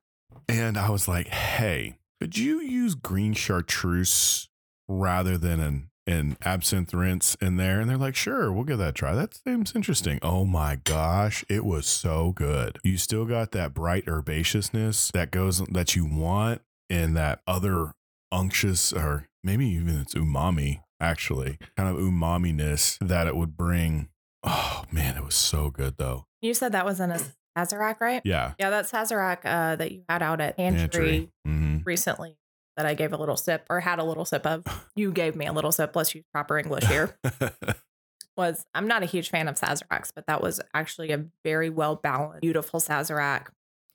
and 0.48 0.76
I 0.76 0.90
was 0.90 1.06
like, 1.06 1.28
hey, 1.28 1.98
could 2.20 2.38
you 2.38 2.60
use 2.60 2.94
green 2.94 3.34
chartreuse 3.34 4.48
rather 4.88 5.36
than 5.38 5.60
an, 5.60 5.90
an 6.06 6.36
absinthe 6.42 6.92
rinse 6.94 7.36
in 7.40 7.56
there? 7.56 7.80
And 7.80 7.88
they're 7.88 7.96
like, 7.96 8.16
sure, 8.16 8.52
we'll 8.52 8.64
give 8.64 8.78
that 8.78 8.88
a 8.90 8.92
try. 8.92 9.14
That 9.14 9.34
seems 9.34 9.74
interesting. 9.74 10.18
Oh 10.22 10.44
my 10.44 10.76
gosh, 10.76 11.44
it 11.48 11.64
was 11.64 11.86
so 11.86 12.32
good. 12.32 12.78
You 12.82 12.96
still 12.96 13.24
got 13.24 13.52
that 13.52 13.74
bright 13.74 14.06
herbaceousness 14.06 15.12
that 15.12 15.30
goes 15.30 15.58
that 15.58 15.96
you 15.96 16.04
want 16.06 16.62
and 16.90 17.16
that 17.16 17.40
other 17.46 17.92
unctuous 18.30 18.92
or 18.92 19.28
maybe 19.44 19.66
even 19.66 20.00
it's 20.00 20.14
umami, 20.14 20.80
actually, 21.00 21.58
kind 21.76 21.88
of 21.88 22.02
umami-ness 22.02 22.98
that 23.00 23.26
it 23.26 23.36
would 23.36 23.56
bring. 23.56 24.08
Oh 24.42 24.84
man, 24.90 25.16
it 25.16 25.24
was 25.24 25.34
so 25.36 25.70
good 25.70 25.96
though. 25.98 26.26
You 26.40 26.54
said 26.54 26.72
that 26.72 26.84
was 26.84 26.98
in 27.00 27.10
a 27.12 27.20
Sazerac, 27.56 28.00
right? 28.00 28.22
Yeah. 28.24 28.54
Yeah, 28.58 28.70
that 28.70 28.86
Sazerac 28.86 29.44
uh, 29.44 29.76
that 29.76 29.92
you 29.92 30.02
had 30.08 30.22
out 30.22 30.40
at 30.40 30.56
Pantry, 30.56 31.30
hmm 31.44 31.78
recently 31.84 32.36
that 32.76 32.86
I 32.86 32.94
gave 32.94 33.12
a 33.12 33.16
little 33.16 33.36
sip 33.36 33.66
or 33.68 33.80
had 33.80 33.98
a 33.98 34.04
little 34.04 34.24
sip 34.24 34.46
of. 34.46 34.64
You 34.94 35.10
gave 35.10 35.34
me 35.34 35.46
a 35.46 35.54
little 35.54 35.72
sip. 35.72 35.96
Let's 35.96 36.14
use 36.14 36.24
proper 36.34 36.58
English 36.58 36.84
here. 36.84 37.16
was 38.36 38.66
I'm 38.74 38.86
not 38.86 39.02
a 39.02 39.06
huge 39.06 39.30
fan 39.30 39.48
of 39.48 39.58
Sazeracs, 39.58 40.10
but 40.14 40.26
that 40.26 40.42
was 40.42 40.60
actually 40.74 41.12
a 41.12 41.24
very 41.44 41.70
well 41.70 41.96
balanced, 41.96 42.42
beautiful 42.42 42.80
Sazerac. 42.80 43.46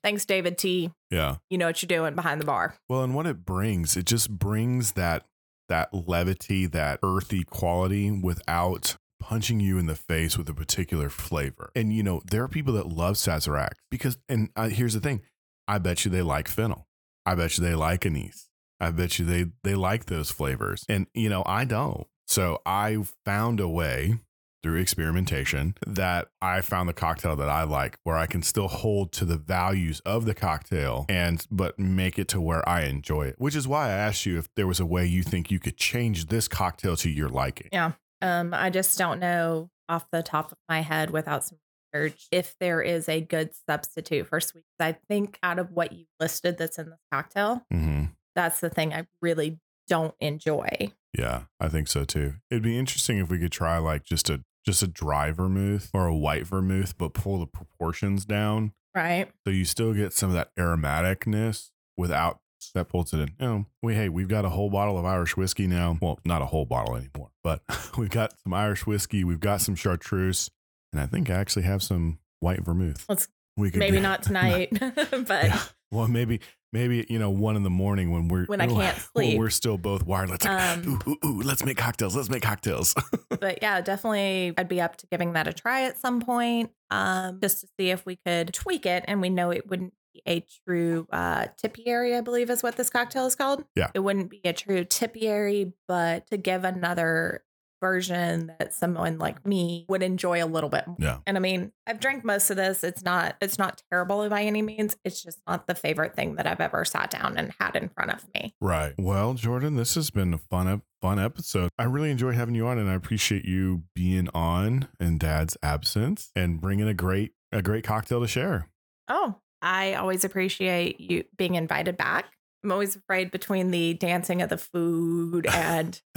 Thanks, 0.02 0.24
David 0.24 0.58
T. 0.58 0.92
yeah. 1.10 1.36
You 1.50 1.58
know 1.58 1.66
what 1.66 1.82
you're 1.82 1.88
doing 1.88 2.14
behind 2.14 2.40
the 2.40 2.46
bar. 2.46 2.74
Well, 2.88 3.02
and 3.02 3.14
what 3.14 3.26
it 3.26 3.44
brings, 3.44 3.96
it 3.96 4.06
just 4.06 4.30
brings 4.30 4.92
that 4.92 5.24
that 5.68 5.92
levity, 5.92 6.66
that 6.66 6.98
earthy 7.02 7.44
quality 7.44 8.10
without 8.10 8.96
punching 9.20 9.60
you 9.60 9.78
in 9.78 9.86
the 9.86 9.96
face 9.96 10.38
with 10.38 10.48
a 10.48 10.54
particular 10.54 11.10
flavor. 11.10 11.70
And 11.74 11.92
you 11.92 12.02
know, 12.02 12.22
there 12.24 12.42
are 12.42 12.48
people 12.48 12.74
that 12.74 12.88
love 12.88 13.14
Sazerac 13.16 13.72
because 13.90 14.18
and 14.28 14.50
uh, 14.56 14.68
here's 14.68 14.94
the 14.94 15.00
thing, 15.00 15.22
I 15.66 15.78
bet 15.78 16.04
you 16.04 16.10
they 16.10 16.22
like 16.22 16.48
fennel. 16.48 16.86
I 17.26 17.34
bet 17.34 17.58
you 17.58 17.64
they 17.64 17.74
like 17.74 18.06
anise. 18.06 18.47
I 18.80 18.90
bet 18.90 19.18
you 19.18 19.24
they 19.24 19.46
they 19.64 19.74
like 19.74 20.06
those 20.06 20.30
flavors. 20.30 20.84
And 20.88 21.06
you 21.14 21.28
know, 21.28 21.42
I 21.46 21.64
don't. 21.64 22.06
So 22.26 22.60
I 22.66 22.98
found 23.24 23.60
a 23.60 23.68
way 23.68 24.18
through 24.62 24.80
experimentation 24.80 25.74
that 25.86 26.28
I 26.42 26.60
found 26.60 26.88
the 26.88 26.92
cocktail 26.92 27.36
that 27.36 27.48
I 27.48 27.62
like 27.62 27.98
where 28.02 28.16
I 28.16 28.26
can 28.26 28.42
still 28.42 28.68
hold 28.68 29.12
to 29.12 29.24
the 29.24 29.36
values 29.36 30.00
of 30.04 30.24
the 30.24 30.34
cocktail 30.34 31.06
and 31.08 31.46
but 31.50 31.78
make 31.78 32.18
it 32.18 32.28
to 32.28 32.40
where 32.40 32.68
I 32.68 32.82
enjoy 32.82 33.28
it. 33.28 33.36
Which 33.38 33.54
is 33.54 33.68
why 33.68 33.86
I 33.86 33.92
asked 33.92 34.26
you 34.26 34.38
if 34.38 34.48
there 34.56 34.66
was 34.66 34.80
a 34.80 34.86
way 34.86 35.06
you 35.06 35.22
think 35.22 35.50
you 35.50 35.58
could 35.58 35.76
change 35.76 36.26
this 36.26 36.48
cocktail 36.48 36.96
to 36.96 37.10
your 37.10 37.28
liking. 37.28 37.68
Yeah. 37.72 37.92
Um, 38.20 38.52
I 38.52 38.70
just 38.70 38.98
don't 38.98 39.20
know 39.20 39.70
off 39.88 40.10
the 40.10 40.22
top 40.22 40.52
of 40.52 40.58
my 40.68 40.80
head 40.80 41.10
without 41.10 41.44
some 41.44 41.58
research 41.94 42.26
if 42.32 42.56
there 42.58 42.82
is 42.82 43.08
a 43.08 43.20
good 43.20 43.50
substitute 43.68 44.26
for 44.26 44.40
sweets. 44.40 44.66
I 44.80 44.96
think 45.08 45.38
out 45.42 45.58
of 45.58 45.70
what 45.70 45.92
you 45.92 46.06
listed 46.20 46.58
that's 46.58 46.78
in 46.78 46.90
this 46.90 46.98
cocktail, 47.12 47.64
hmm 47.70 48.04
that's 48.38 48.60
the 48.60 48.70
thing 48.70 48.92
I 48.94 49.06
really 49.20 49.58
don't 49.88 50.14
enjoy. 50.20 50.92
Yeah, 51.18 51.42
I 51.60 51.68
think 51.68 51.88
so 51.88 52.04
too. 52.04 52.34
It'd 52.50 52.62
be 52.62 52.78
interesting 52.78 53.18
if 53.18 53.28
we 53.30 53.38
could 53.38 53.50
try 53.52 53.78
like 53.78 54.04
just 54.04 54.30
a 54.30 54.42
just 54.64 54.82
a 54.82 54.86
dry 54.86 55.30
vermouth 55.32 55.90
or 55.92 56.06
a 56.06 56.14
white 56.14 56.46
vermouth, 56.46 56.96
but 56.98 57.14
pull 57.14 57.38
the 57.40 57.46
proportions 57.46 58.24
down 58.24 58.72
Right. 58.94 59.28
so 59.44 59.50
you 59.50 59.64
still 59.64 59.92
get 59.94 60.12
some 60.12 60.28
of 60.30 60.34
that 60.34 60.54
aromaticness 60.56 61.70
without 61.96 62.40
that 62.74 62.88
pulls 62.88 63.12
it 63.14 63.20
in. 63.20 63.28
You 63.40 63.46
know, 63.46 63.66
we 63.82 63.94
hey, 63.94 64.08
we've 64.08 64.28
got 64.28 64.44
a 64.44 64.50
whole 64.50 64.68
bottle 64.70 64.98
of 64.98 65.04
Irish 65.04 65.36
whiskey 65.36 65.66
now. 65.66 65.96
Well, 66.02 66.18
not 66.24 66.42
a 66.42 66.46
whole 66.46 66.64
bottle 66.66 66.96
anymore, 66.96 67.30
but 67.42 67.62
we've 67.98 68.10
got 68.10 68.38
some 68.40 68.52
Irish 68.54 68.86
whiskey, 68.86 69.24
we've 69.24 69.40
got 69.40 69.60
some 69.60 69.74
chartreuse, 69.74 70.50
and 70.92 71.00
I 71.00 71.06
think 71.06 71.30
I 71.30 71.34
actually 71.34 71.62
have 71.62 71.82
some 71.82 72.18
white 72.40 72.64
vermouth. 72.64 73.04
Let's 73.08 73.28
We 73.56 73.70
could 73.70 73.78
maybe 73.80 74.00
not 74.10 74.22
tonight, 74.24 74.70
but 74.80 75.44
Yeah. 75.44 75.62
Well, 75.90 76.06
maybe 76.08 76.40
maybe 76.72 77.06
you 77.08 77.18
know 77.18 77.30
one 77.30 77.56
in 77.56 77.62
the 77.62 77.70
morning 77.70 78.10
when 78.12 78.28
we're 78.28 78.44
When 78.46 78.60
I 78.60 78.66
can't 78.66 78.78
when 79.12 79.24
sleep. 79.24 79.38
we're 79.38 79.50
still 79.50 79.78
both 79.78 80.04
wired. 80.04 80.30
Let's 80.30 80.44
like, 80.44 80.78
Um, 80.78 81.00
ooh, 81.06 81.10
ooh, 81.10 81.26
ooh, 81.26 81.42
let's 81.42 81.64
make 81.64 81.76
cocktails. 81.78 82.14
Let's 82.14 82.28
make 82.28 82.42
cocktails. 82.42 82.94
but 83.40 83.60
yeah, 83.62 83.80
definitely 83.80 84.54
I'd 84.58 84.68
be 84.68 84.80
up 84.80 84.96
to 84.98 85.06
giving 85.06 85.32
that 85.32 85.48
a 85.48 85.52
try 85.52 85.82
at 85.84 85.98
some 85.98 86.20
point. 86.20 86.70
Um, 86.90 87.38
just 87.40 87.60
to 87.60 87.68
see 87.78 87.90
if 87.90 88.04
we 88.06 88.16
could 88.16 88.52
tweak 88.52 88.86
it. 88.86 89.04
And 89.08 89.20
we 89.20 89.30
know 89.30 89.50
it 89.50 89.68
wouldn't 89.68 89.94
be 90.14 90.22
a 90.26 90.44
true 90.66 91.06
uh 91.10 91.46
Tipperary, 91.56 92.14
I 92.16 92.20
believe 92.20 92.50
is 92.50 92.62
what 92.62 92.76
this 92.76 92.90
cocktail 92.90 93.26
is 93.26 93.34
called. 93.34 93.64
Yeah. 93.74 93.90
It 93.94 94.00
wouldn't 94.00 94.30
be 94.30 94.40
a 94.44 94.52
true 94.52 94.84
Tipperary, 94.84 95.72
but 95.86 96.26
to 96.28 96.36
give 96.36 96.64
another 96.64 97.44
version 97.80 98.52
that 98.58 98.74
someone 98.74 99.18
like 99.18 99.46
me 99.46 99.86
would 99.88 100.02
enjoy 100.02 100.42
a 100.42 100.46
little 100.46 100.70
bit 100.70 100.86
more. 100.86 100.96
yeah. 100.98 101.18
And 101.26 101.36
I 101.36 101.40
mean, 101.40 101.72
I've 101.86 102.00
drank 102.00 102.24
most 102.24 102.50
of 102.50 102.56
this. 102.56 102.84
It's 102.84 103.02
not 103.02 103.36
it's 103.40 103.58
not 103.58 103.82
terrible 103.90 104.28
by 104.28 104.42
any 104.42 104.62
means. 104.62 104.96
It's 105.04 105.22
just 105.22 105.38
not 105.46 105.66
the 105.66 105.74
favorite 105.74 106.14
thing 106.14 106.36
that 106.36 106.46
I've 106.46 106.60
ever 106.60 106.84
sat 106.84 107.10
down 107.10 107.36
and 107.36 107.52
had 107.58 107.76
in 107.76 107.88
front 107.88 108.12
of 108.12 108.24
me. 108.34 108.54
Right. 108.60 108.94
Well, 108.98 109.34
Jordan, 109.34 109.76
this 109.76 109.94
has 109.94 110.10
been 110.10 110.34
a 110.34 110.38
fun 110.38 110.82
fun 111.00 111.18
episode. 111.18 111.70
I 111.78 111.84
really 111.84 112.10
enjoy 112.10 112.32
having 112.32 112.54
you 112.54 112.66
on, 112.66 112.78
and 112.78 112.90
I 112.90 112.94
appreciate 112.94 113.44
you 113.44 113.84
being 113.94 114.28
on 114.34 114.88
in 114.98 115.18
Dad's 115.18 115.56
absence 115.62 116.30
and 116.34 116.60
bringing 116.60 116.88
a 116.88 116.94
great 116.94 117.32
a 117.52 117.62
great 117.62 117.84
cocktail 117.84 118.20
to 118.20 118.28
share. 118.28 118.68
Oh, 119.08 119.36
I 119.62 119.94
always 119.94 120.24
appreciate 120.24 121.00
you 121.00 121.24
being 121.36 121.54
invited 121.54 121.96
back. 121.96 122.26
I'm 122.64 122.72
always 122.72 122.96
afraid 122.96 123.30
between 123.30 123.70
the 123.70 123.94
dancing 123.94 124.42
of 124.42 124.48
the 124.48 124.58
food 124.58 125.46
and 125.46 126.00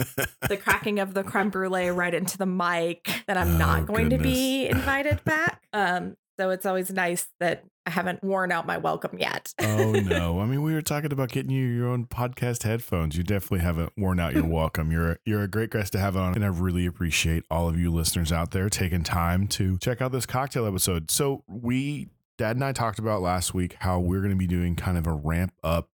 the 0.48 0.56
cracking 0.56 0.98
of 0.98 1.14
the 1.14 1.22
creme 1.22 1.50
brulee 1.50 1.88
right 1.88 2.12
into 2.14 2.36
the 2.36 2.46
mic 2.46 3.22
that 3.26 3.36
I'm 3.36 3.54
Oh, 3.54 3.58
not 3.58 3.86
going 3.86 4.10
to 4.10 4.18
be 4.18 4.66
invited 4.70 5.22
back. 5.24 5.62
Um, 5.72 6.16
so 6.38 6.50
it's 6.50 6.66
always 6.66 6.90
nice 6.90 7.26
that 7.40 7.64
I 7.86 7.90
haven't 7.90 8.24
worn 8.24 8.50
out 8.52 8.66
my 8.66 8.78
welcome 8.78 9.18
yet. 9.18 9.52
oh 9.60 9.92
no! 9.92 10.40
I 10.40 10.46
mean, 10.46 10.62
we 10.62 10.72
were 10.72 10.82
talking 10.82 11.12
about 11.12 11.30
getting 11.30 11.50
you 11.50 11.66
your 11.66 11.88
own 11.88 12.06
podcast 12.06 12.62
headphones. 12.62 13.16
You 13.16 13.22
definitely 13.22 13.60
haven't 13.60 13.92
worn 13.96 14.18
out 14.18 14.34
your 14.34 14.46
welcome. 14.46 14.90
You're 14.90 15.18
you're 15.24 15.42
a 15.42 15.48
great 15.48 15.70
guest 15.70 15.92
to 15.92 15.98
have 15.98 16.16
on, 16.16 16.34
and 16.34 16.44
I 16.44 16.48
really 16.48 16.86
appreciate 16.86 17.44
all 17.50 17.68
of 17.68 17.78
you 17.78 17.90
listeners 17.92 18.32
out 18.32 18.50
there 18.52 18.68
taking 18.68 19.02
time 19.02 19.46
to 19.48 19.78
check 19.78 20.00
out 20.00 20.10
this 20.12 20.26
cocktail 20.26 20.64
episode. 20.66 21.10
So 21.10 21.44
we, 21.46 22.08
Dad 22.38 22.56
and 22.56 22.64
I 22.64 22.72
talked 22.72 22.98
about 22.98 23.20
last 23.20 23.52
week 23.52 23.76
how 23.80 24.00
we're 24.00 24.20
going 24.20 24.30
to 24.30 24.36
be 24.36 24.46
doing 24.46 24.74
kind 24.74 24.96
of 24.96 25.06
a 25.06 25.12
ramp 25.12 25.52
up 25.62 25.90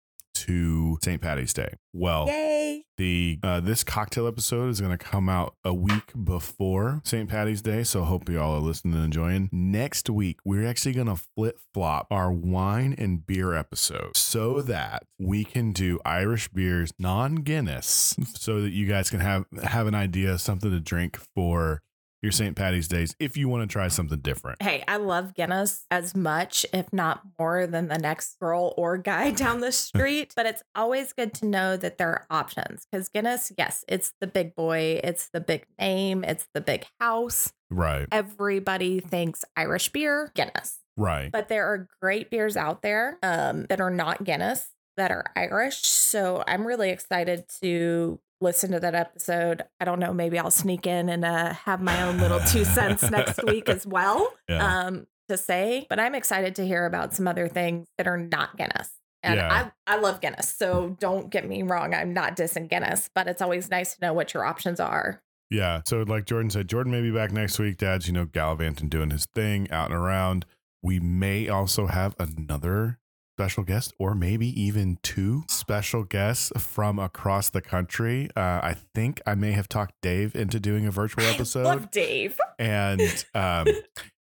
to 0.46 0.98
St. 1.04 1.22
Patty's 1.22 1.54
Day. 1.54 1.74
Well, 1.94 2.28
Yay. 2.28 2.84
the 2.98 3.40
uh, 3.44 3.60
this 3.60 3.84
cocktail 3.84 4.28
episode 4.28 4.70
is 4.70 4.82
going 4.82 4.98
to 4.98 5.04
come 5.04 5.30
out 5.30 5.56
a 5.64 5.74
week 5.74 6.12
before 6.24 7.02
St. 7.04 7.30
Patty's 7.30 7.62
Day, 7.62 7.84
so 7.84 8.04
hope 8.04 8.30
you 8.30 8.40
all 8.40 8.56
are 8.56 8.60
listening 8.60 8.96
and 8.96 9.06
enjoying. 9.06 9.50
Next 9.52 10.10
week, 10.10 10.40
we're 10.44 10.66
actually 10.68 10.94
going 10.94 11.08
to 11.08 11.22
flip 11.36 11.60
flop 11.74 12.08
our 12.12 12.32
wine 12.32 12.96
and 12.98 13.26
beer 13.26 13.54
episode 13.54 14.18
so 14.18 14.62
that 14.62 15.04
we 15.20 15.44
can 15.44 15.72
do 15.72 16.00
Irish 16.06 16.48
beers, 16.50 16.92
non 17.00 17.36
Guinness, 17.36 18.16
so 18.36 18.62
that 18.62 18.72
you 18.72 18.88
guys 18.88 19.10
can 19.10 19.20
have 19.20 19.46
have 19.64 19.88
an 19.88 19.96
idea, 19.96 20.38
something 20.38 20.72
to 20.72 20.80
drink 20.80 21.20
for 21.36 21.82
your 22.24 22.32
St. 22.32 22.56
Patty's 22.56 22.88
days 22.88 23.16
if 23.20 23.38
you 23.38 23.48
want 23.50 23.62
to 23.70 23.72
try 23.72 23.90
something 23.90 24.20
different. 24.20 24.62
Hey, 24.64 24.84
I 24.88 24.96
love 24.98 25.36
Guinness 25.36 25.86
as 25.92 26.16
much, 26.16 26.66
if 26.74 26.92
not 26.92 27.22
more, 27.38 27.68
than 27.68 27.90
the 27.90 27.98
next 28.00 28.40
girl 28.40 28.74
or 28.78 28.98
guy 28.98 29.32
down 29.44 29.60
the 29.60 29.72
street. 29.72 30.34
but 30.36 30.46
it's 30.46 30.64
always 30.74 31.14
good 31.14 31.34
to 31.36 31.46
know 31.46 31.78
that 31.78 31.98
there 31.98 32.10
are 32.10 32.26
options 32.32 32.88
because 32.90 33.10
Guinness, 33.10 33.52
yes, 33.58 33.84
it's 33.88 34.14
the 34.22 34.28
big 34.28 34.56
boy, 34.56 35.02
it's 35.04 35.30
the 35.30 35.42
big 35.42 35.66
name, 35.78 36.24
it's 36.24 36.48
the 36.54 36.62
big 36.62 36.86
house. 37.00 37.54
Right, 37.70 38.08
Everybody 38.12 39.00
thinks 39.00 39.44
Irish 39.58 39.90
beer, 39.90 40.32
Guinness. 40.36 40.80
right. 40.96 41.32
But 41.32 41.48
there 41.50 41.66
are 41.66 41.88
great 42.02 42.30
beers 42.30 42.56
out 42.56 42.82
there 42.84 43.18
um, 43.24 43.66
that 43.68 43.82
are 43.82 43.90
not 43.90 44.24
Guinness 44.24 44.70
that 44.96 45.12
are 45.12 45.26
Irish. 45.36 45.78
So 45.88 46.44
I'm 46.48 46.68
really 46.68 46.92
excited 46.92 47.46
to 47.64 48.20
listen 48.44 48.72
to 48.72 48.80
that 48.80 48.94
episode. 48.94 49.64
I 49.80 49.86
don't 49.86 50.00
know, 50.00 50.14
maybe 50.14 50.38
I'll 50.38 50.52
sneak 50.52 50.86
in 50.86 51.10
and 51.10 51.26
uh, 51.26 51.54
have 51.54 51.82
my 51.82 52.04
own 52.04 52.20
little 52.20 52.40
two 52.42 52.66
cents 52.78 53.02
next 53.10 53.44
week 53.44 53.70
as 53.70 53.88
well. 53.88 54.32
Yeah. 54.48 54.86
Um, 54.86 55.08
to 55.30 55.38
say, 55.38 55.88
but 55.90 56.00
I'm 56.00 56.16
excited 56.16 56.56
to 56.56 56.68
hear 56.68 56.86
about 56.86 57.14
some 57.16 57.28
other 57.28 57.48
things 57.48 57.88
that 57.98 58.08
are 58.08 58.18
not 58.18 58.58
Guinness. 58.58 58.90
And 59.24 59.36
Yeah. 59.36 59.72
I, 59.88 59.94
I 59.96 59.98
love 60.00 60.20
Guinness. 60.20 60.50
So 60.50 60.98
don't 61.00 61.30
get 61.30 61.48
me 61.48 61.64
wrong. 61.64 61.94
I'm 61.96 62.14
not 62.14 62.36
dissing 62.36 62.70
Guinness, 62.70 63.10
but 63.16 63.28
it's 63.28 63.42
always 63.42 63.70
nice 63.72 63.96
to 63.96 64.06
know 64.06 64.14
what 64.14 64.34
your 64.34 64.44
options 64.44 64.82
are. 64.82 65.22
Yeah. 65.50 65.82
So, 65.86 66.02
like 66.04 66.26
Jordan 66.26 66.50
said, 66.50 66.68
Jordan 66.68 66.92
may 66.92 67.02
be 67.02 67.12
back 67.12 67.32
next 67.32 67.58
week. 67.58 67.78
Dad's, 67.78 68.08
you 68.08 68.14
know, 68.14 68.26
gallivanting, 68.26 68.90
doing 68.90 69.12
his 69.12 69.26
thing 69.34 69.72
out 69.72 69.92
and 69.92 70.00
around. 70.00 70.46
We 70.82 71.00
may 71.00 71.48
also 71.48 71.86
have 71.88 72.16
another 72.20 73.00
special 73.34 73.64
guest, 73.64 73.94
or 73.98 74.14
maybe 74.14 74.48
even 74.60 74.98
two 75.02 75.44
special 75.50 76.04
guests 76.04 76.52
from 76.58 77.00
across 77.00 77.50
the 77.50 77.62
country. 77.62 78.30
Uh, 78.36 78.62
I 78.62 78.76
think 78.94 79.22
I 79.26 79.36
may 79.36 79.54
have 79.54 79.68
talked 79.68 79.96
Dave 80.02 80.36
into 80.36 80.60
doing 80.60 80.86
a 80.86 80.92
virtual 80.92 81.24
episode, 81.26 81.66
Love 81.66 81.92
Dave. 81.92 82.38
and 82.60 83.02
um, 83.34 83.68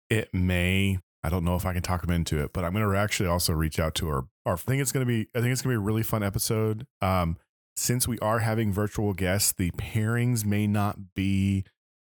it 0.08 0.32
may. 0.32 0.98
I 1.24 1.28
don't 1.28 1.44
know 1.44 1.54
if 1.54 1.66
I 1.66 1.72
can 1.72 1.82
talk 1.82 2.02
him 2.02 2.10
into 2.10 2.42
it, 2.42 2.52
but 2.52 2.64
I'm 2.64 2.72
going 2.72 2.88
to 2.88 2.98
actually 2.98 3.28
also 3.28 3.52
reach 3.52 3.78
out 3.78 3.94
to 3.96 4.08
our. 4.08 4.26
our 4.44 4.54
I 4.54 4.56
think 4.56 4.82
it's 4.82 4.92
going 4.92 5.06
to 5.06 5.08
be. 5.08 5.28
I 5.34 5.40
think 5.40 5.52
it's 5.52 5.62
going 5.62 5.74
to 5.74 5.78
be 5.78 5.82
a 5.82 5.86
really 5.86 6.02
fun 6.02 6.22
episode. 6.22 6.86
Um, 7.00 7.36
since 7.76 8.08
we 8.08 8.18
are 8.18 8.40
having 8.40 8.72
virtual 8.72 9.12
guests, 9.12 9.52
the 9.52 9.70
pairings 9.72 10.44
may 10.44 10.66
not 10.66 11.14
be 11.14 11.64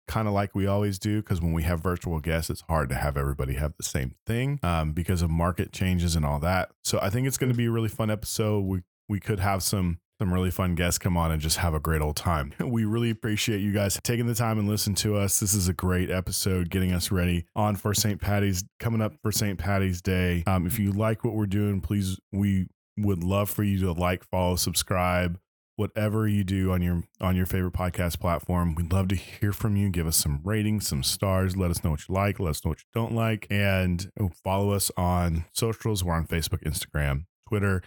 kind 0.08 0.28
of 0.28 0.34
like 0.34 0.54
we 0.56 0.68
always 0.68 1.00
do 1.00 1.22
because 1.22 1.42
when 1.42 1.54
we 1.54 1.64
have 1.64 1.82
virtual 1.82 2.20
guests, 2.20 2.50
it's 2.50 2.62
hard 2.62 2.90
to 2.90 2.96
have 2.96 3.18
everybody 3.18 3.54
have 3.54 3.74
the 3.78 3.84
same 3.84 4.16
thing 4.26 4.60
um, 4.64 4.92
because 4.94 5.22
of 5.22 5.30
market 5.30 5.72
changes 5.72 6.16
and 6.16 6.26
all 6.26 6.40
that. 6.40 6.70
So 6.84 7.00
I 7.02 7.10
think 7.10 7.28
it's 7.28 7.38
going 7.38 7.52
to 7.52 7.58
be 7.58 7.66
a 7.66 7.72
really 7.72 7.90
fun 7.90 8.10
episode. 8.10 8.62
We 8.62 8.82
we 9.10 9.20
could 9.20 9.40
have 9.40 9.64
some 9.64 10.00
some 10.20 10.34
really 10.34 10.52
fun 10.52 10.76
guests 10.76 10.98
come 11.00 11.18
on 11.18 11.32
and 11.32 11.42
just 11.42 11.58
have 11.58 11.74
a 11.74 11.80
great 11.80 12.02
old 12.02 12.16
time. 12.16 12.54
We 12.64 12.86
really 12.86 13.10
appreciate 13.10 13.60
you 13.60 13.72
guys 13.72 14.00
taking 14.04 14.26
the 14.26 14.36
time 14.36 14.58
and 14.58 14.68
listen 14.68 14.96
to 14.96 15.18
us. 15.18 15.40
This 15.40 15.54
is 15.54 15.68
a 15.68 15.74
great 15.74 16.10
episode 16.10 16.70
getting 16.70 16.92
us 16.92 17.12
ready 17.12 17.46
on 17.56 17.76
for 17.76 17.94
St. 17.94 18.20
Patty's 18.20 18.64
coming 18.80 19.02
up 19.02 19.14
for 19.22 19.32
St. 19.32 19.60
Patty's 19.60 20.02
Day. 20.02 20.44
Um, 20.48 20.66
if 20.66 20.80
you 20.80 20.92
like 20.92 21.24
what 21.24 21.34
we're 21.34 21.46
doing, 21.46 21.82
please 21.82 22.18
we 22.32 22.68
would 22.98 23.24
love 23.24 23.50
for 23.50 23.64
you 23.64 23.80
to 23.80 23.92
like, 23.92 24.24
follow, 24.24 24.56
subscribe, 24.56 25.38
whatever 25.76 26.28
you 26.28 26.44
do 26.44 26.72
on 26.72 26.82
your 26.82 27.04
on 27.20 27.36
your 27.36 27.46
favorite 27.46 27.74
podcast 27.74 28.20
platform. 28.20 28.76
We'd 28.76 28.92
love 28.92 29.08
to 29.10 29.16
hear 29.16 29.52
from 29.52 29.76
you. 29.76 29.90
Give 29.90 30.08
us 30.08 30.18
some 30.18 30.42
ratings, 30.44 30.88
some 30.88 31.04
stars. 31.04 31.58
Let 31.58 31.72
us 31.72 31.84
know 31.84 31.92
what 31.92 32.08
you 32.08 32.16
like. 32.16 32.40
Let 32.40 32.52
us 32.52 32.66
know 32.66 32.70
what 32.70 32.80
you 32.80 32.90
don't 32.94 33.14
like, 33.14 33.48
and 33.50 34.10
oh, 34.20 34.32
follow 34.44 34.72
us 34.72 34.92
on 34.98 35.46
socials. 35.54 36.04
We're 36.04 36.14
on 36.14 36.28
Facebook, 36.28 36.64
Instagram, 36.64 37.26
Twitter, 37.48 37.82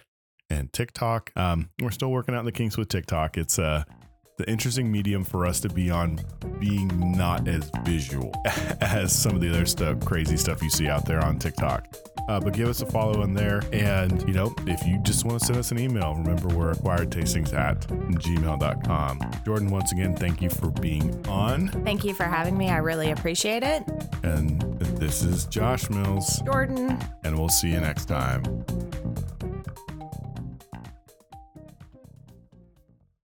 and 0.51 0.72
TikTok. 0.72 1.32
Um, 1.37 1.70
we're 1.80 1.91
still 1.91 2.11
working 2.11 2.34
out 2.34 2.45
the 2.45 2.53
kinks 2.53 2.76
with 2.76 2.89
TikTok. 2.89 3.37
It's 3.37 3.59
uh 3.59 3.84
the 4.37 4.49
interesting 4.51 4.91
medium 4.91 5.24
for 5.24 5.47
us 5.47 5.61
to 5.61 5.68
be 5.68 5.91
on 5.91 6.20
being 6.59 7.12
not 7.12 7.49
as 7.49 7.70
visual 7.84 8.32
as 8.80 9.14
some 9.14 9.34
of 9.34 9.41
the 9.41 9.49
other 9.49 9.66
stuff 9.66 9.99
crazy 10.05 10.37
stuff 10.37 10.62
you 10.62 10.70
see 10.70 10.89
out 10.89 11.07
there 11.07 11.24
on 11.24 11.39
TikTok. 11.39 11.87
Uh, 12.28 12.41
but 12.41 12.53
give 12.53 12.68
us 12.68 12.82
a 12.82 12.87
follow 12.87 13.22
in 13.22 13.34
there. 13.34 13.62
And, 13.72 14.26
you 14.26 14.34
know, 14.34 14.53
if 14.66 14.84
you 14.84 14.99
just 15.05 15.24
want 15.24 15.39
to 15.39 15.47
send 15.47 15.59
us 15.59 15.70
an 15.70 15.78
email, 15.78 16.14
remember 16.14 16.49
we're 16.49 16.72
acquired 16.72 17.11
tastings 17.11 17.55
at 17.55 17.80
gmail.com. 17.82 19.20
Jordan, 19.45 19.70
once 19.70 19.93
again, 19.93 20.14
thank 20.16 20.43
you 20.43 20.51
for 20.51 20.70
being 20.70 21.24
on. 21.28 21.68
Thank 21.84 22.05
you 22.05 22.14
for 22.14 22.24
having 22.24 22.59
me. 22.59 22.68
I 22.68 22.78
really 22.78 23.12
appreciate 23.12 23.62
it. 23.62 23.84
And 24.24 24.61
this 24.80 25.22
is 25.22 25.45
Josh 25.47 25.89
Mills, 25.89 26.43
Jordan. 26.45 26.99
and 27.22 27.39
we'll 27.39 27.49
see 27.49 27.68
you 27.68 27.80
next 27.80 28.07
time. 28.07 28.43